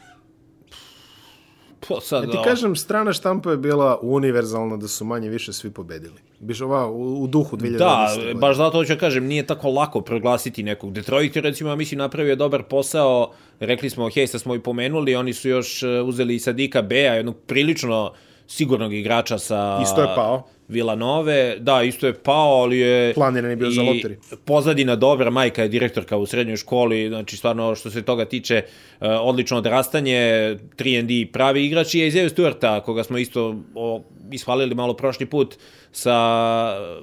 Po, 1.87 1.99
sad, 2.01 2.23
Ja 2.23 2.31
ti 2.31 2.37
o, 2.37 2.43
kažem, 2.43 2.75
strana 2.75 3.13
štampa 3.13 3.51
je 3.51 3.57
bila 3.57 3.99
univerzalna 4.01 4.77
da 4.77 4.87
su 4.87 5.05
manje 5.05 5.29
više 5.29 5.53
svi 5.53 5.71
pobedili. 5.71 6.21
Biš 6.39 6.61
ova 6.61 6.87
u, 6.87 7.23
u 7.23 7.27
duhu 7.27 7.57
2011. 7.57 7.77
Da, 7.77 8.13
godine. 8.15 8.33
baš 8.33 8.57
zato 8.57 8.77
hoću 8.77 8.93
da 8.93 8.99
kažem, 8.99 9.25
nije 9.25 9.45
tako 9.45 9.69
lako 9.69 10.01
proglasiti 10.01 10.63
nekog. 10.63 10.93
Detroit 10.93 11.35
je 11.35 11.41
recimo, 11.41 11.69
ja 11.69 11.75
mislim, 11.75 11.97
napravio 11.97 12.35
dobar 12.35 12.63
posao. 12.63 13.31
Rekli 13.59 13.89
smo, 13.89 14.09
hej, 14.09 14.27
sad 14.27 14.41
smo 14.41 14.55
i 14.55 14.59
pomenuli, 14.59 15.15
oni 15.15 15.33
su 15.33 15.49
još 15.49 15.83
e, 15.83 15.87
uzeli 15.87 16.39
Sadika 16.39 16.81
Bea, 16.81 17.13
jednog 17.13 17.35
prilično 17.47 18.13
sigurnog 18.53 18.93
igrača 18.93 19.37
sa... 19.37 19.79
Isto 19.83 20.01
je 20.01 20.07
pao. 20.15 20.43
Villanove, 20.67 21.57
da, 21.59 21.83
isto 21.83 22.07
je 22.07 22.13
pao, 22.13 22.61
ali 22.61 22.77
je... 22.77 23.13
Planiran 23.13 23.49
je 23.49 23.55
bio 23.55 23.71
za 23.71 23.81
loteri. 23.81 24.17
pozadina 24.45 24.95
dobra, 24.95 25.29
majka 25.29 25.61
je 25.63 25.67
direktorka 25.67 26.17
u 26.17 26.25
srednjoj 26.25 26.57
školi, 26.57 27.07
znači 27.07 27.37
stvarno 27.37 27.75
što 27.75 27.89
se 27.91 28.01
toga 28.01 28.25
tiče, 28.25 28.61
uh, 28.63 29.07
odlično 29.21 29.57
odrastanje, 29.57 30.17
3D 30.77 31.31
pravi 31.31 31.65
igrač 31.65 31.93
i 31.93 31.99
je 31.99 32.07
Isaiah 32.07 32.31
Stewarta, 32.31 32.81
koga 32.81 33.03
smo 33.03 33.17
isto 33.17 33.55
o, 33.75 34.01
ishvalili 34.31 34.75
malo 34.75 34.93
prošli 34.93 35.25
put, 35.25 35.55
sa 35.91 36.15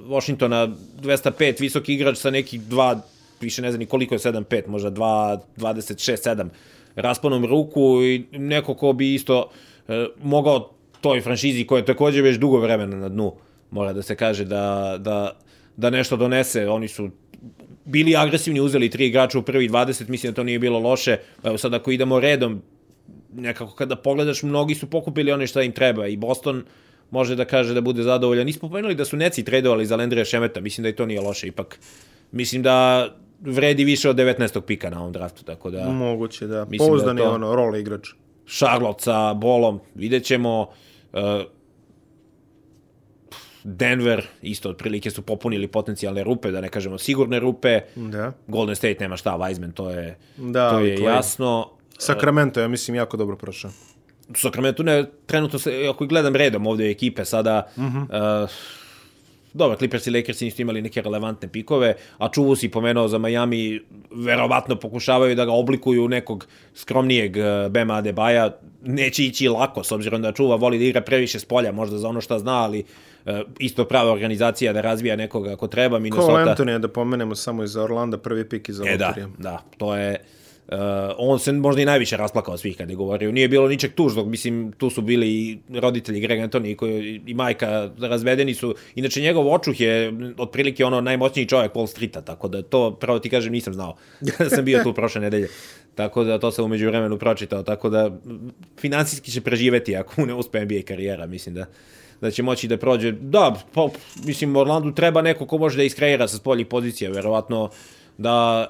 Washingtona. 0.07 0.67
205, 1.01 1.61
visoki 1.61 1.93
igrač 1.93 2.17
sa 2.17 2.31
nekih 2.31 2.61
dva, 2.61 3.01
više 3.41 3.61
ne 3.61 3.71
znam 3.71 3.79
ni 3.79 3.85
koliko 3.85 4.15
je 4.15 4.19
7-5, 4.19 4.67
možda 4.67 4.91
2, 4.91 5.39
26-7 5.57 6.49
rasponom 6.95 7.45
ruku 7.45 8.03
i 8.03 8.25
neko 8.31 8.73
ko 8.73 8.93
bi 8.93 9.13
isto 9.13 9.49
uh, 9.87 9.95
mogao 10.23 10.80
toj 11.01 11.21
franšizi 11.21 11.65
koja 11.67 11.79
je 11.79 11.85
takođe 11.85 12.21
već 12.21 12.37
dugo 12.37 12.59
vremena 12.59 12.97
na 12.97 13.09
dnu, 13.09 13.33
mora 13.71 13.93
da 13.93 14.01
se 14.01 14.15
kaže 14.15 14.45
da, 14.45 14.95
da, 14.99 15.39
da 15.77 15.89
nešto 15.89 16.17
donese. 16.17 16.67
Oni 16.69 16.87
su 16.87 17.09
bili 17.85 18.15
agresivni, 18.15 18.61
uzeli 18.61 18.89
tri 18.89 19.07
igrača 19.07 19.39
u 19.39 19.41
prvi 19.41 19.69
20, 19.69 20.09
mislim 20.09 20.31
da 20.31 20.35
to 20.35 20.43
nije 20.43 20.59
bilo 20.59 20.79
loše. 20.79 21.17
Evo 21.43 21.57
sad 21.57 21.73
ako 21.73 21.91
idemo 21.91 22.19
redom, 22.19 22.61
nekako 23.33 23.75
kada 23.75 23.95
pogledaš, 23.95 24.43
mnogi 24.43 24.75
su 24.75 24.89
pokupili 24.89 25.31
one 25.31 25.47
šta 25.47 25.61
im 25.61 25.71
treba 25.71 26.07
i 26.07 26.17
Boston 26.17 26.63
može 27.11 27.35
da 27.35 27.45
kaže 27.45 27.73
da 27.73 27.81
bude 27.81 28.03
zadovoljan. 28.03 28.45
Nismo 28.45 28.69
pomenuli 28.69 28.95
da 28.95 29.05
su 29.05 29.17
Neci 29.17 29.43
tradovali 29.43 29.85
za 29.85 29.95
Landrija 29.95 30.25
Šemeta, 30.25 30.61
mislim 30.61 30.83
da 30.83 30.89
i 30.89 30.95
to 30.95 31.05
nije 31.05 31.21
loše 31.21 31.47
ipak. 31.47 31.79
Mislim 32.31 32.63
da 32.63 33.07
vredi 33.41 33.83
više 33.83 34.09
od 34.09 34.15
19. 34.15 34.61
pika 34.61 34.89
na 34.89 34.99
ovom 34.99 35.11
draftu, 35.11 35.43
tako 35.43 35.71
da... 35.71 35.89
Moguće, 35.89 36.47
da. 36.47 36.65
Mislim 36.65 36.89
Pouzdan 36.89 37.15
da 37.15 37.21
je 37.21 37.27
to- 37.27 37.35
ono, 37.35 37.55
role 37.55 37.79
igrač. 37.79 38.07
Charlotte 38.47 39.03
sa 39.03 39.33
bolom, 39.33 39.79
vidjet 39.95 40.23
ćemo. 40.23 40.61
Uh, 40.61 40.67
Denver, 43.63 44.27
isto 44.41 44.69
otprilike 44.69 45.11
su 45.11 45.21
popunili 45.21 45.67
potencijalne 45.67 46.23
rupe, 46.23 46.51
da 46.51 46.61
ne 46.61 46.69
kažemo 46.69 46.97
sigurne 46.97 47.39
rupe. 47.39 47.81
Da. 47.95 48.33
Golden 48.47 48.75
State 48.75 48.97
nema 48.99 49.17
šta, 49.17 49.37
Wiseman, 49.37 49.73
to 49.73 49.89
je, 49.89 50.17
Da, 50.37 50.69
to 50.69 50.79
je 50.79 50.97
Clay. 50.97 51.15
jasno. 51.15 51.71
Sacramento, 51.97 52.59
ja 52.59 52.67
mislim, 52.67 52.95
jako 52.95 53.17
dobro 53.17 53.35
prošao. 53.35 53.71
Sacramento 54.35 54.83
ne, 54.83 55.05
trenutno 55.25 55.59
se, 55.59 55.87
ako 55.89 56.05
gledam 56.05 56.35
redom 56.35 56.67
ovde 56.67 56.89
ekipe 56.89 57.25
sada, 57.25 57.67
uh 57.77 57.83
-huh. 57.83 58.43
uh, 58.43 58.49
dobro, 59.53 59.77
Clippers 59.77 60.07
i 60.07 60.11
Lakers 60.11 60.41
nisu 60.41 60.61
imali 60.61 60.81
neke 60.81 61.01
relevantne 61.01 61.47
pikove, 61.47 61.95
a 62.17 62.29
Čuvu 62.31 62.55
si 62.55 62.69
pomenuo 62.69 63.07
za 63.07 63.17
Miami, 63.17 63.81
verovatno 64.11 64.75
pokušavaju 64.75 65.35
da 65.35 65.45
ga 65.45 65.51
oblikuju 65.51 66.07
nekog 66.07 66.47
skromnijeg 66.75 67.37
uh, 67.37 67.71
Bema 67.71 67.93
Adebaja, 67.93 68.57
neće 68.81 69.25
ići 69.25 69.47
lako, 69.47 69.83
s 69.83 69.91
obzirom 69.91 70.21
da 70.21 70.31
Čuva 70.31 70.55
voli 70.55 70.77
da 70.77 70.85
igra 70.85 71.01
previše 71.01 71.39
s 71.39 71.45
polja, 71.45 71.71
možda 71.71 71.97
za 71.97 72.07
ono 72.07 72.21
šta 72.21 72.39
zna, 72.39 72.63
ali 72.63 72.83
uh, 73.25 73.31
isto 73.59 73.85
prava 73.85 74.11
organizacija 74.11 74.73
da 74.73 74.81
razvija 74.81 75.15
nekoga 75.15 75.53
ako 75.53 75.67
treba. 75.67 75.95
Cole 75.95 76.03
Minnesota, 76.03 76.55
Anthony, 76.55 76.79
da 76.79 76.87
pomenemo 76.87 77.35
samo 77.35 77.63
iz 77.63 77.75
Orlanda, 77.75 78.17
prvi 78.17 78.49
pik 78.49 78.69
iz 78.69 78.79
E 78.79 78.97
da, 78.97 79.15
da, 79.37 79.61
to 79.77 79.95
je... 79.95 80.17
Uh, 80.71 80.77
on 81.17 81.39
se 81.39 81.51
možda 81.51 81.81
i 81.81 81.85
najviše 81.85 82.17
rasplakao 82.17 82.57
svih 82.57 82.77
kad 82.77 82.89
je 82.89 82.95
govorio. 82.95 83.31
Nije 83.31 83.47
bilo 83.47 83.67
ničeg 83.67 83.93
tužnog, 83.93 84.27
mislim, 84.27 84.71
tu 84.77 84.89
su 84.89 85.01
bili 85.01 85.27
i 85.27 85.59
roditelji 85.79 86.19
Greg 86.19 86.39
Anthony 86.39 86.75
koji, 86.75 87.21
i 87.25 87.33
majka 87.33 87.89
razvedeni 87.99 88.53
su. 88.53 88.75
Inače, 88.95 89.21
njegov 89.21 89.53
očuh 89.53 89.79
je 89.79 90.13
otprilike 90.37 90.85
ono 90.85 91.01
najmoćniji 91.01 91.45
čovjek 91.45 91.73
Wall 91.73 91.87
Streeta, 91.87 92.21
tako 92.21 92.47
da 92.47 92.61
to, 92.61 92.91
pravo 92.91 93.19
ti 93.19 93.29
kažem, 93.29 93.51
nisam 93.51 93.73
znao. 93.73 93.95
Kada 94.37 94.49
sam 94.55 94.65
bio 94.65 94.83
tu 94.83 94.93
prošle 94.93 95.21
nedelje. 95.21 95.47
Tako 95.95 96.23
da 96.23 96.39
to 96.39 96.51
sam 96.51 96.65
umeđu 96.65 96.87
vremenu 96.87 97.17
pročitao, 97.17 97.63
tako 97.63 97.89
da 97.89 98.11
finansijski 98.79 99.31
će 99.31 99.41
preživeti 99.41 99.95
ako 99.95 100.25
ne 100.25 100.33
uspe 100.33 100.65
NBA 100.65 100.81
karijera, 100.85 101.25
mislim 101.25 101.55
da 101.55 101.65
da 102.21 102.31
će 102.31 102.43
moći 102.43 102.67
da 102.67 102.77
prođe. 102.77 103.11
Da, 103.11 103.55
pa, 103.73 103.89
mislim, 104.25 104.55
Orlandu 104.55 104.91
treba 104.91 105.21
neko 105.21 105.45
ko 105.45 105.57
može 105.57 105.77
da 105.77 105.83
iskreira 105.83 106.27
sa 106.27 106.37
spoljih 106.37 106.67
pozicija, 106.67 107.11
verovatno 107.11 107.69
da 108.17 108.67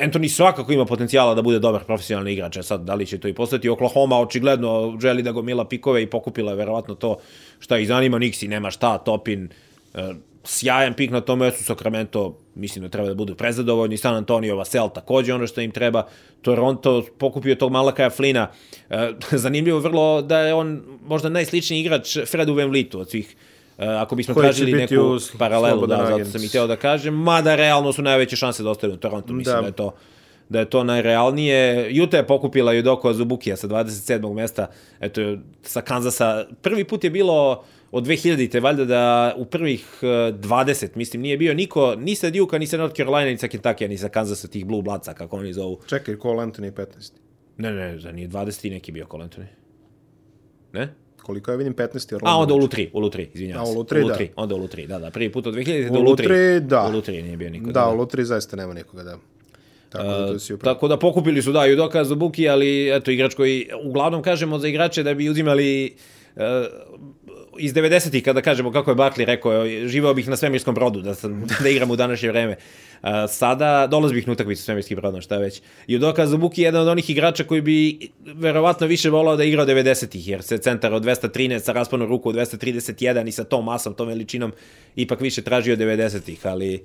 Anthony 0.00 0.28
svakako 0.28 0.72
ima 0.72 0.84
potencijala 0.84 1.34
da 1.34 1.42
bude 1.42 1.58
dobar 1.58 1.84
profesionalni 1.84 2.32
igrač, 2.32 2.56
a 2.56 2.62
sad 2.62 2.80
da 2.80 2.94
li 2.94 3.06
će 3.06 3.18
to 3.18 3.28
i 3.28 3.34
postati. 3.34 3.68
Oklahoma 3.68 4.20
očigledno 4.20 4.98
želi 5.00 5.22
da 5.22 5.32
gomila 5.32 5.64
pikove 5.64 6.02
i 6.02 6.06
pokupila 6.06 6.52
je 6.52 6.56
verovatno 6.56 6.94
to 6.94 7.16
šta 7.58 7.78
ih 7.78 7.88
zanima. 7.88 8.18
Nixi 8.18 8.48
nema 8.48 8.70
šta, 8.70 8.98
Topin, 8.98 9.48
e, 9.94 10.14
sjajan 10.44 10.94
pik 10.94 11.10
na 11.10 11.20
tom 11.20 11.38
mestu, 11.38 11.64
Sacramento 11.64 12.38
mislim 12.54 12.82
da 12.82 12.88
treba 12.88 13.08
da 13.08 13.14
budu 13.14 13.34
prezadovoljni, 13.34 13.96
San 13.96 14.14
Antonio, 14.14 14.56
Vasel 14.56 14.88
takođe 14.94 15.34
ono 15.34 15.46
što 15.46 15.60
im 15.60 15.70
treba, 15.70 16.06
Toronto 16.42 17.04
pokupio 17.18 17.54
tog 17.54 17.72
Malakaja 17.72 18.10
Flina, 18.10 18.50
e, 18.90 19.10
zanimljivo 19.44 19.78
vrlo 19.78 20.22
da 20.22 20.40
je 20.40 20.54
on 20.54 20.82
možda 21.06 21.28
najsličniji 21.28 21.80
igrač 21.80 22.18
Fredu 22.26 22.54
Van 22.54 22.68
Vlitu 22.68 23.00
od 23.00 23.10
svih 23.10 23.36
ako 23.78 24.16
bismo 24.16 24.34
Koji 24.34 24.44
tražili 24.44 24.72
neku 24.72 24.94
paralelu, 25.38 25.86
da, 25.86 26.06
zato 26.10 26.24
sam 26.24 26.44
i 26.44 26.48
teo 26.48 26.66
da 26.66 26.76
kažem, 26.76 27.14
mada 27.14 27.54
realno 27.56 27.92
su 27.92 28.02
najveće 28.02 28.36
šanse 28.36 28.62
da 28.62 28.70
ostanu 28.70 28.94
u 28.94 28.96
Toronto, 28.96 29.32
mislim 29.32 29.56
Da. 29.56 29.60
da, 29.60 29.66
je 29.66 29.72
to 29.72 29.94
da 30.48 30.58
je 30.58 30.70
to 30.70 30.84
najrealnije. 30.84 31.90
Utah 32.02 32.20
je 32.20 32.26
pokupila 32.26 32.72
Judoko 32.72 33.08
Azubukija 33.08 33.56
sa 33.56 33.68
27. 33.68 34.34
mesta, 34.34 34.66
eto, 35.00 35.36
sa 35.62 35.80
Kanzasa. 35.80 36.46
Prvi 36.62 36.84
put 36.84 37.04
je 37.04 37.10
bilo 37.10 37.64
od 37.90 38.06
2000-te, 38.06 38.60
valjda 38.60 38.84
da 38.84 39.34
u 39.36 39.44
prvih 39.44 39.86
eh, 40.02 40.06
20, 40.06 40.88
mislim, 40.94 41.22
nije 41.22 41.36
bio 41.36 41.54
niko, 41.54 41.94
ni 41.94 42.14
sa 42.14 42.30
Duke-a, 42.30 42.58
ni 42.58 42.66
sa 42.66 42.76
North 42.76 42.96
Carolina, 42.96 43.30
ni 43.30 43.38
sa 43.38 43.46
Kentucky, 43.46 43.88
ni 43.88 43.98
sa 43.98 44.08
Kanzasa, 44.08 44.48
tih 44.48 44.66
Blue 44.66 44.82
Bloodsa, 44.82 45.14
kako 45.14 45.36
oni 45.36 45.52
zovu. 45.52 45.80
Čekaj, 45.86 46.16
Cole 46.22 46.44
Anthony 46.44 46.70
15. 46.72 47.12
Ne, 47.56 47.72
ne, 47.72 47.98
za 47.98 48.12
nije 48.12 48.28
20 48.28 48.66
i 48.66 48.70
neki 48.70 48.92
bio 48.92 49.06
Cole 49.10 49.24
Anthony. 49.24 49.46
Ne? 50.72 50.94
Koliko 51.22 51.50
ja 51.50 51.56
vidim 51.56 51.74
15. 51.74 52.14
Orlando. 52.14 52.38
A, 52.38 52.42
onda 52.42 52.54
u 52.54 52.56
Lutri, 52.56 52.90
u 52.92 53.00
Lutri, 53.00 53.28
izvinjavam 53.34 53.62
A, 53.62 53.66
se. 53.66 53.72
u 53.72 53.78
Lutri, 53.78 54.00
da. 54.00 54.06
Lutri, 54.06 54.30
onda 54.36 54.54
u 54.54 54.58
Lutri, 54.58 54.86
da, 54.86 54.98
da. 54.98 55.10
Prvi 55.10 55.32
put 55.32 55.46
od 55.46 55.54
2000 55.54 55.90
U 55.90 55.94
do 55.94 56.00
Lutri. 56.00 56.60
Da. 56.60 56.86
U 56.88 56.92
Lutri 56.92 57.22
nije 57.22 57.36
bio 57.36 57.50
niko. 57.50 57.72
Da, 57.72 57.88
u 57.88 57.96
Lutri 57.96 58.24
zaista 58.24 58.56
nema 58.56 58.74
nikoga, 58.74 59.02
da. 59.02 59.18
Tako 59.88 60.04
da 60.04 60.26
to 60.26 60.38
si 60.38 60.54
upravo. 60.54 60.74
Tako 60.74 60.88
da 60.88 60.96
pokupili 60.96 61.42
su, 61.42 61.52
da, 61.52 61.64
Judoka 61.64 62.04
Zubuki, 62.04 62.48
ali 62.48 62.96
eto, 62.96 63.10
igrač 63.10 63.34
koji, 63.34 63.68
uglavnom 63.84 64.22
kažemo 64.22 64.58
za 64.58 64.68
igrače 64.68 65.02
da 65.02 65.14
bi 65.14 65.28
uzimali 65.28 65.94
uh, 66.36 66.42
iz 67.58 67.74
90-ih, 67.74 68.24
kada 68.24 68.42
kažemo 68.42 68.72
kako 68.72 68.90
je 68.90 68.96
Barkley 68.96 69.24
rekao, 69.24 69.66
živeo 69.66 70.14
bih 70.14 70.28
na 70.28 70.36
svemirskom 70.36 70.74
brodu, 70.74 71.00
da, 71.00 71.14
sam, 71.14 71.46
da 71.62 71.68
igram 71.68 71.90
u 71.90 71.96
današnje 71.96 72.28
vreme. 72.28 72.56
Uh, 73.02 73.08
sada 73.28 73.86
dolaz 73.86 74.12
bih 74.12 74.26
na 74.26 74.32
utakmicu 74.32 74.62
svemirskim 74.62 74.96
brodom, 74.96 75.20
šta 75.20 75.38
već. 75.38 75.62
Judoka 75.86 76.26
Zubuki 76.26 76.62
je 76.62 76.64
jedan 76.64 76.82
od 76.82 76.88
onih 76.88 77.10
igrača 77.10 77.44
koji 77.44 77.60
bi 77.60 78.08
verovatno 78.24 78.86
više 78.86 79.10
volao 79.10 79.36
da 79.36 79.44
igra 79.44 79.62
od 79.62 79.68
90-ih, 79.68 80.28
jer 80.28 80.42
se 80.42 80.58
centar 80.58 80.94
od 80.94 81.04
213 81.04 81.58
sa 81.58 81.72
rasponom 81.72 82.08
ruku 82.08 82.28
od 82.28 82.34
231 82.34 83.28
i 83.28 83.32
sa 83.32 83.44
tom 83.44 83.64
masom, 83.64 83.94
tom 83.94 84.08
veličinom, 84.08 84.52
ipak 84.96 85.20
više 85.20 85.42
tražio 85.42 85.72
od 85.72 85.78
90-ih, 85.78 86.46
ali 86.46 86.84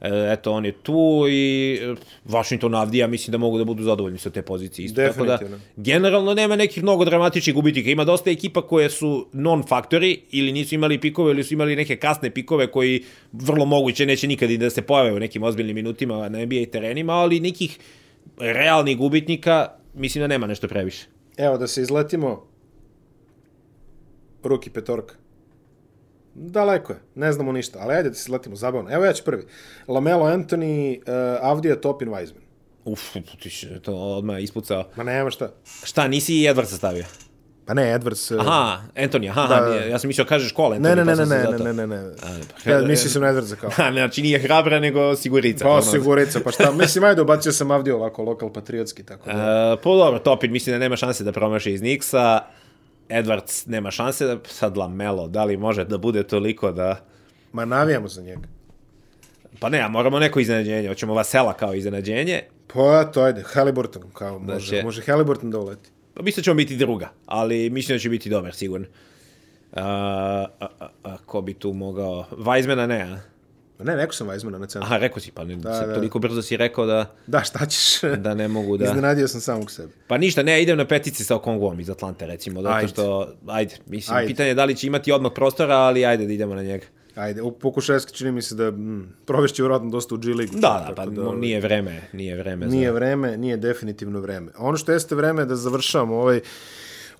E, 0.00 0.32
eto, 0.32 0.52
on 0.52 0.64
je 0.64 0.72
tu 0.72 1.26
i 1.28 1.78
e, 1.82 1.94
Washington 2.24 2.74
Avdija 2.74 3.06
mislim 3.06 3.32
da 3.32 3.38
mogu 3.38 3.58
da 3.58 3.64
budu 3.64 3.82
zadovoljni 3.82 4.18
sa 4.18 4.30
te 4.30 4.42
pozicije. 4.42 4.86
Isto, 4.86 5.02
tako 5.02 5.24
da, 5.24 5.38
generalno 5.76 6.34
nema 6.34 6.56
nekih 6.56 6.82
mnogo 6.82 7.04
dramatičnih 7.04 7.54
gubitnika. 7.54 7.90
Ima 7.90 8.04
dosta 8.04 8.30
ekipa 8.30 8.62
koje 8.62 8.90
su 8.90 9.26
non-faktori 9.32 10.18
ili 10.30 10.52
nisu 10.52 10.74
imali 10.74 11.00
pikove 11.00 11.32
ili 11.32 11.44
su 11.44 11.54
imali 11.54 11.76
neke 11.76 11.96
kasne 11.96 12.30
pikove 12.30 12.66
koji 12.66 13.04
vrlo 13.32 13.64
moguće 13.64 14.06
neće 14.06 14.26
nikad 14.26 14.50
i 14.50 14.58
da 14.58 14.70
se 14.70 14.82
pojave 14.82 15.12
u 15.12 15.18
nekim 15.18 15.42
ozbiljnim 15.42 15.74
minutima 15.74 16.28
na 16.28 16.44
NBA 16.44 16.64
terenima, 16.72 17.12
ali 17.12 17.40
nekih 17.40 17.78
realnih 18.38 18.96
gubitnika 18.96 19.68
mislim 19.94 20.22
da 20.22 20.26
nema 20.26 20.46
nešto 20.46 20.68
previše. 20.68 21.06
Evo, 21.36 21.58
da 21.58 21.66
se 21.66 21.82
izletimo. 21.82 22.46
Ruki 24.42 24.70
petorka. 24.70 25.14
Daleko 26.34 26.92
je, 26.92 26.98
ne 27.14 27.32
znamo 27.32 27.52
ništa, 27.52 27.78
ali 27.82 27.94
ajde 27.94 28.08
da 28.08 28.14
se 28.14 28.32
letimo 28.32 28.56
zabavno. 28.56 28.90
Evo 28.90 29.04
ja 29.04 29.12
ću 29.12 29.24
prvi. 29.24 29.46
Lamelo 29.88 30.26
Anthony, 30.26 30.98
uh, 30.98 31.38
Avdija 31.42 31.80
Topin 31.80 32.08
Weizman. 32.08 32.42
Uf, 32.84 33.00
ti 33.42 33.50
si 33.50 33.66
to 33.82 33.94
odmah 33.94 34.42
ispucao. 34.42 34.84
Ma 34.96 35.02
nema 35.02 35.30
šta. 35.30 35.50
Šta, 35.84 36.08
nisi 36.08 36.34
i 36.34 36.48
Edwardsa 36.48 36.76
stavio? 36.76 37.04
Pa 37.70 37.74
ne, 37.74 37.98
Edwards... 37.98 38.34
Eh, 38.34 38.40
aha, 38.40 38.82
Anthony, 38.96 39.30
aha, 39.30 39.46
da, 39.46 39.70
nije, 39.70 39.90
ja 39.90 39.98
sam 39.98 40.08
mislio 40.08 40.24
kažeš 40.24 40.52
kola 40.52 40.76
Anthony, 40.76 40.82
pa 40.82 40.94
ne, 40.94 41.04
ne, 41.04 41.16
ne, 41.16 41.26
ne, 41.26 41.36
ne, 41.36 41.58
ne, 41.58 41.72
ne, 41.72 41.86
ne, 41.86 42.02
ne, 42.66 42.80
ne, 42.80 42.86
mislio 42.86 43.10
sam 43.10 43.22
na 43.22 43.28
Edwardsa 43.28 43.56
kao. 43.56 43.70
Ha, 43.76 43.92
znači 43.92 44.22
nije 44.22 44.38
hrabra, 44.38 44.80
nego 44.80 45.16
sigurica. 45.16 45.64
Pa, 45.64 45.82
sigurica, 45.82 46.40
pa 46.44 46.50
šta, 46.50 46.72
mislim, 46.72 47.04
ajde, 47.04 47.20
obacio 47.20 47.52
sam 47.52 47.70
avdje 47.70 47.94
ovako, 47.94 48.22
lokal 48.22 48.52
patriotski, 48.52 49.02
tako 49.02 49.26
da. 49.26 49.34
Uh, 49.34 49.78
e, 49.78 49.82
po 49.82 49.90
pa 49.90 50.04
dobro, 50.04 50.18
Topin, 50.18 50.52
mislim 50.52 50.74
da 50.74 50.78
nema 50.78 50.96
šanse 50.96 51.24
da 51.24 51.32
promaši 51.32 51.72
iz 51.72 51.80
Nixa. 51.80 52.40
Edwards 53.10 53.66
nema 53.66 53.90
šanse 53.90 54.26
da 54.26 54.38
sad 54.44 54.76
Lamelo, 54.76 55.28
da 55.28 55.44
li 55.44 55.56
može 55.56 55.84
da 55.84 55.98
bude 55.98 56.22
toliko 56.22 56.72
da... 56.72 57.04
Ma 57.52 57.64
navijamo 57.64 58.08
za 58.08 58.22
njega. 58.22 58.48
Pa 59.58 59.68
ne, 59.68 59.80
a 59.80 59.88
moramo 59.88 60.18
neko 60.18 60.40
iznenađenje. 60.40 60.88
Hoćemo 60.88 61.14
Vasela 61.14 61.52
kao 61.52 61.74
iznenađenje. 61.74 62.42
Pa, 62.74 63.04
to 63.04 63.22
ajde, 63.22 63.42
Halliburton, 63.46 64.02
kao 64.12 64.38
može, 64.38 64.66
će- 64.76 64.82
može 64.82 65.02
Halliburton 65.02 65.50
da 65.50 65.58
uleti. 65.58 65.90
Mislim 66.20 66.40
da 66.42 66.44
će 66.44 66.50
on 66.50 66.56
biti 66.56 66.76
druga, 66.76 67.08
ali 67.26 67.70
mislim 67.70 67.94
da 67.94 68.00
će 68.00 68.08
biti 68.08 68.30
dobar, 68.30 68.54
sigurno. 68.54 68.86
A, 69.72 69.82
a, 70.60 70.66
a, 70.80 70.88
a, 71.04 71.16
ko 71.26 71.40
bi 71.40 71.54
tu 71.54 71.72
mogao... 71.72 72.26
Weizmana 72.30 72.86
ne, 72.86 73.02
a? 73.02 73.18
Ne, 73.84 73.96
rekao 73.96 74.12
sam 74.12 74.28
Weizmana 74.28 74.58
na 74.58 74.66
centru. 74.66 74.86
Aha, 74.86 74.96
rekao 74.96 75.20
si, 75.20 75.30
pa 75.30 75.44
ne, 75.44 75.56
Da, 75.56 75.70
da. 75.70 75.94
toliko 75.94 76.18
brzo 76.18 76.42
si 76.42 76.56
rekao 76.56 76.86
da, 76.86 77.14
Da, 77.26 77.40
šta 77.40 77.66
ćeš? 77.66 78.00
da 78.24 78.34
ne 78.34 78.48
mogu 78.48 78.76
da... 78.76 78.84
Iznenadio 78.84 79.28
sam 79.28 79.40
samog 79.40 79.70
sebe. 79.70 79.92
Pa 80.06 80.18
ništa, 80.18 80.42
ne, 80.42 80.62
idem 80.62 80.78
na 80.78 80.84
petici 80.84 81.24
sa 81.24 81.36
Okongvom 81.36 81.80
iz 81.80 81.90
Atlante, 81.90 82.26
recimo, 82.26 82.62
zato 82.62 82.74
Ajde. 82.74 82.88
što, 82.88 83.32
ajde, 83.46 83.74
mislim, 83.86 84.16
Ajde. 84.16 84.26
pitanje 84.26 84.48
je 84.48 84.54
da 84.54 84.64
li 84.64 84.76
će 84.76 84.86
imati 84.86 85.12
odmah 85.12 85.32
prostora, 85.34 85.76
ali 85.76 86.04
ajde 86.06 86.26
da 86.26 86.32
idemo 86.32 86.54
na 86.54 86.62
njega. 86.62 86.86
Ajde, 87.14 87.42
u 87.42 87.52
Pokuševski 87.52 88.12
čini 88.12 88.32
mi 88.32 88.42
se 88.42 88.54
da 88.54 88.70
mm, 88.70 89.14
provešće 89.26 89.62
vjerojatno 89.62 89.90
dosta 89.90 90.14
u 90.14 90.18
G 90.18 90.28
ligu. 90.28 90.52
Da, 90.54 90.84
da, 90.88 90.94
pa 90.96 91.06
da, 91.06 91.34
nije 91.34 91.60
vreme, 91.60 92.02
nije 92.12 92.36
vreme 92.36 92.66
Nije 92.66 92.88
za... 92.88 92.94
vreme, 92.94 93.36
nije 93.36 93.56
definitivno 93.56 94.20
vreme. 94.20 94.52
Ono 94.58 94.76
što 94.76 94.92
jeste 94.92 95.14
vreme 95.14 95.42
je 95.42 95.46
da 95.46 95.56
završavamo 95.56 96.16
ovaj, 96.16 96.40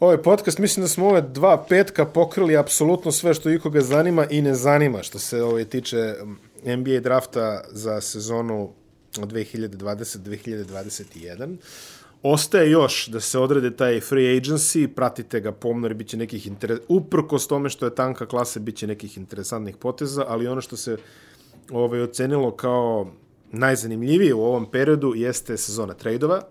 ovaj 0.00 0.22
podcast, 0.22 0.58
mislim 0.58 0.84
da 0.84 0.88
smo 0.88 1.08
ove 1.08 1.20
dva 1.20 1.64
petka 1.68 2.04
pokrili 2.04 2.56
apsolutno 2.56 3.12
sve 3.12 3.34
što 3.34 3.50
ikoga 3.50 3.80
zanima 3.80 4.26
i 4.30 4.42
ne 4.42 4.54
zanima 4.54 5.02
što 5.02 5.18
se 5.18 5.42
ovaj, 5.42 5.64
tiče 5.64 6.14
mm, 6.24 6.36
NBA 6.64 7.00
drafta 7.00 7.64
za 7.70 8.00
sezonu 8.00 8.72
2020-2021. 9.16 11.56
Ostaje 12.22 12.70
još 12.70 13.06
da 13.06 13.20
se 13.20 13.38
odrede 13.38 13.76
taj 13.76 14.00
free 14.00 14.40
agency, 14.40 14.86
pratite 14.86 15.40
ga 15.40 15.52
pomno 15.52 15.86
jer 15.86 15.94
bit 15.94 16.08
će 16.08 16.16
nekih 16.16 16.46
interes... 16.46 16.78
Uprkos 16.88 17.46
tome 17.46 17.68
što 17.68 17.86
je 17.86 17.94
tanka 17.94 18.26
klasa, 18.26 18.60
bit 18.60 18.76
će 18.76 18.86
nekih 18.86 19.18
interesantnih 19.18 19.76
poteza, 19.76 20.24
ali 20.28 20.46
ono 20.46 20.60
što 20.60 20.76
se 20.76 20.96
ovaj, 21.70 22.02
ocenilo 22.02 22.56
kao 22.56 23.12
najzanimljivije 23.52 24.34
u 24.34 24.42
ovom 24.42 24.70
periodu 24.70 25.12
jeste 25.16 25.56
sezona 25.56 25.94
trejdova. 25.94 26.42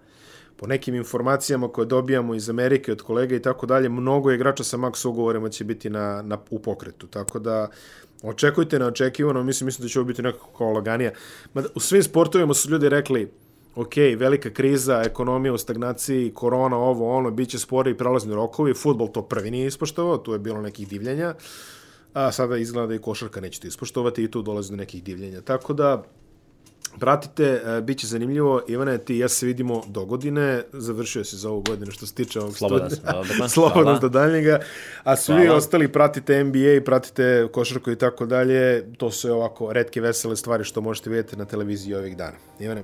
Po 0.57 0.67
nekim 0.67 0.95
informacijama 0.95 1.67
koje 1.67 1.85
dobijamo 1.85 2.35
iz 2.35 2.49
Amerike, 2.49 2.91
od 2.91 3.01
kolega 3.01 3.35
i 3.35 3.41
tako 3.41 3.65
dalje, 3.65 3.89
mnogo 3.89 4.31
igrača 4.31 4.63
sa 4.63 4.77
max 4.77 5.07
ugovorima 5.07 5.49
će 5.49 5.63
biti 5.63 5.89
na, 5.89 6.21
na, 6.21 6.37
u 6.49 6.59
pokretu. 6.59 7.07
Tako 7.07 7.39
da 7.39 7.69
očekujte 8.23 8.79
na 8.79 8.87
očekivano, 8.87 9.43
mislim, 9.43 9.65
mislim 9.65 9.85
da 9.85 9.89
će 9.89 9.99
ovo 9.99 10.07
biti 10.07 10.21
nekako 10.21 10.47
kao 10.57 10.71
laganija. 10.71 11.11
Mada, 11.53 11.67
u 11.75 11.79
svim 11.79 12.03
sportovima 12.03 12.53
su 12.53 12.69
ljudi 12.69 12.89
rekli, 12.89 13.31
ok, 13.75 13.95
velika 14.17 14.49
kriza, 14.49 15.03
ekonomija 15.05 15.53
u 15.53 15.57
stagnaciji, 15.57 16.31
korona, 16.33 16.77
ovo, 16.77 17.17
ono, 17.17 17.31
bit 17.31 17.49
će 17.49 17.59
spori 17.59 17.97
prelazni 17.97 18.35
rokovi, 18.35 18.73
futbol 18.73 19.11
to 19.11 19.21
prvi 19.21 19.51
nije 19.51 19.67
ispoštovao, 19.67 20.17
tu 20.17 20.33
je 20.33 20.39
bilo 20.39 20.61
nekih 20.61 20.87
divljenja, 20.87 21.33
a 22.13 22.31
sada 22.31 22.57
izgleda 22.57 22.87
da 22.87 22.95
i 22.95 22.99
košarka 22.99 23.41
neće 23.41 23.59
to 23.59 23.67
ispoštovati 23.67 24.23
i 24.23 24.31
tu 24.31 24.41
dolazi 24.41 24.71
do 24.71 24.77
nekih 24.77 25.03
divljenja. 25.03 25.41
Tako 25.41 25.73
da, 25.73 26.03
Pratite, 26.99 27.43
e, 27.43 27.81
bit 27.81 27.99
će 27.99 28.07
zanimljivo. 28.07 28.61
Ivane, 28.67 28.97
ti 28.97 29.15
i 29.15 29.19
ja 29.19 29.29
se 29.29 29.45
vidimo 29.45 29.83
do 29.87 30.05
godine. 30.05 30.63
Završio 30.73 31.23
si 31.23 31.35
za 31.35 31.49
ovu 31.49 31.61
godinu 31.61 31.91
što 31.91 32.05
se 32.05 32.13
tiče 32.13 32.39
ovog 32.39 32.57
Slobodan 32.57 32.89
studija. 32.89 33.23
Hvala. 33.73 33.99
do 33.99 34.09
daljnjega. 34.09 34.59
A 35.03 35.15
svi 35.15 35.33
Hvala. 35.33 35.55
ostali 35.55 35.87
pratite 35.87 36.43
NBA, 36.43 36.81
pratite 36.85 37.47
košarku 37.51 37.91
i 37.91 37.95
tako 37.95 38.25
dalje. 38.25 38.93
To 38.97 39.11
su 39.11 39.31
ovako 39.31 39.73
redke 39.73 40.01
vesele 40.01 40.35
stvari 40.35 40.63
što 40.63 40.81
možete 40.81 41.09
vidjeti 41.09 41.35
na 41.37 41.45
televiziji 41.45 41.95
ovih 41.95 42.17
dana. 42.17 42.37
Ivane, 42.59 42.83